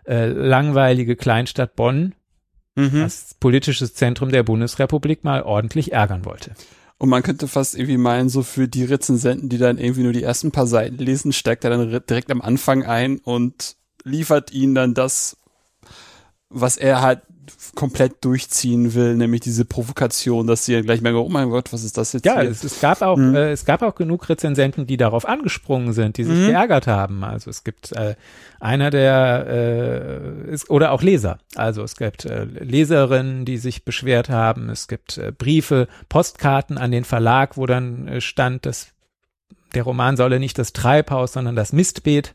äh, 0.08 0.28
langweilige 0.28 1.16
Kleinstadt 1.16 1.76
Bonn 1.76 2.16
mhm. 2.76 3.03
als 3.03 3.36
politisches 3.39 3.93
Zentrum 3.93 4.32
der 4.32 4.43
Bundesrepublik 4.43 5.24
mal 5.24 5.43
ordentlich 5.43 5.91
ärgern 5.93 6.26
wollte. 6.26 6.51
Und 6.97 7.10
man 7.10 7.24
könnte 7.24 7.47
fast 7.47 7.76
irgendwie 7.76 7.97
meinen, 7.97 8.30
so 8.30 8.41
für 8.41 8.68
die 8.68 8.86
Rezensenten, 8.86 9.49
die 9.49 9.58
dann 9.58 9.78
irgendwie 9.78 10.03
nur 10.03 10.14
die 10.14 10.24
ersten 10.24 10.51
paar 10.51 10.68
Seiten 10.68 10.97
lesen, 10.97 11.34
steigt 11.34 11.64
er 11.64 11.72
dann 11.72 11.89
direkt 12.08 12.32
am 12.32 12.41
Anfang 12.41 12.84
ein 12.84 13.20
und 13.20 13.76
liefert 14.03 14.53
ihnen 14.53 14.76
dann 14.76 14.93
das, 14.93 15.38
was 16.49 16.78
er 16.78 17.01
halt 17.01 17.22
komplett 17.76 18.24
durchziehen 18.24 18.93
will, 18.93 19.16
nämlich 19.16 19.41
diese 19.41 19.66
Provokation, 19.66 20.48
dass 20.48 20.66
sie 20.66 20.82
gleich 20.82 21.02
merken, 21.02 21.18
oh 21.18 21.30
mein 21.30 21.50
Gott, 21.50 21.72
was 21.74 21.84
ist 21.84 21.98
das 21.98 22.14
jetzt? 22.14 22.26
Ja, 22.26 22.41
es, 22.41 22.64
es, 22.64 22.80
gab 22.80 23.02
auch, 23.02 23.18
mhm. 23.18 23.36
äh, 23.36 23.52
es 23.52 23.66
gab 23.66 23.82
auch 23.82 23.96
genug 23.96 24.30
Rezensenten, 24.30 24.88
die 24.88 24.98
darauf 24.98 25.28
angesprungen 25.28 25.93
sind, 25.93 26.18
die 26.18 26.24
sich 26.24 26.38
mhm. 26.38 26.48
geärgert 26.48 26.88
haben. 26.88 27.24
Also 27.24 27.50
es 27.50 27.64
gibt 27.64 27.91
äh, 27.91 28.16
einer 28.60 28.89
der 28.89 29.46
äh, 29.48 30.52
ist, 30.52 30.70
oder 30.70 30.91
auch 30.91 31.02
Leser. 31.02 31.39
Also 31.56 31.84
es 31.84 31.96
gibt 31.96 32.26
äh, 32.26 32.46
Leserinnen, 32.46 33.46
die 33.46 33.58
sich 33.58 33.86
beschwert 33.86 34.30
haben. 34.30 34.70
Es 34.70 34.88
gibt 34.88 35.18
äh, 35.18 35.32
Briefe, 35.32 35.88
Postkarten 36.10 36.78
an 36.78 36.91
den 36.91 37.04
Verlag, 37.04 37.58
wo 37.58 37.66
dann 37.66 38.08
äh, 38.08 38.22
stand, 38.22 38.66
dass 38.66 38.95
der 39.76 39.84
Roman 39.84 40.17
solle 40.17 40.39
nicht 40.39 40.57
das 40.57 40.73
Treibhaus, 40.73 41.34
sondern 41.34 41.55
das 41.55 41.73
Mistbeet 41.73 42.34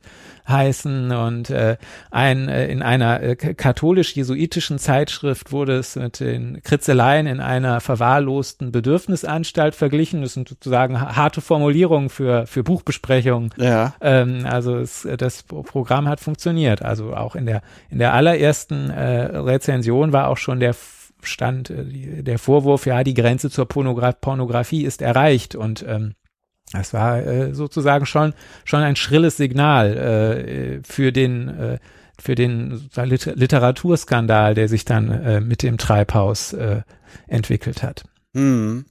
heißen 0.49 1.13
und 1.13 1.51
äh, 1.51 1.77
ein 2.11 2.49
äh, 2.49 2.69
in 2.69 2.83
einer 2.83 3.23
äh, 3.23 3.37
katholisch-jesuitischen 3.37 4.79
Zeitschrift 4.79 5.53
wurde 5.53 5.77
es 5.77 5.97
mit 5.97 6.21
den 6.21 6.63
Kritzeleien 6.63 7.27
in 7.27 7.41
einer 7.41 7.81
verwahrlosten 7.81 8.73
Bedürfnisanstalt 8.73 9.75
verglichen. 9.75 10.23
Das 10.23 10.35
sind 10.35 10.49
sozusagen 10.49 11.01
harte 11.01 11.41
Formulierungen 11.41 12.11
für 12.11 12.47
für 12.47 12.63
Buchbesprechungen. 12.65 13.51
Ja. 13.57 13.95
Ähm, 14.01 14.45
also 14.45 14.77
es, 14.77 15.07
das 15.19 15.43
Programm 15.45 16.09
hat 16.09 16.21
funktioniert. 16.21 16.83
Also 16.83 17.15
auch 17.15 17.37
in 17.37 17.47
der 17.47 17.63
in 17.89 17.99
der 17.99 18.15
allerersten 18.15 18.91
äh, 18.91 19.37
Rezension 19.37 20.13
war 20.13 20.29
auch 20.29 20.39
schon 20.39 20.61
der 20.61 20.75
stand 21.23 21.71
äh, 21.71 22.23
der 22.23 22.39
Vorwurf, 22.39 22.87
ja, 22.87 23.05
die 23.05 23.15
Grenze 23.15 23.51
zur 23.51 23.67
Pornogra 23.67 24.13
Pornografie 24.13 24.85
ist 24.85 25.03
erreicht 25.03 25.55
und 25.55 25.85
ähm, 25.87 26.15
das 26.73 26.93
war 26.93 27.19
äh, 27.19 27.55
sozusagen 27.55 28.07
schon 28.07 28.35
schon 28.65 28.83
ein 28.83 28.97
schrilles 28.97 29.37
Signal 29.37 29.97
äh, 29.97 30.81
für 30.85 31.13
den 31.13 31.49
äh, 31.49 31.79
für 32.19 32.35
den 32.35 32.91
Literaturskandal, 32.95 34.55
der 34.55 34.69
sich 34.69 34.85
dann 34.85 35.11
äh, 35.11 35.41
mit 35.41 35.63
dem 35.63 35.79
Treibhaus 35.79 36.53
äh, 36.53 36.83
entwickelt 37.27 37.83
hat. 37.83 38.05
Hm. 38.35 38.85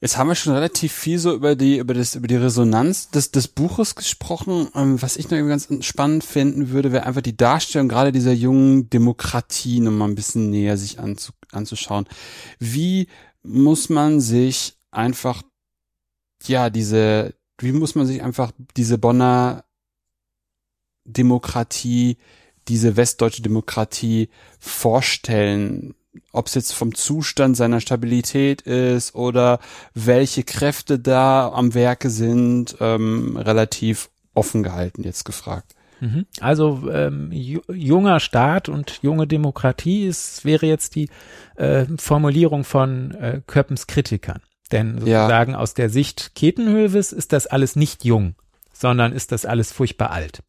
Jetzt 0.00 0.16
haben 0.16 0.28
wir 0.28 0.36
schon 0.36 0.54
relativ 0.54 0.92
viel 0.92 1.18
so 1.18 1.34
über 1.34 1.56
die 1.56 1.78
über 1.78 1.92
das 1.92 2.14
über 2.14 2.28
die 2.28 2.36
Resonanz 2.36 3.10
des 3.10 3.32
des 3.32 3.48
Buches 3.48 3.96
gesprochen. 3.96 4.68
Ähm, 4.74 5.02
was 5.02 5.16
ich 5.16 5.28
noch 5.28 5.38
ganz 5.38 5.68
spannend 5.84 6.24
finden 6.24 6.70
würde, 6.70 6.92
wäre 6.92 7.04
einfach 7.04 7.20
die 7.20 7.36
Darstellung 7.36 7.88
gerade 7.88 8.12
dieser 8.12 8.32
jungen 8.32 8.88
Demokratie 8.90 9.80
noch 9.80 9.90
mal 9.90 10.06
ein 10.06 10.14
bisschen 10.14 10.50
näher 10.50 10.76
sich 10.76 11.00
anzu, 11.00 11.32
anzuschauen. 11.50 12.06
Wie 12.60 13.08
muss 13.42 13.88
man 13.88 14.20
sich 14.20 14.76
einfach 14.92 15.42
ja, 16.46 16.70
diese, 16.70 17.34
wie 17.58 17.72
muss 17.72 17.94
man 17.94 18.06
sich 18.06 18.22
einfach 18.22 18.52
diese 18.76 18.98
Bonner 18.98 19.64
Demokratie, 21.04 22.18
diese 22.68 22.96
westdeutsche 22.96 23.42
Demokratie 23.42 24.28
vorstellen? 24.58 25.94
Ob 26.32 26.46
es 26.46 26.54
jetzt 26.54 26.72
vom 26.72 26.94
Zustand 26.94 27.56
seiner 27.56 27.80
Stabilität 27.80 28.62
ist 28.62 29.14
oder 29.14 29.60
welche 29.94 30.42
Kräfte 30.42 30.98
da 30.98 31.48
am 31.48 31.74
Werke 31.74 32.10
sind, 32.10 32.76
ähm, 32.80 33.36
relativ 33.36 34.10
offen 34.34 34.62
gehalten 34.62 35.02
jetzt 35.04 35.24
gefragt. 35.24 35.74
Mhm. 36.00 36.26
Also 36.40 36.88
ähm, 36.90 37.30
junger 37.32 38.20
Staat 38.20 38.68
und 38.68 39.00
junge 39.02 39.26
Demokratie 39.26 40.06
ist, 40.06 40.44
wäre 40.44 40.66
jetzt 40.66 40.94
die 40.94 41.08
äh, 41.56 41.86
Formulierung 41.98 42.64
von 42.64 43.12
äh, 43.14 43.40
Köppens 43.46 43.86
Kritikern. 43.86 44.40
Denn 44.72 44.98
sozusagen 44.98 45.52
ja. 45.52 45.58
aus 45.58 45.74
der 45.74 45.88
Sicht 45.88 46.32
Ketenhöves 46.34 47.12
ist 47.12 47.32
das 47.32 47.46
alles 47.46 47.76
nicht 47.76 48.04
jung, 48.04 48.34
sondern 48.72 49.12
ist 49.12 49.32
das 49.32 49.44
alles 49.44 49.72
furchtbar 49.72 50.10
alt? 50.10 50.42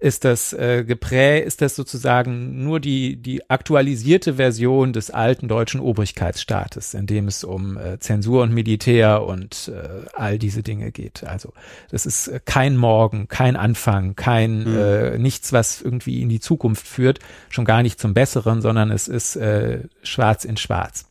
Ist 0.00 0.24
das 0.24 0.52
äh, 0.52 0.84
geprägt, 0.84 1.46
ist 1.46 1.60
das 1.60 1.76
sozusagen 1.76 2.64
nur 2.64 2.80
die, 2.80 3.16
die 3.16 3.48
aktualisierte 3.50 4.34
Version 4.34 4.92
des 4.92 5.10
alten 5.10 5.48
deutschen 5.48 5.80
Obrigkeitsstaates, 5.80 6.94
in 6.94 7.06
dem 7.06 7.28
es 7.28 7.44
um 7.44 7.76
äh, 7.76 7.98
Zensur 7.98 8.42
und 8.42 8.52
Militär 8.52 9.22
und 9.24 9.70
äh, 9.74 10.06
all 10.14 10.38
diese 10.38 10.62
Dinge 10.62 10.90
geht? 10.90 11.24
Also 11.24 11.52
das 11.90 12.06
ist 12.06 12.28
äh, 12.28 12.40
kein 12.44 12.76
Morgen, 12.76 13.28
kein 13.28 13.54
Anfang, 13.54 14.16
kein 14.16 14.64
mhm. 14.64 14.78
äh, 14.78 15.18
nichts, 15.18 15.52
was 15.52 15.82
irgendwie 15.82 16.22
in 16.22 16.28
die 16.28 16.40
Zukunft 16.40 16.86
führt, 16.86 17.18
schon 17.50 17.64
gar 17.64 17.82
nicht 17.82 18.00
zum 18.00 18.14
Besseren, 18.14 18.62
sondern 18.62 18.90
es 18.90 19.08
ist 19.08 19.36
äh, 19.36 19.82
schwarz 20.02 20.44
in 20.44 20.56
schwarz. 20.56 21.08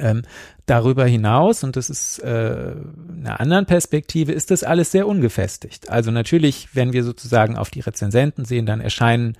Ähm, 0.00 0.22
darüber 0.66 1.04
hinaus, 1.04 1.62
und 1.62 1.76
das 1.76 1.90
ist 1.90 2.18
äh, 2.20 2.74
einer 3.18 3.40
anderen 3.40 3.66
Perspektive, 3.66 4.32
ist 4.32 4.50
das 4.50 4.64
alles 4.64 4.90
sehr 4.90 5.06
ungefestigt. 5.06 5.90
Also 5.90 6.10
natürlich, 6.10 6.68
wenn 6.72 6.92
wir 6.92 7.04
sozusagen 7.04 7.56
auf 7.56 7.70
die 7.70 7.80
Rezensenten 7.80 8.44
sehen, 8.44 8.66
dann 8.66 8.80
erscheinen 8.80 9.36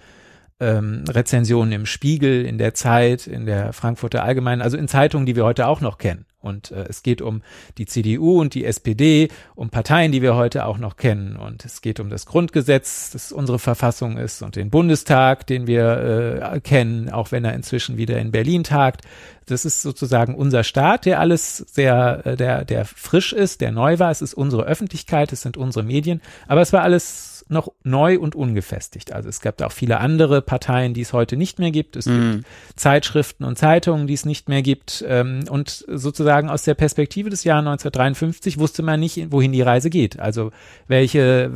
ähm, 0.61 1.05
Rezensionen 1.09 1.73
im 1.73 1.87
Spiegel, 1.87 2.45
in 2.45 2.59
der 2.59 2.75
Zeit, 2.75 3.27
in 3.27 3.47
der 3.47 3.73
Frankfurter 3.73 4.23
Allgemeinen, 4.23 4.63
also 4.63 4.77
in 4.77 4.89
Zeitungen, 4.89 5.27
die 5.27 5.37
wir 5.37 5.45
heute 5.45 5.67
auch 5.67 5.81
noch 5.81 5.99
kennen. 5.99 6.27
Und 6.45 6.71
äh, 6.71 6.85
es 6.89 7.03
geht 7.03 7.23
um 7.23 7.43
die 7.79 7.87
CDU 7.87 8.41
und 8.41 8.55
die 8.55 8.65
SPD, 8.65 9.29
um 9.55 9.71
Parteien, 9.71 10.13
die 10.13 10.23
wir 10.23 10.37
heute 10.37 10.67
auch 10.67 10.79
noch 10.79 10.97
kennen. 10.97 11.37
Und 11.37 11.65
es 11.65 11.81
geht 11.81 12.01
um 12.01 12.11
das 12.11 12.27
Grundgesetz, 12.27 13.11
das 13.11 13.33
unsere 13.33 13.59
Verfassung 13.59 14.19
ist, 14.19 14.43
und 14.43 14.57
den 14.57 14.71
Bundestag, 14.71 15.47
den 15.47 15.67
wir 15.67 16.53
äh, 16.53 16.61
kennen, 16.61 17.11
auch 17.11 17.33
wenn 17.33 17.45
er 17.45 17.55
inzwischen 17.55 17.97
wieder 17.97 18.19
in 18.19 18.31
Berlin 18.31 18.63
tagt. 18.63 19.03
Das 19.47 19.65
ist 19.65 19.83
sozusagen 19.83 20.35
unser 20.35 20.65
Staat, 20.65 21.07
der 21.07 21.21
alles 21.21 21.57
sehr, 21.57 22.23
äh, 22.25 22.37
der, 22.37 22.65
der 22.65 22.85
frisch 22.85 23.33
ist, 23.33 23.61
der 23.61 23.73
neu 23.73 23.99
war. 23.99 24.11
Es 24.11 24.23
ist 24.23 24.35
unsere 24.35 24.65
Öffentlichkeit, 24.65 25.33
es 25.33 25.43
sind 25.43 25.57
unsere 25.57 25.85
Medien. 25.85 26.21
Aber 26.47 26.61
es 26.61 26.73
war 26.73 26.83
alles 26.83 27.34
noch 27.49 27.73
neu 27.83 28.19
und 28.19 28.35
ungefestigt. 28.35 29.13
Also 29.13 29.29
es 29.29 29.41
gab 29.41 29.61
auch 29.63 29.73
viele 29.73 30.01
andere 30.01 30.43
Parteien, 30.43 30.95
die 30.95 31.03
es 31.03 31.13
heute 31.13 31.37
nicht 31.37 31.59
mehr 31.59 31.71
gibt. 31.71 31.97
Es 31.97 32.07
mhm. 32.07 32.33
gibt 32.33 32.47
Zeitschriften 32.77 33.45
und 33.45 33.59
Zeitungen, 33.59 34.07
die 34.07 34.15
es 34.15 34.25
nicht 34.25 34.49
mehr 34.49 34.63
gibt. 34.63 35.05
Ähm, 35.07 35.45
und 35.49 35.85
sozusagen 35.89 36.49
aus 36.49 36.63
der 36.63 36.75
Perspektive 36.75 37.31
des 37.31 37.45
Jahres 37.45 37.67
1953 37.67 38.59
wusste 38.59 38.83
man 38.83 39.01
nicht, 39.01 39.31
wohin 39.31 39.53
die 39.53 39.63
Reise 39.63 39.91
geht. 39.91 40.19
Also 40.19 40.51
welche, 40.87 41.51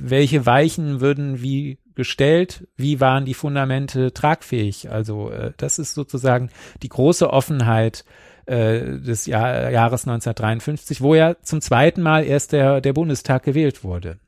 welche 0.00 0.46
Weichen 0.46 1.00
würden 1.00 1.42
wie 1.42 1.78
gestellt, 1.94 2.66
wie 2.76 3.00
waren 3.00 3.24
die 3.24 3.34
Fundamente 3.34 4.12
tragfähig. 4.14 4.90
Also 4.90 5.30
äh, 5.30 5.52
das 5.58 5.78
ist 5.78 5.94
sozusagen 5.94 6.50
die 6.82 6.88
große 6.88 7.30
Offenheit 7.30 8.04
äh, 8.46 8.98
des 8.98 9.26
Jahr, 9.26 9.70
Jahres 9.70 10.08
1953, 10.08 11.00
wo 11.00 11.14
ja 11.14 11.36
zum 11.42 11.60
zweiten 11.60 12.02
Mal 12.02 12.24
erst 12.24 12.52
der, 12.52 12.80
der 12.80 12.92
Bundestag 12.92 13.42
gewählt 13.42 13.84
wurde. 13.84 14.18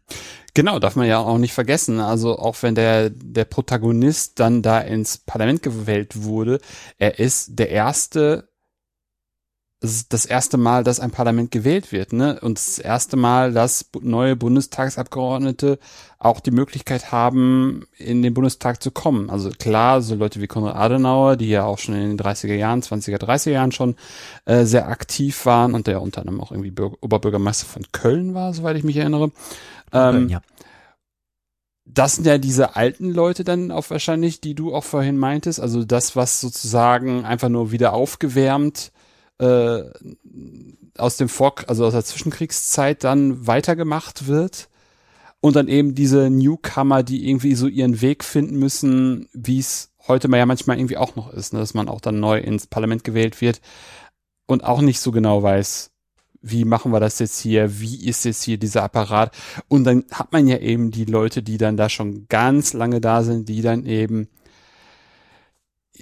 Genau, 0.54 0.78
darf 0.78 0.96
man 0.96 1.06
ja 1.06 1.18
auch 1.18 1.38
nicht 1.38 1.54
vergessen. 1.54 1.98
Also 1.98 2.38
auch 2.38 2.62
wenn 2.62 2.74
der, 2.74 3.08
der 3.08 3.46
Protagonist 3.46 4.38
dann 4.38 4.60
da 4.60 4.80
ins 4.80 5.16
Parlament 5.16 5.62
gewählt 5.62 6.24
wurde, 6.24 6.60
er 6.98 7.18
ist 7.18 7.58
der 7.58 7.70
erste, 7.70 8.50
das 9.82 10.24
erste 10.26 10.58
Mal, 10.58 10.84
dass 10.84 11.00
ein 11.00 11.10
Parlament 11.10 11.50
gewählt 11.50 11.90
wird, 11.90 12.12
ne? 12.12 12.38
Und 12.40 12.56
das 12.56 12.78
erste 12.78 13.16
Mal, 13.16 13.52
dass 13.52 13.86
neue 14.00 14.36
Bundestagsabgeordnete 14.36 15.80
auch 16.20 16.38
die 16.38 16.52
Möglichkeit 16.52 17.10
haben, 17.10 17.84
in 17.98 18.22
den 18.22 18.32
Bundestag 18.32 18.80
zu 18.80 18.92
kommen. 18.92 19.28
Also 19.28 19.50
klar, 19.50 20.00
so 20.00 20.14
Leute 20.14 20.40
wie 20.40 20.46
Konrad 20.46 20.76
Adenauer, 20.76 21.36
die 21.36 21.48
ja 21.48 21.64
auch 21.64 21.78
schon 21.78 21.96
in 21.96 22.16
den 22.16 22.18
30er 22.18 22.54
Jahren, 22.54 22.80
20er, 22.80 23.18
30er 23.18 23.50
Jahren 23.50 23.72
schon 23.72 23.96
äh, 24.44 24.64
sehr 24.64 24.86
aktiv 24.86 25.46
waren 25.46 25.74
und 25.74 25.88
der 25.88 26.00
unter 26.00 26.20
anderem 26.20 26.40
auch 26.40 26.52
irgendwie 26.52 26.70
Bürger, 26.70 26.96
Oberbürgermeister 27.00 27.66
von 27.66 27.82
Köln 27.90 28.34
war, 28.34 28.54
soweit 28.54 28.76
ich 28.76 28.84
mich 28.84 28.98
erinnere. 28.98 29.32
Ähm, 29.92 30.28
ja. 30.28 30.42
Das 31.84 32.14
sind 32.14 32.26
ja 32.26 32.38
diese 32.38 32.76
alten 32.76 33.10
Leute 33.10 33.42
dann 33.42 33.72
auch 33.72 33.90
wahrscheinlich, 33.90 34.40
die 34.40 34.54
du 34.54 34.72
auch 34.72 34.84
vorhin 34.84 35.18
meintest. 35.18 35.58
Also 35.58 35.84
das, 35.84 36.14
was 36.14 36.40
sozusagen 36.40 37.24
einfach 37.24 37.48
nur 37.48 37.72
wieder 37.72 37.92
aufgewärmt 37.94 38.92
äh, 39.42 39.90
aus 40.96 41.16
dem 41.16 41.28
Vor 41.28 41.54
also 41.66 41.84
aus 41.84 41.92
der 41.92 42.04
Zwischenkriegszeit 42.04 43.04
dann 43.04 43.46
weitergemacht 43.46 44.26
wird. 44.26 44.68
Und 45.40 45.56
dann 45.56 45.66
eben 45.66 45.96
diese 45.96 46.30
Newcomer, 46.30 47.02
die 47.02 47.28
irgendwie 47.28 47.56
so 47.56 47.66
ihren 47.66 48.00
Weg 48.00 48.22
finden 48.22 48.60
müssen, 48.60 49.28
wie 49.32 49.58
es 49.58 49.90
heute 50.06 50.28
mal 50.28 50.36
ja 50.36 50.46
manchmal 50.46 50.78
irgendwie 50.78 50.96
auch 50.96 51.16
noch 51.16 51.32
ist, 51.32 51.52
ne? 51.52 51.58
dass 51.58 51.74
man 51.74 51.88
auch 51.88 52.00
dann 52.00 52.20
neu 52.20 52.38
ins 52.38 52.68
Parlament 52.68 53.02
gewählt 53.02 53.40
wird 53.40 53.60
und 54.46 54.62
auch 54.62 54.80
nicht 54.80 55.00
so 55.00 55.10
genau 55.10 55.42
weiß, 55.42 55.90
wie 56.42 56.64
machen 56.64 56.92
wir 56.92 57.00
das 57.00 57.18
jetzt 57.18 57.40
hier, 57.40 57.80
wie 57.80 58.06
ist 58.06 58.24
jetzt 58.24 58.44
hier 58.44 58.56
dieser 58.56 58.84
Apparat. 58.84 59.34
Und 59.66 59.82
dann 59.82 60.04
hat 60.12 60.32
man 60.32 60.46
ja 60.46 60.58
eben 60.58 60.92
die 60.92 61.06
Leute, 61.06 61.42
die 61.42 61.58
dann 61.58 61.76
da 61.76 61.88
schon 61.88 62.26
ganz 62.28 62.72
lange 62.72 63.00
da 63.00 63.24
sind, 63.24 63.48
die 63.48 63.62
dann 63.62 63.84
eben 63.84 64.28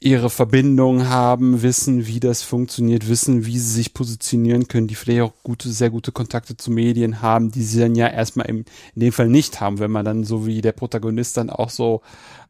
ihre 0.01 0.31
Verbindung 0.31 1.09
haben, 1.09 1.63
wissen, 1.63 2.07
wie 2.07 2.21
das 2.21 2.43
funktioniert, 2.43 3.09
wissen, 3.09 3.45
wie 3.45 3.59
sie 3.59 3.75
sich 3.75 3.93
positionieren 3.93 4.67
können, 4.67 4.87
die 4.87 4.95
vielleicht 4.95 5.21
auch 5.21 5.35
gute, 5.43 5.69
sehr 5.69 5.91
gute 5.91 6.11
Kontakte 6.11 6.57
zu 6.57 6.71
Medien 6.71 7.21
haben, 7.21 7.51
die 7.51 7.63
sie 7.63 7.81
dann 7.81 7.95
ja 7.95 8.09
erstmal 8.09 8.47
im, 8.47 8.65
in 8.95 9.01
dem 9.01 9.13
Fall 9.13 9.29
nicht 9.29 9.61
haben, 9.61 9.79
wenn 9.79 9.91
man 9.91 10.05
dann 10.05 10.25
so 10.25 10.47
wie 10.47 10.63
der 10.63 10.73
Protagonist 10.73 11.37
dann 11.37 11.51
auch 11.51 11.71
so 11.71 12.01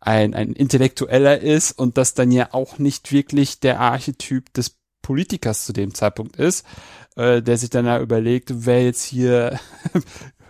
ein, 0.01 0.35
ein 0.35 0.53
Intellektueller 0.53 1.41
ist 1.41 1.73
und 1.73 1.99
das 1.99 2.15
dann 2.15 2.31
ja 2.31 2.49
auch 2.53 2.79
nicht 2.79 3.11
wirklich 3.11 3.59
der 3.59 3.81
Archetyp 3.81 4.53
des 4.55 4.77
Politikers 5.03 5.67
zu 5.67 5.73
dem 5.73 5.93
Zeitpunkt 5.93 6.37
ist, 6.37 6.65
äh, 7.17 7.43
der 7.43 7.59
sich 7.59 7.71
dann 7.71 7.87
ja 7.87 8.01
überlegt, 8.01 8.65
wer 8.65 8.85
jetzt 8.85 9.03
hier 9.05 9.59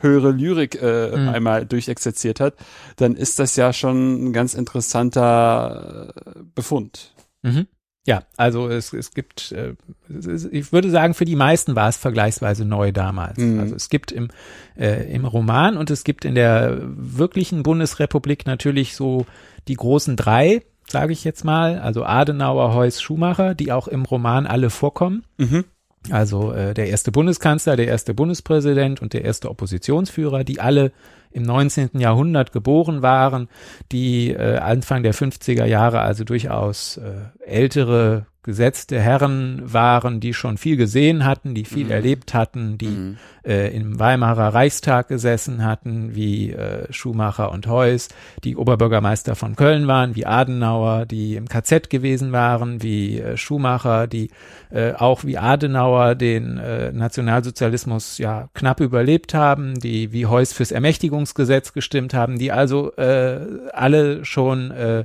höhere 0.01 0.33
Lyrik 0.33 0.81
äh, 0.81 1.17
mhm. 1.17 1.29
einmal 1.29 1.67
durchexerziert 1.67 2.41
hat, 2.41 2.55
dann 2.97 3.15
ist 3.15 3.39
das 3.39 3.57
ja 3.57 3.73
schon 3.73 4.29
ein 4.29 4.33
ganz 4.33 4.55
interessanter 4.55 6.13
äh, 6.15 6.41
Befund. 6.55 7.15
Mhm. 7.43 7.67
Ja, 8.07 8.23
also 8.37 8.69
es, 8.69 8.93
es 8.93 9.13
gibt, 9.13 9.53
äh, 9.53 9.75
ich 10.51 10.73
würde 10.73 10.91
sagen, 10.91 11.13
für 11.15 11.27
die 11.27 11.37
meisten 11.37 11.77
war 11.77 11.89
es 11.89 11.97
vergleichsweise 11.97 12.65
neu 12.65 12.93
damals. 12.93 13.39
Mhm. 13.39 13.61
Also 13.61 13.77
es 13.77 13.91
gibt 13.91 14.11
im, 14.11 14.29
äh, 14.77 15.13
im 15.13 15.27
Roman 15.27 15.77
und 15.77 15.91
es 15.91 16.03
gibt 16.03 16.25
in 16.25 16.35
der 16.35 16.79
wirklichen 16.83 17.63
Bundesrepublik 17.63 18.47
natürlich 18.47 18.97
so 18.97 19.27
die 19.69 19.75
großen 19.75 20.17
drei, 20.17 20.63
sage 20.89 21.13
ich 21.13 21.25
jetzt 21.25 21.45
mal, 21.45 21.79
also 21.79 22.05
Adenauer, 22.05 22.75
Heuss, 22.75 23.03
Schumacher, 23.03 23.55
die 23.55 23.71
auch 23.71 23.87
im 23.87 24.05
Roman 24.05 24.47
alle 24.47 24.71
vorkommen. 24.71 25.25
Mhm. 25.37 25.65
Also 26.09 26.53
äh, 26.53 26.73
der 26.73 26.89
erste 26.89 27.13
Bundeskanzler, 27.13 27.77
der 27.77 27.89
erste 27.89 28.15
Bundespräsident 28.15 29.03
und 29.03 29.13
der 29.13 29.25
erste 29.25 29.51
Oppositionsführer, 29.51 30.45
die 30.45 30.61
alle 30.61 30.93
im 31.31 31.43
19. 31.43 31.91
Jahrhundert 31.99 32.53
geboren 32.53 33.03
waren, 33.03 33.49
die 33.93 34.31
äh, 34.31 34.57
Anfang 34.57 35.03
der 35.03 35.15
50er 35.15 35.67
Jahre 35.67 36.01
also 36.01 36.25
durchaus 36.25 36.97
äh, 36.97 37.13
ältere 37.45 38.27
gesetzte 38.43 38.99
Herren 38.99 39.63
waren, 39.65 40.19
die 40.19 40.33
schon 40.33 40.57
viel 40.57 40.77
gesehen 40.77 41.27
hatten, 41.27 41.55
die 41.55 41.65
viel 41.65 41.87
mhm. 41.87 41.91
erlebt 41.91 42.33
hatten, 42.33 42.79
die 42.79 42.87
mhm. 42.87 43.17
äh, 43.45 43.69
im 43.77 43.99
Weimarer 43.99 44.55
Reichstag 44.55 45.09
gesessen 45.09 45.63
hatten, 45.63 46.15
wie 46.15 46.51
äh, 46.51 46.91
Schumacher 46.91 47.53
und 47.53 47.67
Heuss, 47.67 48.09
die 48.43 48.57
Oberbürgermeister 48.57 49.37
von 49.37 49.57
Köln 49.57 49.87
waren, 49.87 50.17
wie 50.17 50.25
Adenauer, 50.25 51.05
die 51.05 51.37
im 51.37 51.49
KZ 51.49 51.91
gewesen 51.91 52.33
waren, 52.33 52.83
wie 52.83 53.21
äh, 53.21 53.37
Schumacher, 53.37 54.07
die 54.07 54.31
äh, 54.71 54.93
auch 54.93 55.25
wie 55.25 55.37
Adenauer 55.37 56.15
den 56.15 56.57
äh, 56.57 56.93
Nationalsozialismus 56.93 58.17
ja 58.17 58.49
knapp 58.55 58.81
überlebt 58.81 59.35
haben, 59.35 59.79
die 59.79 60.13
wie 60.13 60.25
Heuss 60.25 60.55
fürs 60.55 60.73
Ermächtigungsgesetz 60.73 61.75
gestimmt 61.75 62.15
haben, 62.15 62.39
die 62.39 62.53
also 62.53 62.95
äh, 62.97 63.41
alle 63.73 64.25
schon 64.25 64.71
äh, 64.71 65.05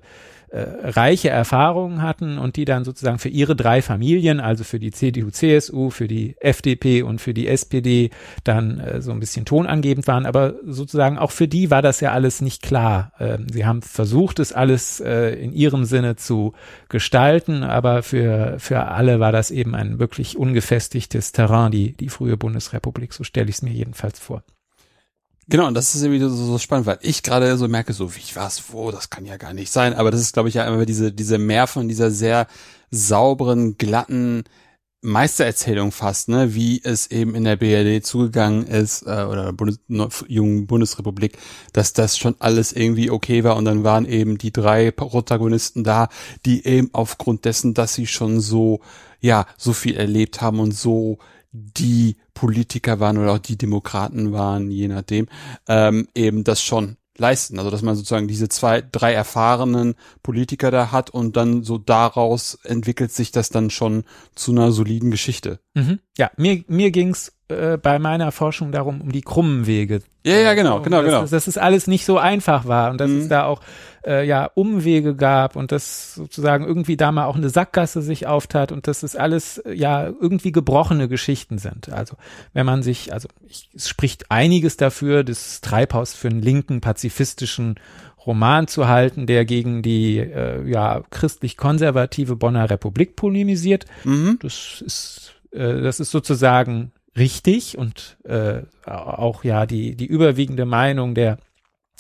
reiche 0.58 1.30
Erfahrungen 1.30 2.02
hatten 2.02 2.38
und 2.38 2.56
die 2.56 2.66
dann 2.66 2.86
sozusagen 2.86 3.20
für 3.20 3.30
ihre 3.30 3.56
drei 3.56 3.82
Familien, 3.82 4.40
also 4.40 4.64
für 4.64 4.80
die 4.80 4.92
CDU, 4.92 5.30
CSU, 5.30 5.90
für 5.90 6.08
die 6.08 6.36
FDP 6.40 7.04
und 7.04 7.20
für 7.20 7.34
die 7.34 7.48
SPD 7.48 8.10
dann 8.44 8.80
äh, 8.80 9.02
so 9.02 9.12
ein 9.12 9.20
bisschen 9.20 9.46
tonangebend 9.46 10.08
waren. 10.08 10.26
Aber 10.26 10.56
sozusagen 10.66 11.18
auch 11.18 11.32
für 11.32 11.48
die 11.48 11.72
war 11.72 11.82
das 11.82 12.00
ja 12.00 12.12
alles 12.12 12.42
nicht 12.42 12.62
klar. 12.62 13.12
Ähm, 13.20 13.48
sie 13.52 13.66
haben 13.66 13.82
versucht, 13.82 14.40
es 14.40 14.54
alles 14.54 15.00
äh, 15.00 15.32
in 15.32 15.52
ihrem 15.54 15.86
Sinne 15.86 16.16
zu 16.16 16.54
gestalten, 16.90 17.64
aber 17.64 18.04
für, 18.04 18.56
für 18.60 18.86
alle 18.86 19.20
war 19.20 19.32
das 19.32 19.52
eben 19.52 19.76
ein 19.76 20.00
wirklich 20.00 20.38
ungefestigtes 20.38 21.32
Terrain, 21.32 21.72
die, 21.72 21.94
die 21.94 22.10
frühe 22.10 22.38
Bundesrepublik. 22.38 23.14
So 23.14 23.24
stelle 23.24 23.50
ich 23.50 23.56
es 23.56 23.62
mir 23.62 23.74
jedenfalls 23.74 24.20
vor. 24.20 24.44
Genau, 25.48 25.68
und 25.68 25.76
das 25.76 25.94
ist 25.94 26.02
irgendwie 26.02 26.22
so, 26.22 26.30
so 26.30 26.58
spannend, 26.58 26.88
weil 26.88 26.98
ich 27.02 27.22
gerade 27.22 27.56
so 27.58 27.68
merke, 27.68 27.94
so 27.94 28.16
wie 28.16 28.20
ich 28.20 28.36
was, 28.36 28.74
wo, 28.74 28.90
das 28.92 29.12
kann 29.12 29.26
ja 29.26 29.38
gar 29.38 29.54
nicht 29.54 29.72
sein. 29.72 29.94
Aber 29.94 30.10
das 30.10 30.22
ist, 30.22 30.34
glaube 30.34 30.50
ich, 30.50 30.56
ja 30.56 30.68
immer 30.68 30.86
diese, 30.86 31.12
diese 31.12 31.38
mehr 31.38 31.68
von 31.68 31.88
dieser 31.88 32.10
sehr 32.10 32.48
sauberen, 32.90 33.78
glatten 33.78 34.44
Meistererzählung 35.06 35.92
fast, 35.92 36.30
ne, 36.30 36.56
wie 36.56 36.82
es 36.84 37.12
eben 37.12 37.36
in 37.36 37.44
der 37.44 37.58
BRD 37.58 38.04
zugegangen 38.04 38.66
ist, 38.66 39.04
äh, 39.04 39.26
oder 39.30 39.54
Bundes 39.54 39.80
jungen 40.28 40.66
Bundesrepublik, 40.66 41.38
dass 41.74 41.94
das 41.94 42.18
schon 42.18 42.36
alles 42.40 42.74
irgendwie 42.74 43.12
okay 43.12 43.44
war 43.44 43.56
und 43.56 43.66
dann 43.66 43.84
waren 43.84 44.06
eben 44.06 44.40
die 44.40 44.52
drei 44.52 44.90
Protagonisten 44.90 45.84
da, 45.84 46.10
die 46.46 46.66
eben 46.66 46.90
aufgrund 46.94 47.46
dessen, 47.46 47.76
dass 47.76 47.94
sie 47.94 48.08
schon 48.08 48.40
so, 48.40 48.82
ja, 49.22 49.46
so 49.58 49.74
viel 49.74 49.96
erlebt 49.96 50.42
haben 50.42 50.60
und 50.60 50.74
so 50.74 51.20
die 51.56 52.18
Politiker 52.34 53.00
waren 53.00 53.18
oder 53.18 53.34
auch 53.34 53.40
die 53.40 53.58
Demokraten 53.58 54.34
waren, 54.34 54.70
je 54.70 54.88
nachdem, 54.88 55.28
ähm, 55.68 56.08
eben 56.14 56.44
das 56.44 56.62
schon 56.62 56.98
leisten. 57.18 57.58
Also 57.60 57.72
dass 57.72 57.82
man 57.82 57.96
sozusagen 57.96 58.28
diese 58.28 58.50
zwei, 58.50 58.82
drei 58.82 59.14
erfahrenen 59.14 59.96
Politiker 60.22 60.72
da 60.72 60.92
hat 60.92 61.10
und 61.10 61.38
dann 61.38 61.64
so 61.64 61.78
daraus 61.78 62.60
entwickelt 62.64 63.12
sich 63.12 63.32
das 63.32 63.50
dann 63.50 63.70
schon 63.70 64.04
zu 64.36 64.52
einer 64.52 64.72
soliden 64.72 65.12
Geschichte. 65.12 65.60
Mhm. 65.74 66.00
Ja, 66.18 66.32
mir, 66.38 66.64
mir 66.68 66.92
ging's 66.92 67.32
äh, 67.48 67.78
bei 67.78 68.00
meiner 68.00 68.32
Forschung 68.32 68.72
darum, 68.72 69.02
um 69.02 69.12
die 69.12 69.22
krummen 69.22 69.68
Wege. 69.68 70.02
Ja, 70.26 70.38
ja, 70.38 70.54
genau, 70.56 70.82
genau, 70.82 71.04
genau. 71.04 71.26
Dass 71.26 71.48
es 71.48 71.58
alles 71.58 71.86
nicht 71.86 72.04
so 72.06 72.18
einfach 72.18 72.66
war 72.68 72.90
und 72.92 73.00
dass 73.00 73.12
Mhm. 73.12 73.20
es 73.20 73.28
da 73.28 73.46
auch 73.46 73.62
äh, 74.06 74.26
ja 74.26 74.50
Umwege 74.56 75.16
gab 75.16 75.56
und 75.56 75.72
dass 75.72 76.16
sozusagen 76.16 76.66
irgendwie 76.66 76.98
da 76.98 77.12
mal 77.12 77.26
auch 77.26 77.36
eine 77.36 77.50
Sackgasse 77.50 78.02
sich 78.02 78.26
auftat 78.26 78.72
und 78.72 78.88
dass 78.88 79.04
es 79.04 79.16
alles 79.16 79.60
äh, 79.60 79.74
ja 79.74 80.06
irgendwie 80.08 80.52
gebrochene 80.52 81.08
Geschichten 81.08 81.60
sind. 81.60 81.92
Also 81.94 82.16
wenn 82.54 82.66
man 82.66 82.82
sich, 82.82 83.14
also 83.14 83.28
ich, 83.48 83.70
es 83.76 83.88
spricht 83.90 84.32
einiges 84.32 84.78
dafür, 84.78 85.24
das 85.24 85.62
Treibhaus 85.62 86.14
für 86.16 86.30
einen 86.30 86.42
linken 86.42 86.82
pazifistischen 86.82 87.76
Roman 88.26 88.68
zu 88.68 88.88
halten, 88.88 89.28
der 89.28 89.46
gegen 89.46 89.84
die 89.84 90.18
äh, 90.18 90.68
ja 90.68 91.04
christlich-konservative 91.12 92.36
Bonner 92.36 92.70
Republik 92.70 93.16
polemisiert. 93.16 93.86
Mhm. 94.04 94.40
Das 94.42 94.82
ist, 94.86 95.34
äh, 95.52 95.82
das 95.82 96.00
ist 96.00 96.12
sozusagen 96.12 96.92
richtig 97.18 97.78
und 97.78 98.18
äh, 98.24 98.62
auch 98.86 99.44
ja 99.44 99.66
die, 99.66 99.96
die 99.96 100.06
überwiegende 100.06 100.66
Meinung 100.66 101.16
der 101.16 101.38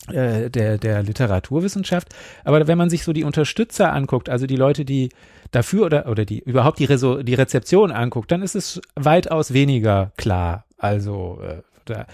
äh, 0.07 0.51
der, 0.51 0.77
der 0.77 1.01
Literaturwissenschaft. 1.01 2.09
Aber 2.43 2.67
wenn 2.67 2.77
man 2.77 2.89
sich 2.91 3.03
so 3.03 3.11
die 3.11 3.23
Unterstützer 3.23 3.91
anguckt, 3.91 4.29
also 4.29 4.45
die 4.45 4.55
Leute, 4.55 4.85
die 4.85 5.09
dafür 5.49 5.85
oder, 5.85 6.07
oder 6.07 6.25
die 6.25 6.39
überhaupt 6.39 6.77
die, 6.77 6.85
Reso 6.85 7.23
die 7.23 7.33
Rezeption 7.33 7.91
anguckt, 7.91 8.31
dann 8.31 8.43
ist 8.43 8.55
es 8.55 8.81
weitaus 8.95 9.53
weniger 9.53 10.11
klar. 10.17 10.65
Also 10.77 11.39
äh, 11.41 11.61
da, 11.85 12.05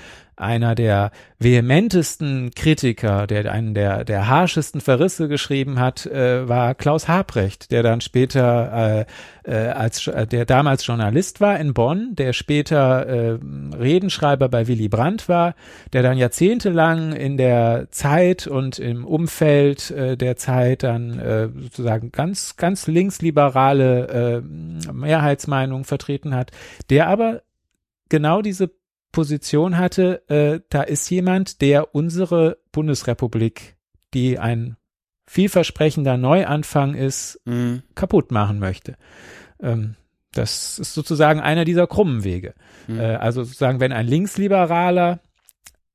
einer 0.41 0.74
der 0.74 1.11
vehementesten 1.39 2.51
Kritiker, 2.55 3.28
der 3.28 3.51
einen 3.51 3.76
der, 3.76 4.03
der 4.03 4.28
harschesten 4.28 4.82
Verrisse 4.82 5.28
geschrieben 5.28 5.80
hat, 5.80 6.07
äh, 6.07 6.49
war 6.49 6.74
Klaus 6.74 7.07
Habrecht, 7.07 7.72
der 7.72 7.84
dann 7.84 8.01
später 8.01 9.05
äh, 9.45 9.51
äh, 9.51 9.69
als 9.69 10.07
äh, 10.07 10.26
der 10.26 10.45
damals 10.45 10.86
Journalist 10.86 11.41
war 11.41 11.59
in 11.59 11.74
Bonn, 11.74 12.15
der 12.15 12.34
später 12.34 13.05
äh, 13.05 13.39
Redenschreiber 13.78 14.49
bei 14.49 14.67
Willy 14.67 14.89
Brandt 14.89 15.30
war, 15.30 15.53
der 15.93 16.01
dann 16.01 16.17
jahrzehntelang 16.17 17.13
in 17.13 17.38
der 17.38 17.88
Zeit 17.91 18.47
und 18.47 18.80
im 18.80 19.05
Umfeld 19.05 19.91
äh, 19.91 20.17
der 20.17 20.38
Zeit 20.38 20.82
dann 20.82 21.19
äh, 21.19 21.49
sozusagen 21.55 22.11
ganz 22.11 22.55
ganz 22.55 22.88
linksliberale 22.88 24.41
äh, 24.88 24.91
Mehrheitsmeinung 24.91 25.84
vertreten 25.84 26.34
hat, 26.34 26.51
der 26.89 27.07
aber 27.07 27.43
genau 28.09 28.41
diese 28.41 28.72
Position 29.12 29.78
hatte, 29.78 30.28
äh, 30.30 30.62
da 30.70 30.84
ist 30.84 31.09
jemand, 31.09 31.62
der 31.62 31.93
unsere 31.95 32.57
Bundesrepublik, 32.72 33.76
die 34.14 34.39
ein 34.39 34.78
vielversprechender 35.28 36.18
Neuanfang 36.18 36.93
ist, 36.93 37.39
Mhm. 37.45 37.84
kaputt 37.95 38.32
machen 38.32 38.59
möchte. 38.59 38.95
Ähm, 39.62 39.95
das 40.34 40.80
ist 40.80 40.93
sozusagen 40.93 41.39
einer 41.39 41.66
dieser 41.66 41.88
krummen 41.88 42.24
Wege. 42.24 42.53
Mhm. 42.88 42.99
Äh, 42.99 43.16
also 43.16 43.43
sozusagen, 43.43 43.80
wenn 43.80 43.91
ein 43.91 44.07
Linksliberaler 44.07 45.20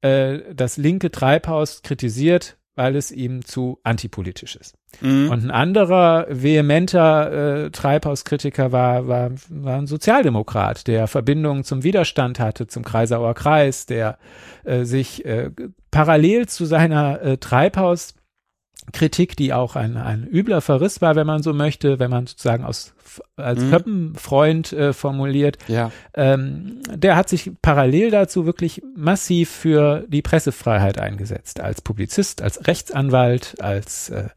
äh, 0.02 0.54
das 0.54 0.76
linke 0.76 1.10
Treibhaus 1.10 1.82
kritisiert, 1.82 2.58
weil 2.76 2.94
es 2.94 3.10
ihm 3.10 3.44
zu 3.44 3.80
antipolitisch 3.82 4.54
ist. 4.54 4.76
Mhm. 5.00 5.30
Und 5.30 5.44
ein 5.44 5.50
anderer 5.50 6.26
vehementer 6.30 7.64
äh, 7.64 7.70
Treibhauskritiker 7.70 8.70
war, 8.70 9.08
war, 9.08 9.30
war 9.48 9.78
ein 9.78 9.86
Sozialdemokrat, 9.86 10.86
der 10.86 11.08
Verbindungen 11.08 11.64
zum 11.64 11.82
Widerstand 11.82 12.38
hatte, 12.38 12.66
zum 12.66 12.84
Kreisauer 12.84 13.34
Kreis, 13.34 13.86
der 13.86 14.18
äh, 14.64 14.84
sich 14.84 15.24
äh, 15.24 15.50
parallel 15.90 16.46
zu 16.46 16.66
seiner 16.66 17.22
äh, 17.22 17.36
Treibhauskritik, 18.86 19.36
die 19.36 19.52
auch 19.52 19.76
ein, 19.76 19.96
ein 19.96 20.26
übler 20.26 20.60
Verriss 20.60 21.00
war, 21.00 21.16
wenn 21.16 21.26
man 21.26 21.42
so 21.42 21.52
möchte, 21.52 21.98
wenn 21.98 22.10
man 22.10 22.26
sozusagen 22.26 22.64
aus 22.64 22.92
als 23.36 23.60
Mhm. 23.60 23.70
Köppenfreund 23.70 24.72
äh, 24.72 24.92
formuliert, 24.92 25.58
ja. 25.68 25.90
ähm, 26.14 26.80
der 26.92 27.16
hat 27.16 27.28
sich 27.28 27.50
parallel 27.62 28.10
dazu 28.10 28.46
wirklich 28.46 28.82
massiv 28.96 29.50
für 29.50 30.04
die 30.08 30.22
Pressefreiheit 30.22 30.98
eingesetzt, 30.98 31.60
als 31.60 31.80
Publizist, 31.80 32.42
als 32.42 32.66
Rechtsanwalt, 32.66 33.56
als 33.60 34.10
äh, 34.10 34.28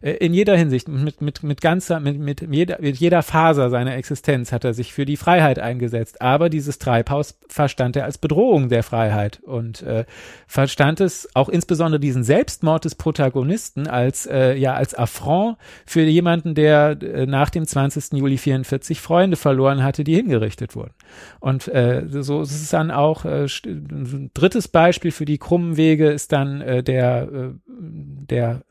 in 0.00 0.34
jeder 0.34 0.56
Hinsicht, 0.56 0.86
mit, 0.86 1.22
mit, 1.22 1.42
mit 1.42 1.60
ganzer, 1.62 1.98
mit, 1.98 2.18
mit, 2.18 2.42
jeder, 2.50 2.78
mit 2.80 2.96
jeder 2.96 3.22
Faser 3.22 3.70
seiner 3.70 3.96
Existenz 3.96 4.52
hat 4.52 4.64
er 4.64 4.74
sich 4.74 4.92
für 4.92 5.06
die 5.06 5.16
Freiheit 5.16 5.58
eingesetzt. 5.58 6.20
Aber 6.20 6.50
dieses 6.50 6.78
Treibhaus 6.78 7.38
verstand 7.48 7.96
er 7.96 8.04
als 8.04 8.18
Bedrohung 8.18 8.68
der 8.68 8.82
Freiheit 8.82 9.40
und 9.42 9.82
äh, 9.82 10.04
verstand 10.46 11.00
es 11.00 11.28
auch 11.34 11.48
insbesondere 11.48 12.00
diesen 12.00 12.22
Selbstmord 12.22 12.84
des 12.84 12.96
Protagonisten 12.96 13.86
als 13.94 14.26
äh, 14.26 14.54
ja 14.56 14.74
als 14.74 14.94
Affront 14.94 15.56
für 15.86 16.02
jemanden, 16.02 16.54
der 16.54 16.98
äh, 17.00 17.26
nach 17.26 17.50
dem 17.50 17.66
20. 17.66 18.18
Juli 18.18 18.36
44 18.36 19.00
Freunde 19.00 19.36
verloren 19.36 19.82
hatte, 19.82 20.04
die 20.04 20.16
hingerichtet 20.16 20.74
wurden. 20.74 20.94
Und 21.40 21.68
äh, 21.68 22.04
so 22.08 22.42
ist 22.42 22.52
es 22.52 22.70
dann 22.70 22.90
auch 22.90 23.24
äh, 23.24 23.46
ein 23.64 24.30
drittes 24.34 24.68
Beispiel 24.68 25.12
für 25.12 25.24
die 25.24 25.38
krummen 25.38 25.76
Wege 25.76 26.10
ist 26.10 26.32
dann 26.32 26.60
äh, 26.60 26.82
der 26.82 27.28
äh, 27.32 27.50
der 27.66 28.62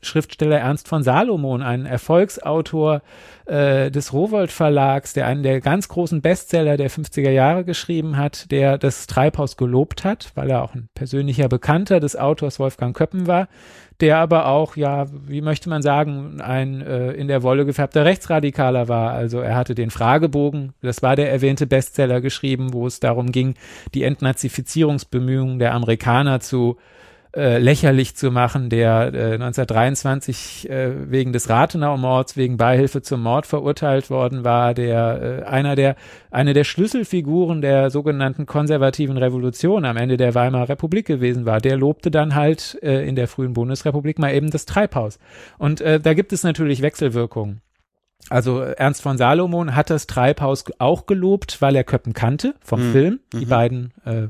Schriftsteller 0.00 0.58
Ernst 0.58 0.88
von 0.88 1.02
Salomon, 1.02 1.62
ein 1.62 1.86
Erfolgsautor 1.86 3.02
äh, 3.46 3.90
des 3.90 4.12
Rowold 4.12 4.52
Verlags, 4.52 5.12
der 5.12 5.26
einen 5.26 5.42
der 5.42 5.60
ganz 5.60 5.88
großen 5.88 6.20
Bestseller 6.20 6.76
der 6.76 6.90
50er 6.90 7.30
Jahre 7.30 7.64
geschrieben 7.64 8.16
hat, 8.16 8.50
der 8.50 8.78
das 8.78 9.06
Treibhaus 9.06 9.56
gelobt 9.56 10.04
hat, 10.04 10.32
weil 10.34 10.50
er 10.50 10.62
auch 10.62 10.74
ein 10.74 10.88
persönlicher 10.94 11.48
Bekannter 11.48 12.00
des 12.00 12.16
Autors 12.16 12.58
Wolfgang 12.58 12.96
Köppen 12.96 13.26
war, 13.26 13.48
der 14.00 14.18
aber 14.18 14.46
auch, 14.46 14.76
ja, 14.76 15.06
wie 15.26 15.40
möchte 15.40 15.68
man 15.68 15.82
sagen, 15.82 16.40
ein 16.40 16.82
äh, 16.82 17.12
in 17.12 17.26
der 17.26 17.42
Wolle 17.42 17.64
gefärbter 17.66 18.04
Rechtsradikaler 18.04 18.86
war. 18.88 19.12
Also 19.12 19.40
er 19.40 19.56
hatte 19.56 19.74
den 19.74 19.90
Fragebogen, 19.90 20.72
das 20.82 21.02
war 21.02 21.16
der 21.16 21.32
erwähnte 21.32 21.66
Bestseller 21.66 22.20
geschrieben, 22.20 22.72
wo 22.72 22.86
es 22.86 23.00
darum 23.00 23.32
ging, 23.32 23.54
die 23.94 24.04
Entnazifizierungsbemühungen 24.04 25.58
der 25.58 25.74
Amerikaner 25.74 26.40
zu 26.40 26.76
äh, 27.36 27.58
lächerlich 27.58 28.16
zu 28.16 28.30
machen, 28.30 28.70
der 28.70 29.12
äh, 29.14 29.34
1923 29.34 30.68
äh, 30.70 31.10
wegen 31.10 31.32
des 31.32 31.48
Rathenau-Mords, 31.48 32.36
wegen 32.36 32.56
Beihilfe 32.56 33.02
zum 33.02 33.22
Mord 33.22 33.46
verurteilt 33.46 34.10
worden 34.10 34.44
war, 34.44 34.74
der 34.74 35.42
äh, 35.42 35.48
einer 35.48 35.74
der 35.76 35.96
eine 36.30 36.52
der 36.54 36.64
Schlüsselfiguren 36.64 37.60
der 37.60 37.90
sogenannten 37.90 38.46
konservativen 38.46 39.16
Revolution 39.18 39.84
am 39.84 39.96
Ende 39.96 40.16
der 40.16 40.34
Weimarer 40.34 40.68
Republik 40.70 41.06
gewesen 41.06 41.44
war. 41.46 41.60
Der 41.60 41.76
lobte 41.76 42.10
dann 42.10 42.34
halt 42.34 42.78
äh, 42.82 43.06
in 43.06 43.14
der 43.16 43.28
frühen 43.28 43.52
Bundesrepublik 43.52 44.18
mal 44.18 44.32
eben 44.34 44.50
das 44.50 44.66
Treibhaus. 44.66 45.18
Und 45.58 45.80
äh, 45.80 46.00
da 46.00 46.14
gibt 46.14 46.32
es 46.32 46.42
natürlich 46.42 46.82
Wechselwirkungen. 46.82 47.60
Also 48.30 48.60
Ernst 48.60 49.00
von 49.02 49.16
Salomon 49.16 49.74
hat 49.74 49.90
das 49.90 50.06
Treibhaus 50.06 50.64
auch 50.78 51.06
gelobt, 51.06 51.62
weil 51.62 51.76
er 51.76 51.84
Köppen 51.84 52.12
kannte 52.14 52.54
vom 52.60 52.88
Mhm. 52.88 52.92
Film. 52.92 53.20
Die 53.32 53.46
Mhm. 53.46 53.48
beiden 53.48 53.92
äh, 54.04 54.26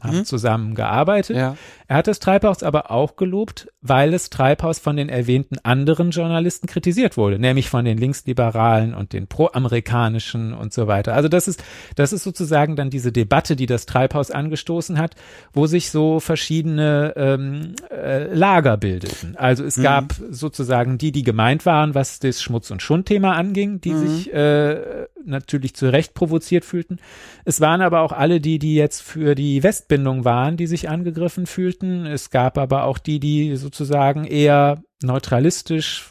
haben 0.00 0.18
Mhm. 0.18 0.24
zusammen 0.24 0.74
gearbeitet. 0.74 1.36
Ja. 1.36 1.56
Er 1.88 1.96
hat 1.96 2.06
das 2.06 2.18
Treibhaus 2.20 2.62
aber 2.62 2.90
auch 2.90 3.16
gelobt, 3.16 3.68
weil 3.82 4.10
das 4.12 4.30
Treibhaus 4.30 4.78
von 4.78 4.96
den 4.96 5.08
erwähnten 5.08 5.56
anderen 5.62 6.10
Journalisten 6.10 6.66
kritisiert 6.66 7.16
wurde, 7.16 7.38
nämlich 7.38 7.68
von 7.68 7.84
den 7.84 7.98
Linksliberalen 7.98 8.94
und 8.94 9.12
den 9.12 9.26
proamerikanischen 9.26 10.52
und 10.54 10.72
so 10.72 10.86
weiter. 10.86 11.14
Also 11.14 11.28
das 11.28 11.48
ist, 11.48 11.62
das 11.96 12.12
ist 12.12 12.22
sozusagen 12.22 12.76
dann 12.76 12.90
diese 12.90 13.12
Debatte, 13.12 13.56
die 13.56 13.66
das 13.66 13.86
Treibhaus 13.86 14.30
angestoßen 14.30 14.98
hat, 14.98 15.14
wo 15.52 15.66
sich 15.66 15.90
so 15.90 16.20
verschiedene 16.20 17.14
ähm, 17.16 17.74
äh, 17.90 18.32
Lager 18.34 18.76
bildeten. 18.76 19.36
Also 19.36 19.64
es 19.64 19.76
Mhm. 19.76 19.82
gab 19.82 20.14
sozusagen 20.30 20.98
die, 20.98 21.12
die 21.12 21.22
gemeint 21.22 21.66
waren, 21.66 21.94
was 21.94 22.18
das 22.20 22.42
Schmutz- 22.42 22.70
und 22.70 22.82
Schundthema 22.82 23.32
anging, 23.32 23.80
die 23.80 23.92
Mhm. 23.92 24.06
sich 24.06 24.32
äh, 24.32 25.06
natürlich 25.24 25.74
zu 25.74 25.88
Recht 25.92 26.14
provoziert 26.14 26.64
fühlten. 26.64 26.98
Es 27.44 27.60
waren 27.60 27.82
aber 27.82 28.00
auch 28.00 28.12
alle 28.12 28.40
die, 28.40 28.58
die 28.58 28.74
jetzt 28.74 29.02
für 29.02 29.34
die 29.34 29.62
Westbindung 29.90 30.24
waren, 30.24 30.56
die 30.56 30.68
sich 30.68 30.88
angegriffen 30.88 31.46
fühlten. 31.46 32.06
Es 32.06 32.30
gab 32.30 32.58
aber 32.58 32.84
auch 32.84 32.98
die, 32.98 33.18
die 33.18 33.56
sozusagen 33.56 34.24
eher 34.24 34.82
neutralistisch, 35.02 36.06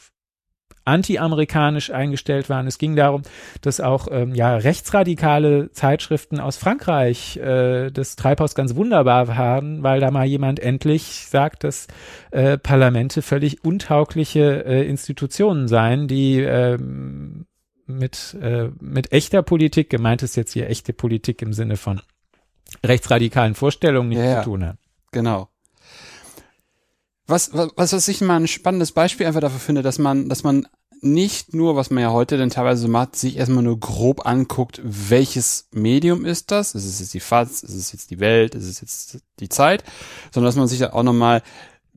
anti-amerikanisch 0.84 1.92
eingestellt 1.92 2.50
waren. 2.50 2.68
Es 2.68 2.78
ging 2.78 2.96
darum, 2.96 3.22
dass 3.62 3.80
auch 3.80 4.08
ähm, 4.12 4.36
ja 4.36 4.58
rechtsradikale 4.58 5.72
Zeitschriften 5.72 6.40
aus 6.40 6.58
Frankreich 6.58 7.38
äh, 7.38 7.90
das 7.92 8.16
Treibhaus 8.18 8.54
ganz 8.54 8.76
wunderbar 8.76 9.30
waren, 9.30 9.82
weil 9.84 10.02
da 10.02 10.12
mal 10.12 10.26
jemand 10.26 10.60
endlich 10.60 11.28
sagt, 11.30 11.64
dass 11.64 11.88
äh, 12.32 12.58
Parlamente 12.58 13.22
völlig 13.22 13.64
untaugliche 13.64 14.66
äh, 14.66 14.88
Institutionen 14.90 15.68
seien, 15.68 16.08
die 16.08 16.40
ähm, 16.40 17.46
mit, 17.86 18.36
äh, 18.42 18.70
mit 18.82 19.14
echter 19.14 19.42
Politik, 19.42 19.90
gemeint 19.90 20.24
ist 20.24 20.36
jetzt 20.36 20.54
hier 20.54 20.70
echte 20.70 20.92
Politik 20.92 21.42
im 21.42 21.54
Sinne 21.54 21.78
von 21.78 22.02
rechtsradikalen 22.84 23.56
Vorstellungen 23.56 24.10
nichts 24.10 24.24
Ja, 24.24 24.44
zu 24.44 24.50
tun 24.50 24.66
hat. 24.66 24.78
Genau. 25.12 25.50
Was, 27.28 27.52
was, 27.54 27.94
was 27.94 28.08
ich 28.08 28.22
mal 28.22 28.38
ein 28.38 28.48
spannendes 28.48 28.92
Beispiel 28.92 29.28
einfach 29.28 29.42
dafür 29.42 29.60
finde, 29.60 29.84
dass 29.84 30.00
man, 30.00 30.30
dass 30.30 30.44
man 30.44 30.68
nicht 31.02 31.54
nur, 31.54 31.76
was 31.76 31.92
man 31.92 32.04
ja 32.04 32.12
heute 32.12 32.38
dann 32.38 32.50
teilweise 32.50 32.88
macht, 32.88 33.16
sich 33.16 33.38
erstmal 33.38 33.64
nur 33.64 33.80
grob 33.80 34.26
anguckt, 34.26 34.82
welches 34.84 35.68
Medium 35.72 36.26
ist 36.26 36.52
das? 36.52 36.76
Ist 36.76 36.86
es 36.86 37.00
jetzt 37.00 37.14
die 37.14 37.20
FAZ? 37.20 37.64
Ist 37.64 37.76
es 37.76 37.92
jetzt 37.94 38.12
die 38.12 38.20
Welt? 38.20 38.56
Ist 38.56 38.66
es 38.66 38.82
jetzt 38.82 39.20
die 39.40 39.50
Zeit? 39.50 39.84
Sondern 40.32 40.50
dass 40.50 40.56
man 40.56 40.68
sich 40.68 40.80
ja 40.80 40.94
auch 40.94 41.04
nochmal 41.04 41.42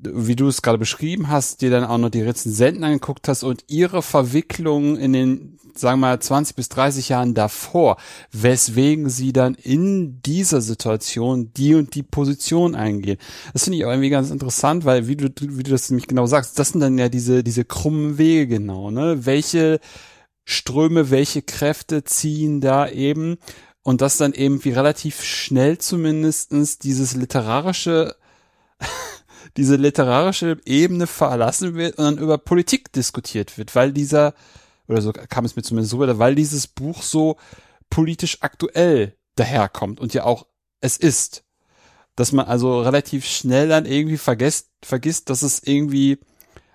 wie 0.02 0.36
du 0.36 0.48
es 0.48 0.62
gerade 0.62 0.78
beschrieben 0.78 1.28
hast, 1.28 1.62
dir 1.62 1.70
dann 1.70 1.84
auch 1.84 1.98
noch 1.98 2.10
die 2.10 2.22
Rezensenten 2.22 2.84
angeguckt 2.84 3.28
hast 3.28 3.44
und 3.44 3.64
ihre 3.68 4.02
Verwicklungen 4.02 4.96
in 4.96 5.12
den, 5.12 5.58
sagen 5.74 6.00
wir 6.00 6.08
mal, 6.08 6.20
20 6.20 6.56
bis 6.56 6.68
30 6.68 7.08
Jahren 7.10 7.34
davor, 7.34 7.96
weswegen 8.32 9.08
sie 9.08 9.32
dann 9.32 9.54
in 9.54 10.20
dieser 10.22 10.60
Situation 10.60 11.52
die 11.54 11.74
und 11.74 11.94
die 11.94 12.02
Position 12.02 12.74
eingehen. 12.74 13.18
Das 13.52 13.64
finde 13.64 13.78
ich 13.78 13.84
auch 13.84 13.90
irgendwie 13.90 14.10
ganz 14.10 14.30
interessant, 14.30 14.84
weil 14.84 15.06
wie 15.06 15.16
du, 15.16 15.28
wie 15.40 15.62
du 15.62 15.70
das 15.70 15.90
nämlich 15.90 16.08
genau 16.08 16.26
sagst, 16.26 16.58
das 16.58 16.70
sind 16.70 16.80
dann 16.80 16.98
ja 16.98 17.08
diese, 17.08 17.44
diese 17.44 17.64
krummen 17.64 18.18
Wege 18.18 18.46
genau, 18.46 18.90
ne? 18.90 19.24
Welche 19.24 19.80
Ströme, 20.44 21.10
welche 21.10 21.42
Kräfte 21.42 22.02
ziehen 22.02 22.60
da 22.60 22.88
eben 22.88 23.38
und 23.82 24.00
das 24.00 24.16
dann 24.16 24.32
eben 24.32 24.64
wie 24.64 24.70
relativ 24.70 25.22
schnell 25.22 25.78
zumindestens 25.78 26.78
dieses 26.78 27.14
literarische 27.14 28.16
diese 29.56 29.76
literarische 29.76 30.58
Ebene 30.64 31.06
verlassen 31.06 31.74
wird 31.74 31.98
und 31.98 32.04
dann 32.04 32.18
über 32.18 32.38
Politik 32.38 32.92
diskutiert 32.92 33.58
wird, 33.58 33.74
weil 33.74 33.92
dieser, 33.92 34.34
oder 34.88 35.02
so 35.02 35.12
kam 35.12 35.44
es 35.44 35.56
mir 35.56 35.62
zumindest 35.62 35.90
so 35.90 35.98
weil 35.98 36.34
dieses 36.34 36.66
Buch 36.66 37.02
so 37.02 37.36
politisch 37.90 38.38
aktuell 38.40 39.16
daherkommt 39.36 40.00
und 40.00 40.14
ja 40.14 40.24
auch 40.24 40.46
es 40.80 40.96
ist. 40.96 41.44
Dass 42.16 42.32
man 42.32 42.46
also 42.46 42.82
relativ 42.82 43.24
schnell 43.24 43.68
dann 43.68 43.86
irgendwie 43.86 44.18
vergisst, 44.18 44.68
vergisst, 44.82 45.30
dass 45.30 45.42
es 45.42 45.62
irgendwie 45.62 46.18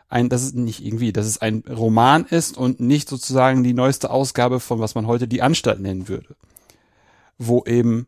ein, 0.10 0.30
dass 0.30 0.42
es 0.42 0.54
nicht 0.54 0.84
irgendwie, 0.84 1.14
dass 1.14 1.26
es 1.26 1.40
ein 1.40 1.64
Roman 1.70 2.26
ist 2.26 2.58
und 2.58 2.80
nicht 2.80 3.10
sozusagen 3.10 3.64
die 3.64 3.74
neueste 3.74 4.10
Ausgabe 4.10 4.60
von 4.60 4.80
was 4.80 4.96
man 4.96 5.06
heute 5.06 5.28
die 5.28 5.42
Anstalt 5.42 5.80
nennen 5.80 6.08
würde. 6.08 6.36
Wo 7.38 7.64
eben 7.66 8.08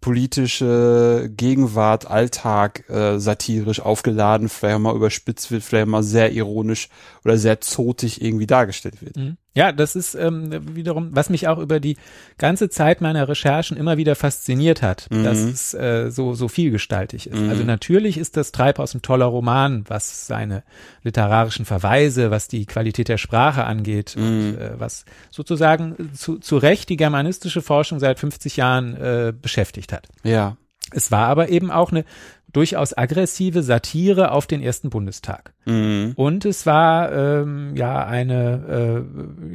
politische 0.00 1.30
Gegenwart, 1.36 2.06
Alltag 2.06 2.88
äh, 2.88 3.18
satirisch 3.18 3.80
aufgeladen, 3.80 4.48
vielleicht 4.48 4.80
mal 4.80 4.96
überspitzt 4.96 5.50
wird, 5.50 5.62
vielleicht 5.62 5.88
mal 5.88 6.02
sehr 6.02 6.32
ironisch 6.32 6.88
oder 7.24 7.36
sehr 7.36 7.60
zotig 7.60 8.22
irgendwie 8.22 8.46
dargestellt 8.46 9.02
wird. 9.02 9.16
Mhm. 9.16 9.36
Ja, 9.52 9.72
das 9.72 9.96
ist 9.96 10.14
ähm, 10.14 10.76
wiederum, 10.76 11.08
was 11.12 11.28
mich 11.28 11.48
auch 11.48 11.58
über 11.58 11.80
die 11.80 11.96
ganze 12.38 12.68
Zeit 12.68 13.00
meiner 13.00 13.28
Recherchen 13.28 13.76
immer 13.76 13.96
wieder 13.96 14.14
fasziniert 14.14 14.80
hat, 14.80 15.08
mhm. 15.10 15.24
dass 15.24 15.38
es 15.38 15.74
äh, 15.74 16.10
so, 16.10 16.34
so 16.34 16.46
vielgestaltig 16.46 17.26
ist. 17.26 17.36
Mhm. 17.36 17.50
Also 17.50 17.64
natürlich 17.64 18.16
ist 18.16 18.36
das 18.36 18.52
Treibhaus 18.52 18.94
ein 18.94 19.02
toller 19.02 19.26
Roman, 19.26 19.84
was 19.88 20.28
seine 20.28 20.62
literarischen 21.02 21.64
Verweise, 21.64 22.30
was 22.30 22.46
die 22.46 22.64
Qualität 22.64 23.08
der 23.08 23.18
Sprache 23.18 23.64
angeht 23.64 24.14
mhm. 24.16 24.22
und 24.22 24.58
äh, 24.58 24.78
was 24.78 25.04
sozusagen 25.30 26.10
zu, 26.14 26.38
zu 26.38 26.56
Recht 26.56 26.88
die 26.88 26.96
germanistische 26.96 27.60
Forschung 27.60 27.98
seit 27.98 28.20
50 28.20 28.56
Jahren 28.56 28.96
äh, 28.96 29.32
beschäftigt 29.32 29.92
hat. 29.92 30.06
Ja. 30.22 30.56
Es 30.92 31.10
war 31.10 31.28
aber 31.28 31.48
eben 31.48 31.70
auch 31.70 31.92
eine 31.92 32.04
durchaus 32.52 32.96
aggressive 32.96 33.62
Satire 33.62 34.32
auf 34.32 34.46
den 34.46 34.62
ersten 34.62 34.90
Bundestag. 34.90 35.54
Mhm. 35.66 36.12
Und 36.16 36.44
es 36.44 36.66
war 36.66 37.12
ähm, 37.12 37.76
ja 37.76 38.04
eine 38.04 39.04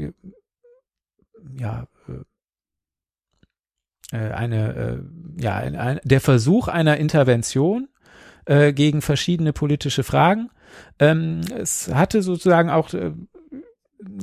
äh, 0.02 0.12
ja 1.58 1.88
äh, 4.12 4.18
äh 4.18 4.32
eine 4.32 4.76
äh, 4.76 5.00
ja 5.42 5.56
ein, 5.56 5.76
ein, 5.76 6.00
der 6.04 6.22
Versuch 6.22 6.68
einer 6.68 6.98
Intervention 6.98 7.90
gegen 8.48 9.02
verschiedene 9.02 9.54
politische 9.54 10.04
Fragen. 10.04 10.52
Ähm, 11.00 11.42
es 11.58 11.92
hatte 11.92 12.22
sozusagen 12.22 12.70
auch 12.70 12.94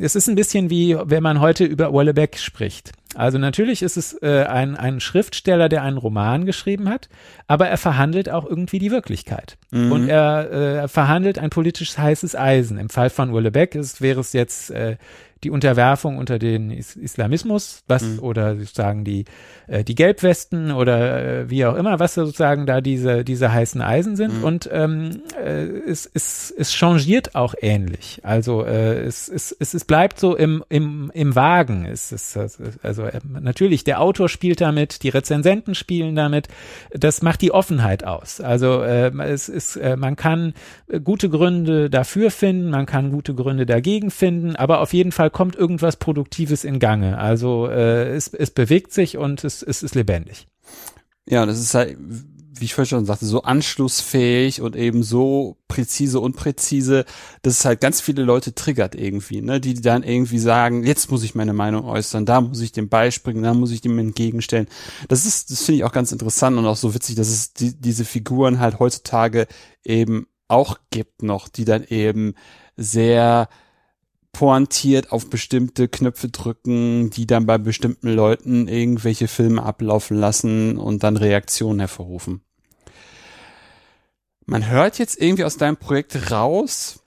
es 0.00 0.16
ist 0.16 0.28
ein 0.28 0.34
bisschen 0.34 0.70
wie, 0.70 0.96
wenn 1.04 1.22
man 1.22 1.40
heute 1.40 1.64
über 1.64 1.92
Wellebeck 1.92 2.38
spricht. 2.38 2.92
Also 3.14 3.38
natürlich 3.38 3.82
ist 3.82 3.96
es 3.96 4.14
äh, 4.22 4.44
ein, 4.44 4.76
ein 4.76 5.00
Schriftsteller, 5.00 5.68
der 5.68 5.82
einen 5.82 5.98
Roman 5.98 6.46
geschrieben 6.46 6.88
hat, 6.88 7.08
aber 7.46 7.68
er 7.68 7.76
verhandelt 7.76 8.30
auch 8.30 8.48
irgendwie 8.48 8.78
die 8.78 8.90
Wirklichkeit. 8.90 9.58
Mhm. 9.70 9.92
Und 9.92 10.08
er 10.08 10.50
äh, 10.84 10.88
verhandelt 10.88 11.38
ein 11.38 11.50
politisch 11.50 11.96
heißes 11.96 12.34
Eisen. 12.34 12.78
Im 12.78 12.88
Fall 12.88 13.10
von 13.10 13.34
Wellebeck 13.34 13.74
ist, 13.74 14.00
wäre 14.00 14.20
es 14.20 14.32
jetzt 14.32 14.70
äh, 14.70 14.96
die 15.44 15.50
Unterwerfung 15.50 16.18
unter 16.18 16.38
den 16.38 16.70
Islamismus, 16.70 17.82
was 17.88 18.02
mhm. 18.02 18.18
oder 18.20 18.56
sozusagen 18.56 19.04
die 19.04 19.24
äh, 19.66 19.82
die 19.84 19.94
Gelbwesten 19.94 20.70
oder 20.70 21.40
äh, 21.40 21.50
wie 21.50 21.66
auch 21.66 21.74
immer, 21.74 21.98
was 21.98 22.14
sozusagen 22.14 22.66
da 22.66 22.80
diese 22.80 23.24
diese 23.24 23.52
heißen 23.52 23.80
Eisen 23.80 24.16
sind 24.16 24.38
mhm. 24.38 24.44
und 24.44 24.70
ähm, 24.72 25.22
äh, 25.42 25.64
es, 25.64 26.08
es 26.12 26.54
es 26.56 26.72
changiert 26.72 27.34
auch 27.34 27.54
ähnlich. 27.60 28.20
Also 28.22 28.64
äh, 28.64 29.00
es, 29.00 29.28
es 29.28 29.54
es 29.58 29.74
es 29.74 29.84
bleibt 29.84 30.20
so 30.20 30.36
im 30.36 30.62
im 30.68 31.10
im 31.12 31.34
Wagen. 31.34 31.86
Es 31.86 32.12
ist 32.12 32.38
also 32.82 33.04
äh, 33.04 33.20
natürlich 33.40 33.82
der 33.82 34.00
Autor 34.00 34.28
spielt 34.28 34.60
damit, 34.60 35.02
die 35.02 35.08
Rezensenten 35.08 35.74
spielen 35.74 36.14
damit. 36.14 36.48
Das 36.90 37.22
macht 37.22 37.42
die 37.42 37.50
Offenheit 37.50 38.04
aus. 38.04 38.40
Also 38.40 38.82
äh, 38.82 39.10
es 39.24 39.48
ist 39.48 39.76
äh, 39.76 39.96
man 39.96 40.14
kann 40.14 40.54
gute 41.02 41.28
Gründe 41.28 41.90
dafür 41.90 42.30
finden, 42.30 42.70
man 42.70 42.86
kann 42.86 43.10
gute 43.10 43.34
Gründe 43.34 43.66
dagegen 43.66 44.10
finden, 44.10 44.54
aber 44.54 44.80
auf 44.80 44.92
jeden 44.92 45.10
Fall 45.10 45.30
kommt 45.32 45.56
irgendwas 45.56 45.96
Produktives 45.96 46.64
in 46.64 46.78
Gange. 46.78 47.18
Also 47.18 47.66
äh, 47.66 48.14
es, 48.14 48.28
es 48.28 48.50
bewegt 48.50 48.92
sich 48.92 49.16
und 49.16 49.44
es, 49.44 49.62
es 49.62 49.82
ist 49.82 49.94
lebendig. 49.94 50.46
Ja, 51.28 51.46
das 51.46 51.60
ist 51.60 51.74
halt, 51.74 51.96
wie 52.62 52.66
ich 52.66 52.74
vorhin 52.74 52.88
schon 52.88 53.06
sagte, 53.06 53.26
so 53.26 53.42
anschlussfähig 53.42 54.60
und 54.60 54.76
eben 54.76 55.02
so 55.02 55.56
präzise 55.68 56.20
und 56.20 56.36
präzise, 56.36 57.04
dass 57.42 57.60
es 57.60 57.64
halt 57.64 57.80
ganz 57.80 58.00
viele 58.00 58.22
Leute 58.22 58.54
triggert 58.54 58.94
irgendwie, 58.94 59.40
ne, 59.40 59.60
die 59.60 59.74
dann 59.74 60.02
irgendwie 60.02 60.38
sagen, 60.38 60.84
jetzt 60.84 61.10
muss 61.10 61.22
ich 61.22 61.34
meine 61.34 61.54
Meinung 61.54 61.84
äußern, 61.84 62.26
da 62.26 62.40
muss 62.40 62.60
ich 62.60 62.72
dem 62.72 62.88
beispringen, 62.88 63.42
da 63.42 63.54
muss 63.54 63.72
ich 63.72 63.80
dem 63.80 63.98
entgegenstellen. 63.98 64.68
Das 65.08 65.24
ist, 65.24 65.50
das 65.50 65.62
finde 65.62 65.78
ich 65.78 65.84
auch 65.84 65.92
ganz 65.92 66.12
interessant 66.12 66.58
und 66.58 66.66
auch 66.66 66.76
so 66.76 66.94
witzig, 66.94 67.16
dass 67.16 67.28
es 67.28 67.52
die, 67.52 67.74
diese 67.74 68.04
Figuren 68.04 68.60
halt 68.60 68.78
heutzutage 68.78 69.46
eben 69.82 70.26
auch 70.46 70.78
gibt 70.90 71.22
noch, 71.22 71.48
die 71.48 71.64
dann 71.64 71.82
eben 71.84 72.34
sehr 72.76 73.48
pointiert 74.32 75.12
auf 75.12 75.28
bestimmte 75.28 75.88
Knöpfe 75.88 76.28
drücken, 76.28 77.10
die 77.10 77.26
dann 77.26 77.46
bei 77.46 77.58
bestimmten 77.58 78.08
Leuten 78.08 78.66
irgendwelche 78.66 79.28
Filme 79.28 79.62
ablaufen 79.62 80.16
lassen 80.16 80.78
und 80.78 81.02
dann 81.02 81.16
Reaktionen 81.16 81.78
hervorrufen. 81.78 82.42
Man 84.46 84.68
hört 84.68 84.98
jetzt 84.98 85.20
irgendwie 85.20 85.44
aus 85.44 85.58
deinem 85.58 85.76
Projekt 85.76 86.30
raus, 86.30 87.04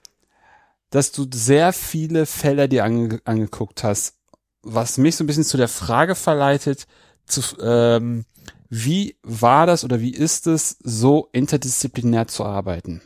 dass 0.90 1.12
du 1.12 1.26
sehr 1.32 1.72
viele 1.72 2.26
Fälle 2.26 2.68
dir 2.68 2.84
ange 2.84 3.20
angeguckt 3.24 3.82
hast, 3.84 4.14
was 4.62 4.96
mich 4.96 5.16
so 5.16 5.24
ein 5.24 5.26
bisschen 5.26 5.44
zu 5.44 5.56
der 5.56 5.68
Frage 5.68 6.14
verleitet, 6.14 6.86
zu, 7.26 7.42
ähm, 7.60 8.24
wie 8.68 9.16
war 9.22 9.66
das 9.66 9.84
oder 9.84 10.00
wie 10.00 10.14
ist 10.14 10.46
es, 10.46 10.76
so 10.82 11.28
interdisziplinär 11.32 12.28
zu 12.28 12.44
arbeiten? 12.44 13.02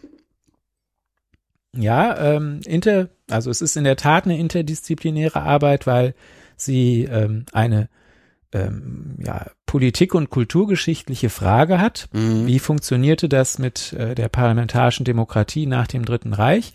Ja, 1.76 2.34
ähm, 2.34 2.60
inter, 2.66 3.08
also 3.30 3.50
es 3.50 3.62
ist 3.62 3.76
in 3.76 3.84
der 3.84 3.96
Tat 3.96 4.24
eine 4.24 4.38
interdisziplinäre 4.38 5.40
Arbeit, 5.40 5.86
weil 5.86 6.14
sie 6.56 7.04
ähm, 7.04 7.44
eine 7.52 7.88
ähm, 8.52 9.16
ja, 9.18 9.46
Politik- 9.66 10.14
und 10.14 10.30
kulturgeschichtliche 10.30 11.30
Frage 11.30 11.80
hat. 11.80 12.08
Mhm. 12.12 12.46
Wie 12.46 12.58
funktionierte 12.58 13.28
das 13.28 13.58
mit 13.58 13.92
äh, 13.92 14.14
der 14.14 14.28
parlamentarischen 14.28 15.04
Demokratie 15.04 15.66
nach 15.66 15.86
dem 15.86 16.04
Dritten 16.04 16.32
Reich? 16.32 16.72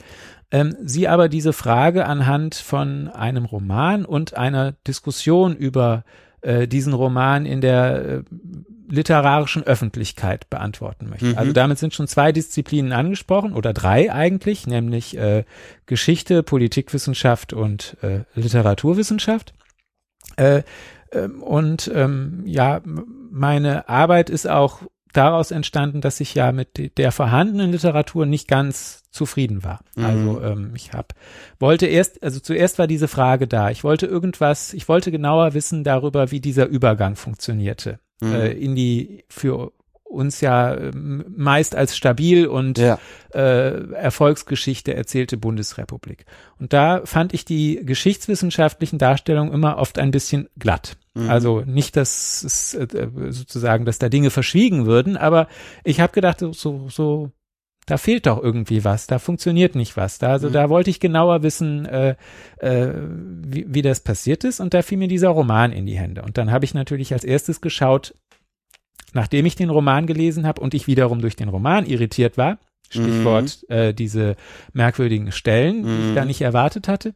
Ähm, 0.52 0.76
sie 0.84 1.08
aber 1.08 1.28
diese 1.28 1.52
Frage 1.52 2.06
anhand 2.06 2.56
von 2.56 3.10
einem 3.10 3.46
Roman 3.46 4.06
und 4.06 4.38
einer 4.38 4.74
Diskussion 4.88 5.56
über 5.56 6.06
äh, 6.42 6.68
diesen 6.68 6.94
Roman 6.94 7.46
in 7.46 7.60
der 7.60 8.06
äh, 8.06 8.24
literarischen 8.90 9.64
Öffentlichkeit 9.64 10.50
beantworten 10.50 11.10
möchte. 11.10 11.28
Mhm. 11.28 11.38
Also 11.38 11.54
damit 11.54 11.80
sind 11.80 11.94
schon 11.94 12.08
zwei 12.08 12.32
Disziplinen 12.32 12.92
angesprochen 12.92 13.54
oder 13.54 13.74
drei 13.74 14.12
eigentlich, 14.12 14.68
nämlich 14.68 15.18
äh, 15.18 15.44
Geschichte, 15.86 16.44
Politikwissenschaft 16.44 17.54
und 17.54 17.98
äh, 18.02 18.22
Literaturwissenschaft. 18.36 19.54
Äh, 20.38 20.64
ähm, 21.12 21.42
und 21.42 21.92
ähm, 21.94 22.44
ja, 22.46 22.82
meine 22.84 23.90
Arbeit 23.90 24.30
ist 24.30 24.48
auch 24.48 24.82
daraus 25.14 25.52
entstanden, 25.52 26.02
dass 26.02 26.20
ich 26.20 26.36
ja 26.36 26.52
mit 26.52 26.98
der 26.98 27.12
vorhandenen 27.12 27.72
Literatur 27.72 28.26
nicht 28.26 28.48
ganz 28.48 29.04
zufrieden 29.12 29.64
war. 29.64 29.80
Mhm. 29.96 30.06
Also 30.06 30.42
ähm, 30.42 30.72
ich 30.76 30.92
habe 30.92 31.08
wollte 31.58 31.86
erst, 31.86 32.22
also 32.22 32.40
zuerst 32.40 32.80
war 32.80 32.88
diese 32.88 33.08
Frage 33.08 33.48
da. 33.48 33.70
Ich 33.70 33.84
wollte 33.84 34.08
irgendwas, 34.08 34.74
ich 34.74 34.90
wollte 34.90 35.12
genauer 35.12 35.54
wissen 35.54 35.84
darüber, 35.86 36.32
wie 36.32 36.42
dieser 36.42 36.68
Übergang 36.68 37.16
funktionierte 37.16 38.00
mhm. 38.22 38.34
äh, 38.34 38.52
in 38.52 38.76
die 38.76 39.24
für 39.30 39.72
uns 40.04 40.40
ja 40.40 40.76
ähm, 40.76 41.26
meist 41.36 41.76
als 41.76 41.98
stabil 41.98 42.48
und 42.48 42.78
ja. 42.78 43.00
äh, 43.34 43.92
Erfolgsgeschichte 43.94 44.94
erzählte 44.94 45.38
Bundesrepublik. 45.38 46.26
Und 46.60 46.74
da 46.74 47.02
fand 47.06 47.34
ich 47.34 47.44
die 47.44 47.82
geschichtswissenschaftlichen 47.84 48.98
Darstellungen 48.98 49.54
immer 49.54 49.78
oft 49.78 50.00
ein 50.00 50.12
bisschen 50.12 50.48
glatt. 50.58 50.98
Mhm. 51.16 51.30
Also 51.30 51.62
nicht, 51.62 51.98
dass 51.98 52.44
es 52.44 52.74
äh, 52.76 53.10
sozusagen, 53.30 53.86
dass 53.86 54.00
da 54.00 54.10
Dinge 54.10 54.30
verschwiegen 54.30 54.86
würden, 54.86 55.18
aber 55.18 55.48
ich 55.84 56.00
habe 56.00 56.14
gedacht, 56.14 56.40
so, 56.40 56.88
so 56.90 57.32
da 57.86 57.98
fehlt 57.98 58.26
doch 58.26 58.42
irgendwie 58.42 58.84
was, 58.84 59.06
da 59.06 59.20
funktioniert 59.20 59.76
nicht 59.76 59.96
was. 59.96 60.18
Da, 60.18 60.30
also 60.32 60.50
mhm. 60.50 60.54
da 60.54 60.70
wollte 60.70 60.90
ich 60.90 61.00
genauer 61.00 61.44
wissen, 61.44 61.86
äh, 61.86 62.16
äh, 62.58 62.94
wie, 62.96 63.66
wie 63.68 63.82
das 63.82 64.00
passiert 64.00 64.44
ist. 64.44 64.60
Und 64.60 64.74
da 64.74 64.82
fiel 64.82 64.98
mir 64.98 65.08
dieser 65.08 65.30
Roman 65.30 65.72
in 65.72 65.86
die 65.86 65.98
Hände. 65.98 66.24
Und 66.24 66.38
dann 66.38 66.52
habe 66.52 66.66
ich 66.66 66.74
natürlich 66.74 67.14
als 67.14 67.24
erstes 67.24 67.62
geschaut, 67.62 68.16
nachdem 69.14 69.46
ich 69.46 69.56
den 69.56 69.70
Roman 69.70 70.08
gelesen 70.08 70.48
habe 70.48 70.62
und 70.62 70.74
ich 70.74 70.88
wiederum 70.88 71.22
durch 71.22 71.36
den 71.36 71.50
Roman 71.50 71.86
irritiert 71.86 72.38
war, 72.38 72.58
Stichwort 72.90 73.60
mhm. 73.70 73.76
äh, 73.76 73.94
diese 73.94 74.36
merkwürdigen 74.74 75.32
Stellen, 75.32 75.84
die 75.84 76.10
ich 76.10 76.16
da 76.16 76.22
mhm. 76.22 76.28
nicht 76.28 76.42
erwartet 76.42 76.88
hatte 76.88 77.14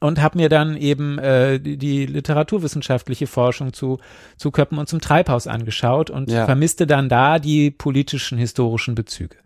und 0.00 0.20
habe 0.20 0.38
mir 0.38 0.48
dann 0.48 0.76
eben 0.76 1.18
äh, 1.18 1.60
die, 1.60 1.76
die 1.76 2.06
literaturwissenschaftliche 2.06 3.26
Forschung 3.26 3.72
zu 3.72 3.98
zu 4.36 4.50
Köppen 4.50 4.78
und 4.78 4.88
zum 4.88 5.00
Treibhaus 5.00 5.46
angeschaut 5.46 6.10
und 6.10 6.30
ja. 6.30 6.44
vermisste 6.44 6.86
dann 6.86 7.08
da 7.08 7.38
die 7.38 7.70
politischen 7.70 8.36
historischen 8.36 8.94
Bezüge. 8.94 9.36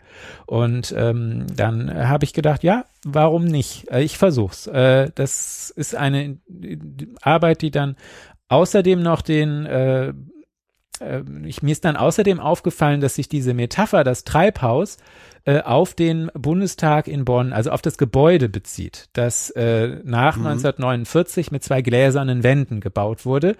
Und 0.46 0.94
ähm, 0.96 1.46
dann 1.54 1.92
habe 2.08 2.24
ich 2.24 2.32
gedacht, 2.32 2.62
ja, 2.62 2.84
warum 3.04 3.44
nicht? 3.44 3.90
Äh, 3.90 4.02
ich 4.02 4.18
versuch's. 4.18 4.66
Äh, 4.66 5.10
das 5.14 5.70
ist 5.70 5.94
eine 5.94 6.38
Arbeit, 7.22 7.62
die 7.62 7.70
dann 7.70 7.96
außerdem 8.48 9.02
noch 9.02 9.22
den 9.22 9.66
äh, 9.66 10.12
äh, 11.00 11.22
ich, 11.44 11.62
mir 11.62 11.72
ist 11.72 11.84
dann 11.84 11.96
außerdem 11.96 12.40
aufgefallen, 12.40 13.00
dass 13.00 13.14
sich 13.14 13.28
diese 13.28 13.54
Metapher, 13.54 14.04
das 14.04 14.24
Treibhaus, 14.24 14.98
äh, 15.46 15.60
auf 15.60 15.94
den 15.94 16.30
Bundestag 16.34 17.06
in 17.06 17.24
Bonn, 17.24 17.52
also 17.52 17.70
auf 17.70 17.80
das 17.80 17.98
Gebäude 17.98 18.48
bezieht, 18.48 19.08
das 19.12 19.50
äh, 19.50 20.00
nach 20.02 20.36
mhm. 20.36 20.46
1949 20.46 21.52
mit 21.52 21.62
zwei 21.62 21.82
gläsernen 21.82 22.42
Wänden 22.42 22.80
gebaut 22.80 23.24
wurde. 23.24 23.56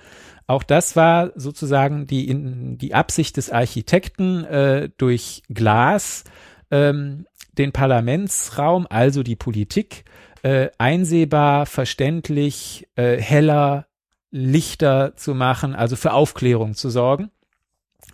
Auch 0.49 0.65
das 0.65 0.97
war 0.97 1.31
sozusagen 1.37 2.07
die, 2.07 2.29
in, 2.29 2.77
die 2.77 2.93
Absicht 2.93 3.37
des 3.37 3.51
Architekten, 3.51 4.45
äh, 4.45 4.91
durch 4.99 5.43
Glas 5.49 6.25
ähm, 6.73 7.27
den 7.57 7.71
Parlamentsraum, 7.71 8.87
also 8.91 9.23
die 9.23 9.37
Politik, 9.37 10.05
äh, 10.43 10.71
einsehbar, 10.79 11.67
verständlich, 11.67 12.89
äh, 12.97 13.17
heller, 13.17 13.87
lichter 14.33 15.15
zu 15.15 15.35
machen, 15.35 15.75
also 15.75 15.95
für 15.95 16.13
Aufklärung 16.13 16.75
zu 16.75 16.91
sorgen. 16.91 17.31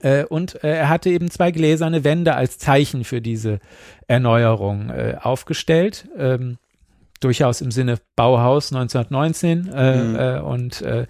Äh, 0.03 0.25
und 0.25 0.63
äh, 0.63 0.77
er 0.77 0.89
hatte 0.89 1.11
eben 1.11 1.31
zwei 1.31 1.51
gläserne 1.51 2.05
Wände 2.05 2.35
als 2.35 2.59
Zeichen 2.59 3.05
für 3.05 3.21
diese 3.21 3.61
Erneuerung 4.07 4.91
äh, 4.91 5.17
aufgestellt. 5.21 6.09
Ähm, 6.17 6.59
durchaus 7.21 7.61
im 7.61 7.71
Sinne 7.71 7.99
Bauhaus 8.17 8.73
1919 8.73 9.69
äh, 9.73 10.03
mhm. 10.03 10.17
äh, 10.17 10.41
und 10.41 10.83
äh, 10.83 11.07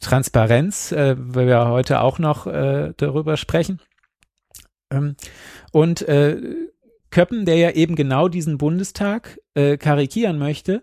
Transparenz, 0.00 0.92
äh, 0.92 1.16
weil 1.18 1.48
wir 1.48 1.66
heute 1.68 2.00
auch 2.00 2.18
noch 2.18 2.46
äh, 2.46 2.92
darüber 2.96 3.36
sprechen. 3.36 3.80
Ähm, 4.90 5.16
und 5.72 6.02
äh, 6.02 6.40
Köppen, 7.10 7.44
der 7.44 7.56
ja 7.56 7.70
eben 7.70 7.96
genau 7.96 8.28
diesen 8.28 8.58
Bundestag 8.58 9.40
äh, 9.54 9.76
karikieren 9.76 10.38
möchte, 10.38 10.82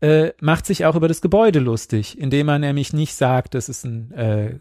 äh, 0.00 0.32
macht 0.40 0.66
sich 0.66 0.84
auch 0.84 0.96
über 0.96 1.08
das 1.08 1.20
Gebäude 1.20 1.58
lustig, 1.58 2.18
indem 2.18 2.48
er 2.48 2.58
nämlich 2.58 2.92
nicht 2.92 3.14
sagt, 3.14 3.54
das 3.54 3.68
ist 3.68 3.84
ein 3.84 4.12
äh, 4.12 4.58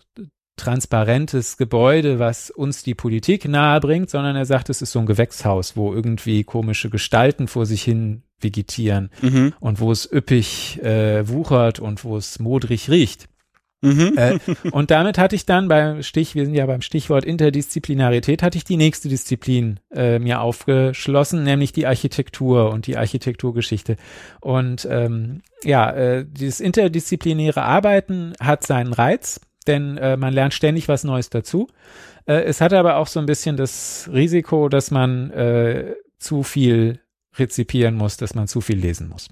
transparentes 0.57 1.57
Gebäude, 1.57 2.19
was 2.19 2.51
uns 2.51 2.83
die 2.83 2.95
Politik 2.95 3.47
nahebringt, 3.47 4.09
sondern 4.09 4.35
er 4.35 4.45
sagt, 4.45 4.69
es 4.69 4.81
ist 4.81 4.91
so 4.91 4.99
ein 4.99 5.05
Gewächshaus, 5.05 5.75
wo 5.75 5.93
irgendwie 5.93 6.43
komische 6.43 6.89
Gestalten 6.89 7.47
vor 7.47 7.65
sich 7.65 7.83
hin 7.83 8.23
vegetieren 8.39 9.09
mhm. 9.21 9.53
und 9.59 9.79
wo 9.79 9.91
es 9.91 10.11
üppig 10.11 10.81
äh, 10.83 11.27
wuchert 11.27 11.79
und 11.79 12.03
wo 12.03 12.17
es 12.17 12.39
modrig 12.39 12.89
riecht. 12.89 13.27
Mhm. 13.81 14.13
Äh, 14.15 14.37
und 14.71 14.91
damit 14.91 15.17
hatte 15.17 15.35
ich 15.35 15.45
dann 15.45 15.67
beim 15.67 16.03
Stich, 16.03 16.35
wir 16.35 16.45
sind 16.45 16.53
ja 16.53 16.65
beim 16.65 16.81
Stichwort 16.81 17.25
Interdisziplinarität, 17.25 18.43
hatte 18.43 18.57
ich 18.57 18.63
die 18.63 18.77
nächste 18.77 19.09
Disziplin 19.09 19.79
äh, 19.91 20.19
mir 20.19 20.41
aufgeschlossen, 20.41 21.43
nämlich 21.43 21.71
die 21.71 21.87
Architektur 21.87 22.71
und 22.71 22.85
die 22.87 22.97
Architekturgeschichte. 22.97 23.97
Und 24.39 24.87
ähm, 24.89 25.41
ja, 25.63 25.89
äh, 25.91 26.25
dieses 26.29 26.59
interdisziplinäre 26.59 27.63
Arbeiten 27.63 28.33
hat 28.39 28.65
seinen 28.65 28.93
Reiz 28.93 29.41
denn 29.67 29.97
äh, 29.97 30.17
man 30.17 30.33
lernt 30.33 30.53
ständig 30.53 30.87
was 30.87 31.03
Neues 31.03 31.29
dazu. 31.29 31.67
Äh, 32.25 32.43
es 32.43 32.61
hat 32.61 32.73
aber 32.73 32.97
auch 32.97 33.07
so 33.07 33.19
ein 33.19 33.25
bisschen 33.25 33.57
das 33.57 34.09
Risiko, 34.11 34.69
dass 34.69 34.91
man 34.91 35.31
äh, 35.31 35.95
zu 36.17 36.43
viel 36.43 36.99
rezipieren 37.37 37.95
muss, 37.95 38.17
dass 38.17 38.35
man 38.35 38.47
zu 38.47 38.61
viel 38.61 38.77
lesen 38.77 39.09
muss. 39.09 39.29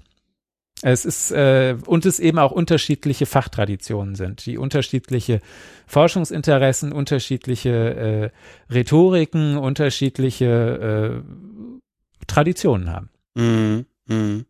Es 0.82 1.04
ist 1.04 1.30
äh, 1.30 1.76
und 1.86 2.06
es 2.06 2.18
eben 2.18 2.38
auch 2.38 2.52
unterschiedliche 2.52 3.26
Fachtraditionen 3.26 4.14
sind, 4.14 4.46
die 4.46 4.56
unterschiedliche 4.56 5.40
Forschungsinteressen, 5.86 6.92
unterschiedliche 6.92 8.32
äh, 8.70 8.72
Rhetoriken, 8.72 9.58
unterschiedliche 9.58 11.22
äh, 11.22 12.24
Traditionen 12.26 12.90
haben. 12.90 13.10
Mm, 13.34 14.12
mm. 14.12 14.46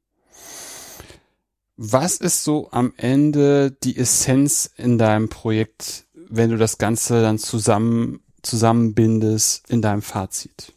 Was 1.82 2.18
ist 2.18 2.44
so 2.44 2.68
am 2.72 2.92
Ende 2.98 3.70
die 3.70 3.96
Essenz 3.96 4.70
in 4.76 4.98
deinem 4.98 5.30
Projekt, 5.30 6.04
wenn 6.12 6.50
du 6.50 6.58
das 6.58 6.76
Ganze 6.76 7.22
dann 7.22 7.38
zusammen, 7.38 8.20
zusammenbindest 8.42 9.70
in 9.70 9.80
deinem 9.80 10.02
Fazit? 10.02 10.74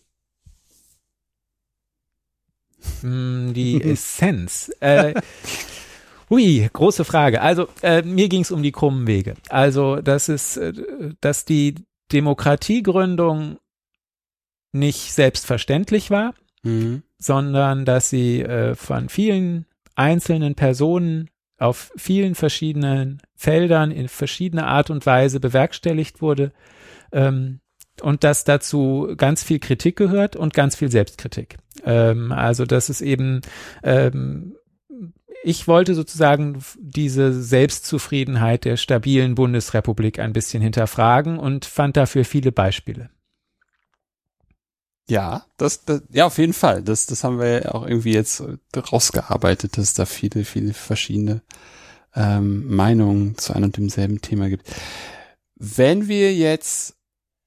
Hm, 3.02 3.52
die 3.54 3.82
Essenz. 3.84 4.72
äh, 4.80 5.14
Hui, 6.30 6.70
große 6.72 7.04
Frage. 7.04 7.42
Also 7.42 7.68
äh, 7.82 8.02
mir 8.04 8.30
ging 8.30 8.44
es 8.44 8.52
um 8.52 8.64
die 8.64 8.72
krummen 8.72 9.06
Wege. 9.06 9.34
Also 9.50 9.98
das 9.98 10.30
ist, 10.30 10.56
äh, 10.56 10.72
dass 11.20 11.44
die 11.44 11.76
Demokratiegründung 12.14 13.58
nicht 14.72 15.12
selbstverständlich 15.12 16.12
war, 16.12 16.34
mhm. 16.62 17.04
sondern 17.18 17.84
dass 17.84 18.10
sie 18.10 18.40
äh, 18.42 18.76
von 18.76 19.10
vielen 19.10 19.66
einzelnen 19.96 20.56
Personen 20.56 21.30
auf 21.58 21.92
vielen 21.96 22.36
verschiedenen 22.36 23.22
Feldern 23.36 23.92
in 23.92 24.08
verschiedener 24.08 24.68
Art 24.68 24.90
und 24.90 25.06
Weise 25.06 25.40
bewerkstelligt 25.40 26.22
wurde 26.22 26.52
ähm, 27.12 27.60
und 28.02 28.24
dass 28.24 28.44
dazu 28.44 29.14
ganz 29.18 29.44
viel 29.44 29.60
Kritik 29.60 29.96
gehört 29.96 30.36
und 30.36 30.54
ganz 30.54 30.76
viel 30.76 30.92
Selbstkritik. 30.92 31.58
Ähm, 31.86 32.32
also 32.32 32.66
dass 32.66 32.90
es 32.90 33.02
eben 33.02 33.42
ähm, 33.84 34.56
ich 35.44 35.68
wollte 35.68 35.94
sozusagen 35.94 36.64
diese 36.80 37.34
Selbstzufriedenheit 37.34 38.64
der 38.64 38.78
stabilen 38.78 39.36
Bundesrepublik 39.36 40.20
ein 40.20 40.32
bisschen 40.32 40.64
hinterfragen 40.64 41.38
und 41.38 41.66
fand 41.66 41.98
dafür 41.98 42.24
viele 42.24 42.54
Beispiele. 42.54 43.10
Ja, 45.10 45.46
das, 45.58 45.84
das, 45.86 46.02
ja, 46.12 46.26
auf 46.26 46.38
jeden 46.38 46.54
Fall. 46.54 46.82
Das, 46.82 47.06
das 47.06 47.24
haben 47.24 47.40
wir 47.40 47.64
ja 47.64 47.72
auch 47.74 47.86
irgendwie 47.86 48.14
jetzt 48.14 48.42
rausgearbeitet, 48.76 49.78
dass 49.78 49.86
es 49.86 49.94
da 49.94 50.06
viele, 50.06 50.46
viele 50.46 50.74
verschiedene 50.74 51.42
ähm, 52.16 52.74
Meinungen 52.74 53.38
zu 53.38 53.54
einem 53.54 53.66
und 53.66 53.78
demselben 53.78 54.22
Thema 54.22 54.50
gibt. 54.50 54.70
Wenn 55.56 56.08
wir 56.08 56.34
jetzt 56.34 56.96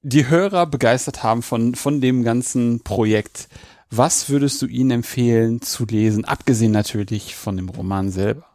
die 0.01 0.27
Hörer 0.27 0.67
begeistert 0.67 1.23
haben 1.23 1.41
von, 1.41 1.75
von 1.75 1.99
dem 1.99 2.23
ganzen 2.23 2.81
Projekt, 2.81 3.49
was 3.89 4.29
würdest 4.29 4.61
du 4.61 4.67
ihnen 4.67 4.91
empfehlen 4.91 5.61
zu 5.61 5.85
lesen, 5.85 6.25
abgesehen 6.25 6.71
natürlich 6.71 7.35
von 7.35 7.57
dem 7.57 7.69
Roman 7.69 8.11
selber? 8.11 8.45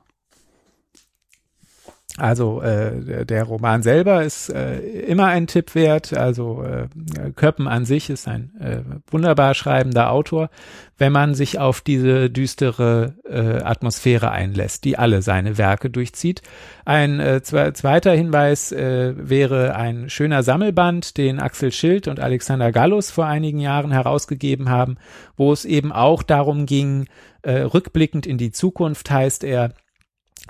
Also 2.19 2.61
äh, 2.61 3.25
der 3.25 3.45
Roman 3.45 3.83
selber 3.83 4.23
ist 4.23 4.51
äh, 4.51 4.81
immer 4.81 5.29
ein 5.29 5.47
Tipp 5.47 5.75
wert. 5.75 6.13
Also 6.13 6.63
äh, 6.63 6.89
Köppen 7.35 7.67
an 7.67 7.87
sich 7.87 8.11
ist 8.11 8.29
ein 8.29 8.53
äh, 8.61 8.83
wunderbar 9.11 9.55
schreibender 9.55 10.11
Autor, 10.11 10.51
wenn 10.99 11.11
man 11.11 11.35
sich 11.35 11.59
auf 11.59 11.81
diese 11.81 12.29
düstere 12.29 13.15
äh, 13.25 13.63
Atmosphäre 13.63 14.31
einlässt, 14.31 14.85
die 14.85 14.99
alle 14.99 15.23
seine 15.23 15.57
Werke 15.57 15.89
durchzieht. 15.89 16.43
Ein 16.85 17.19
äh, 17.19 17.43
zwe 17.43 17.73
zweiter 17.73 18.13
Hinweis 18.13 18.73
äh, 18.73 19.15
wäre 19.17 19.75
ein 19.75 20.11
schöner 20.11 20.43
Sammelband, 20.43 21.17
den 21.17 21.41
Axel 21.41 21.73
Schild 21.73 22.09
und 22.09 22.21
Alexander 22.21 22.73
Gallus 22.73 23.11
vor 23.11 23.25
einigen 23.25 23.59
Jahren 23.59 23.91
herausgegeben 23.91 24.69
haben, 24.69 24.99
wo 25.39 25.51
es 25.51 25.65
eben 25.65 25.93
auch 25.93 26.23
darum 26.23 26.67
ging, 26.67 27.07
äh, 27.41 27.61
rückblickend 27.61 28.27
in 28.27 28.37
die 28.37 28.53
Zukunft 28.53 29.11
heißt 29.11 29.45
er, 29.45 29.73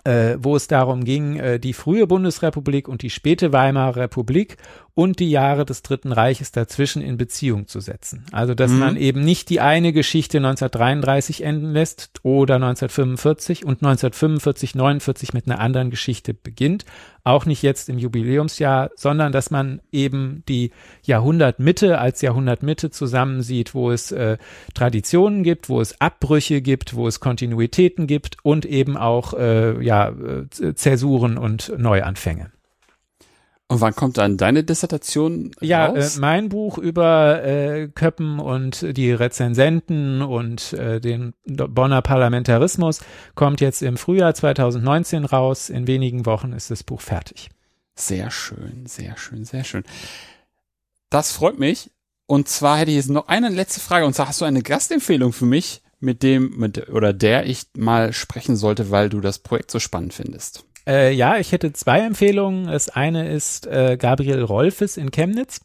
äh, 0.05 0.37
wo 0.39 0.57
es 0.57 0.67
darum 0.69 1.05
ging, 1.05 1.37
äh, 1.37 1.61
die 1.61 1.73
frühe 1.73 2.07
Bundesrepublik 2.07 2.89
und 2.89 3.03
die 3.03 3.11
späte 3.11 3.53
Weimarer 3.53 3.97
Republik 3.97 4.57
und 4.95 5.20
die 5.20 5.30
Jahre 5.30 5.64
des 5.64 5.82
Dritten 5.82 6.12
Reiches 6.12 6.53
dazwischen 6.53 7.01
in 7.01 7.16
Beziehung 7.16 7.66
zu 7.66 7.80
setzen. 7.80 8.26
Also, 8.30 8.55
dass 8.55 8.70
mhm. 8.70 8.78
man 8.78 8.97
eben 8.97 9.24
nicht 9.24 9.49
die 9.49 9.61
eine 9.61 9.93
Geschichte 9.93 10.38
1933 10.38 11.45
enden 11.45 11.72
lässt 11.72 12.20
oder 12.22 12.57
1945 12.57 13.64
und 13.64 13.82
1945, 13.82 14.74
49 14.74 15.32
mit 15.32 15.47
einer 15.47 15.61
anderen 15.61 15.90
Geschichte 15.90 16.34
beginnt, 16.34 16.84
auch 17.24 17.47
nicht 17.47 17.62
jetzt 17.62 17.88
im 17.88 17.99
Jubiläumsjahr, 17.99 18.90
sondern 18.95 19.32
dass 19.32 19.51
man 19.51 19.80
eben 19.93 20.43
die 20.49 20.72
Jahrhundertmitte 21.05 21.99
als 21.99 22.20
Jahrhundertmitte 22.20 22.90
zusammensieht, 22.90 23.74
wo 23.74 23.90
es 23.90 24.12
äh, 24.12 24.36
Traditionen 24.74 25.43
gibt, 25.43 25.70
wo 25.70 25.80
es 25.80 26.01
Abbrüche 26.01 26.61
gibt, 26.61 26.95
wo 26.95 27.09
es 27.09 27.20
Kontinuitäten 27.20 28.07
gibt 28.07 28.36
und 28.43 28.66
eben 28.66 28.99
auch 28.99 29.32
äh, 29.34 29.82
ja, 29.82 30.11
äh, 30.11 30.74
Zäsuren 30.74 31.38
und 31.38 31.72
Neuanfänge. 31.78 32.51
Und 33.73 33.81
wann 33.81 33.95
kommt 33.95 34.18
dann 34.18 34.37
deine 34.37 34.64
Dissertation 34.64 35.53
Ja, 35.61 35.87
äh, 35.87 35.99
raus? 36.01 36.18
mein 36.18 36.49
Buch 36.51 36.77
über 36.77 37.43
äh, 37.43 37.89
Köppen 37.89 38.39
und 38.39 38.97
die 38.97 39.12
Rezensenten 39.12 40.20
und 40.20 40.75
äh, 40.75 41.01
den 41.01 41.33
Bonner 41.47 42.03
Parlamentarismus 42.03 43.01
kommt 43.35 43.61
jetzt 43.62 43.83
im 43.83 43.97
Frühjahr 43.97 44.35
2019 44.35 45.25
raus. 45.25 45.70
In 45.70 45.87
wenigen 45.87 46.27
Wochen 46.27 46.53
ist 46.53 46.70
das 46.70 46.83
Buch 46.83 47.01
fertig. 47.01 47.49
Sehr 47.95 48.31
schön, 48.31 48.85
sehr 48.87 49.16
schön, 49.16 49.45
sehr 49.45 49.64
schön. 49.64 49.85
Das 51.09 51.33
freut 51.33 51.59
mich. 51.59 51.91
Und 52.27 52.49
zwar 52.49 52.79
hätte 52.79 52.91
ich 52.91 52.97
jetzt 52.99 53.11
noch 53.11 53.29
eine 53.29 53.49
letzte 53.49 53.81
Frage. 53.81 54.07
Und 54.07 54.14
zwar 54.14 54.29
hast 54.29 54.41
du 54.41 54.45
eine 54.45 54.62
Gastempfehlung 54.62 55.33
für 55.33 55.47
mich, 55.47 55.83
mit 55.99 56.23
dem, 56.23 56.57
mit, 56.59 56.89
oder 56.89 57.12
der 57.12 57.47
ich 57.47 57.66
mal 57.77 58.12
sprechen 58.12 58.57
sollte, 58.57 58.91
weil 58.91 59.09
du 59.09 59.20
das 59.20 59.39
Projekt 59.39 59.70
so 59.70 59.79
spannend 59.79 60.12
findest. 60.14 60.64
Äh, 60.87 61.12
ja, 61.14 61.39
ich 61.39 61.53
hätte 61.53 61.72
zwei 61.72 62.01
Empfehlungen. 62.01 62.66
Das 62.66 62.89
eine 62.89 63.28
ist 63.28 63.66
äh, 63.66 63.97
Gabriel 63.97 64.43
Rolfes 64.43 64.97
in 64.97 65.11
Chemnitz, 65.11 65.61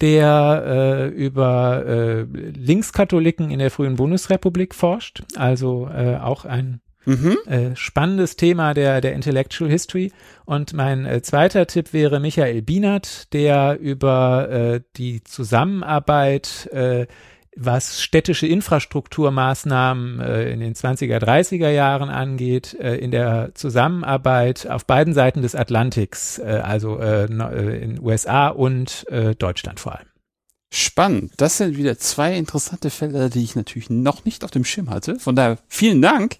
der 0.00 0.64
äh, 0.66 1.08
über 1.08 1.84
äh, 1.86 2.22
Linkskatholiken 2.22 3.50
in 3.50 3.58
der 3.58 3.70
frühen 3.70 3.96
Bundesrepublik 3.96 4.74
forscht. 4.74 5.22
Also 5.36 5.88
äh, 5.88 6.16
auch 6.16 6.44
ein 6.44 6.80
Mhm. 7.06 7.36
äh, 7.46 7.76
spannendes 7.76 8.36
Thema 8.36 8.72
der, 8.72 9.00
der 9.00 9.12
Intellectual 9.12 9.70
History. 9.70 10.10
Und 10.46 10.72
mein 10.72 11.04
äh, 11.04 11.22
zweiter 11.22 11.66
Tipp 11.66 11.92
wäre 11.92 12.20
Michael 12.20 12.62
Bienert, 12.62 13.32
der 13.32 13.78
über 13.78 14.48
äh, 14.50 14.80
die 14.96 15.22
Zusammenarbeit, 15.22 16.68
äh, 16.72 17.06
was 17.56 18.02
städtische 18.02 18.46
Infrastrukturmaßnahmen 18.46 20.20
äh, 20.20 20.50
in 20.50 20.60
den 20.60 20.74
20er, 20.74 21.18
30er 21.18 21.70
Jahren 21.70 22.08
angeht, 22.08 22.74
äh, 22.74 22.96
in 22.96 23.10
der 23.10 23.52
Zusammenarbeit 23.54 24.68
auf 24.68 24.86
beiden 24.86 25.14
Seiten 25.14 25.42
des 25.42 25.54
Atlantiks, 25.54 26.38
äh, 26.38 26.60
also 26.62 26.98
äh, 26.98 27.24
äh, 27.24 27.82
in 27.82 28.00
USA 28.00 28.48
und 28.48 29.06
äh, 29.08 29.34
Deutschland 29.34 29.80
vor 29.80 29.96
allem. 29.96 30.08
Spannend. 30.72 31.34
Das 31.36 31.58
sind 31.58 31.76
wieder 31.76 31.98
zwei 31.98 32.36
interessante 32.36 32.90
Fälle, 32.90 33.30
die 33.30 33.44
ich 33.44 33.54
natürlich 33.54 33.90
noch 33.90 34.24
nicht 34.24 34.42
auf 34.42 34.50
dem 34.50 34.64
Schirm 34.64 34.90
hatte. 34.90 35.20
Von 35.20 35.36
daher 35.36 35.58
vielen 35.68 36.02
Dank 36.02 36.38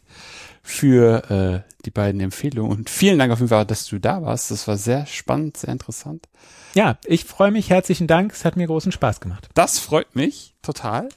für 0.63 1.65
äh, 1.65 1.73
die 1.85 1.91
beiden 1.91 2.21
Empfehlungen 2.21 2.73
und 2.79 2.91
vielen 2.91 3.19
Dank 3.19 3.33
auf 3.33 3.39
jeden 3.39 3.51
Fall, 3.51 3.67
dass 3.67 3.87
du 3.87 4.01
da 4.01 4.23
warst. 4.23 4.51
Das 4.51 4.67
war 4.67 4.77
sehr 4.77 5.07
spannend, 5.07 5.57
sehr 5.57 5.71
interessant. 5.71 6.27
Ja, 6.75 6.99
ich 7.07 7.25
freue 7.25 7.53
mich. 7.53 7.71
Herzlichen 7.71 8.09
Dank. 8.09 8.33
Es 8.33 8.45
hat 8.45 8.57
mir 8.57 8.67
großen 8.67 8.91
Spaß 8.93 9.21
gemacht. 9.21 9.49
Das 9.55 9.79
freut 9.79 10.17
mich 10.17 10.57
total. 10.61 11.09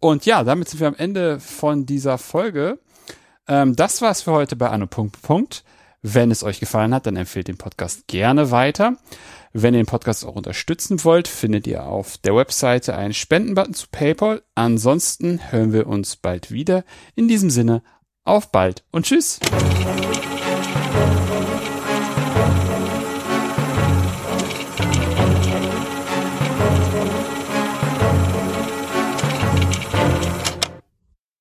Und 0.00 0.26
ja, 0.26 0.42
damit 0.42 0.68
sind 0.68 0.80
wir 0.80 0.88
am 0.88 0.96
Ende 0.96 1.38
von 1.38 1.86
dieser 1.86 2.18
Folge. 2.18 2.80
Ähm, 3.46 3.76
das 3.76 4.02
war's 4.02 4.22
für 4.22 4.32
heute 4.32 4.56
bei 4.56 4.68
Anno. 4.68 4.88
Wenn 6.02 6.30
es 6.30 6.42
euch 6.42 6.60
gefallen 6.60 6.92
hat, 6.92 7.06
dann 7.06 7.16
empfehlt 7.16 7.48
den 7.48 7.56
Podcast 7.56 8.08
gerne 8.08 8.50
weiter. 8.50 8.96
Wenn 9.52 9.72
ihr 9.74 9.80
den 9.80 9.86
Podcast 9.86 10.24
auch 10.26 10.34
unterstützen 10.34 11.04
wollt, 11.04 11.28
findet 11.28 11.66
ihr 11.68 11.84
auf 11.84 12.18
der 12.18 12.34
Webseite 12.34 12.96
einen 12.96 13.14
Spendenbutton 13.14 13.72
zu 13.72 13.86
PayPal. 13.90 14.42
Ansonsten 14.56 15.52
hören 15.52 15.72
wir 15.72 15.86
uns 15.86 16.16
bald 16.16 16.50
wieder. 16.50 16.84
In 17.14 17.28
diesem 17.28 17.50
Sinne, 17.50 17.82
auf 18.24 18.50
bald 18.50 18.84
und 18.90 19.06
tschüss. 19.06 19.38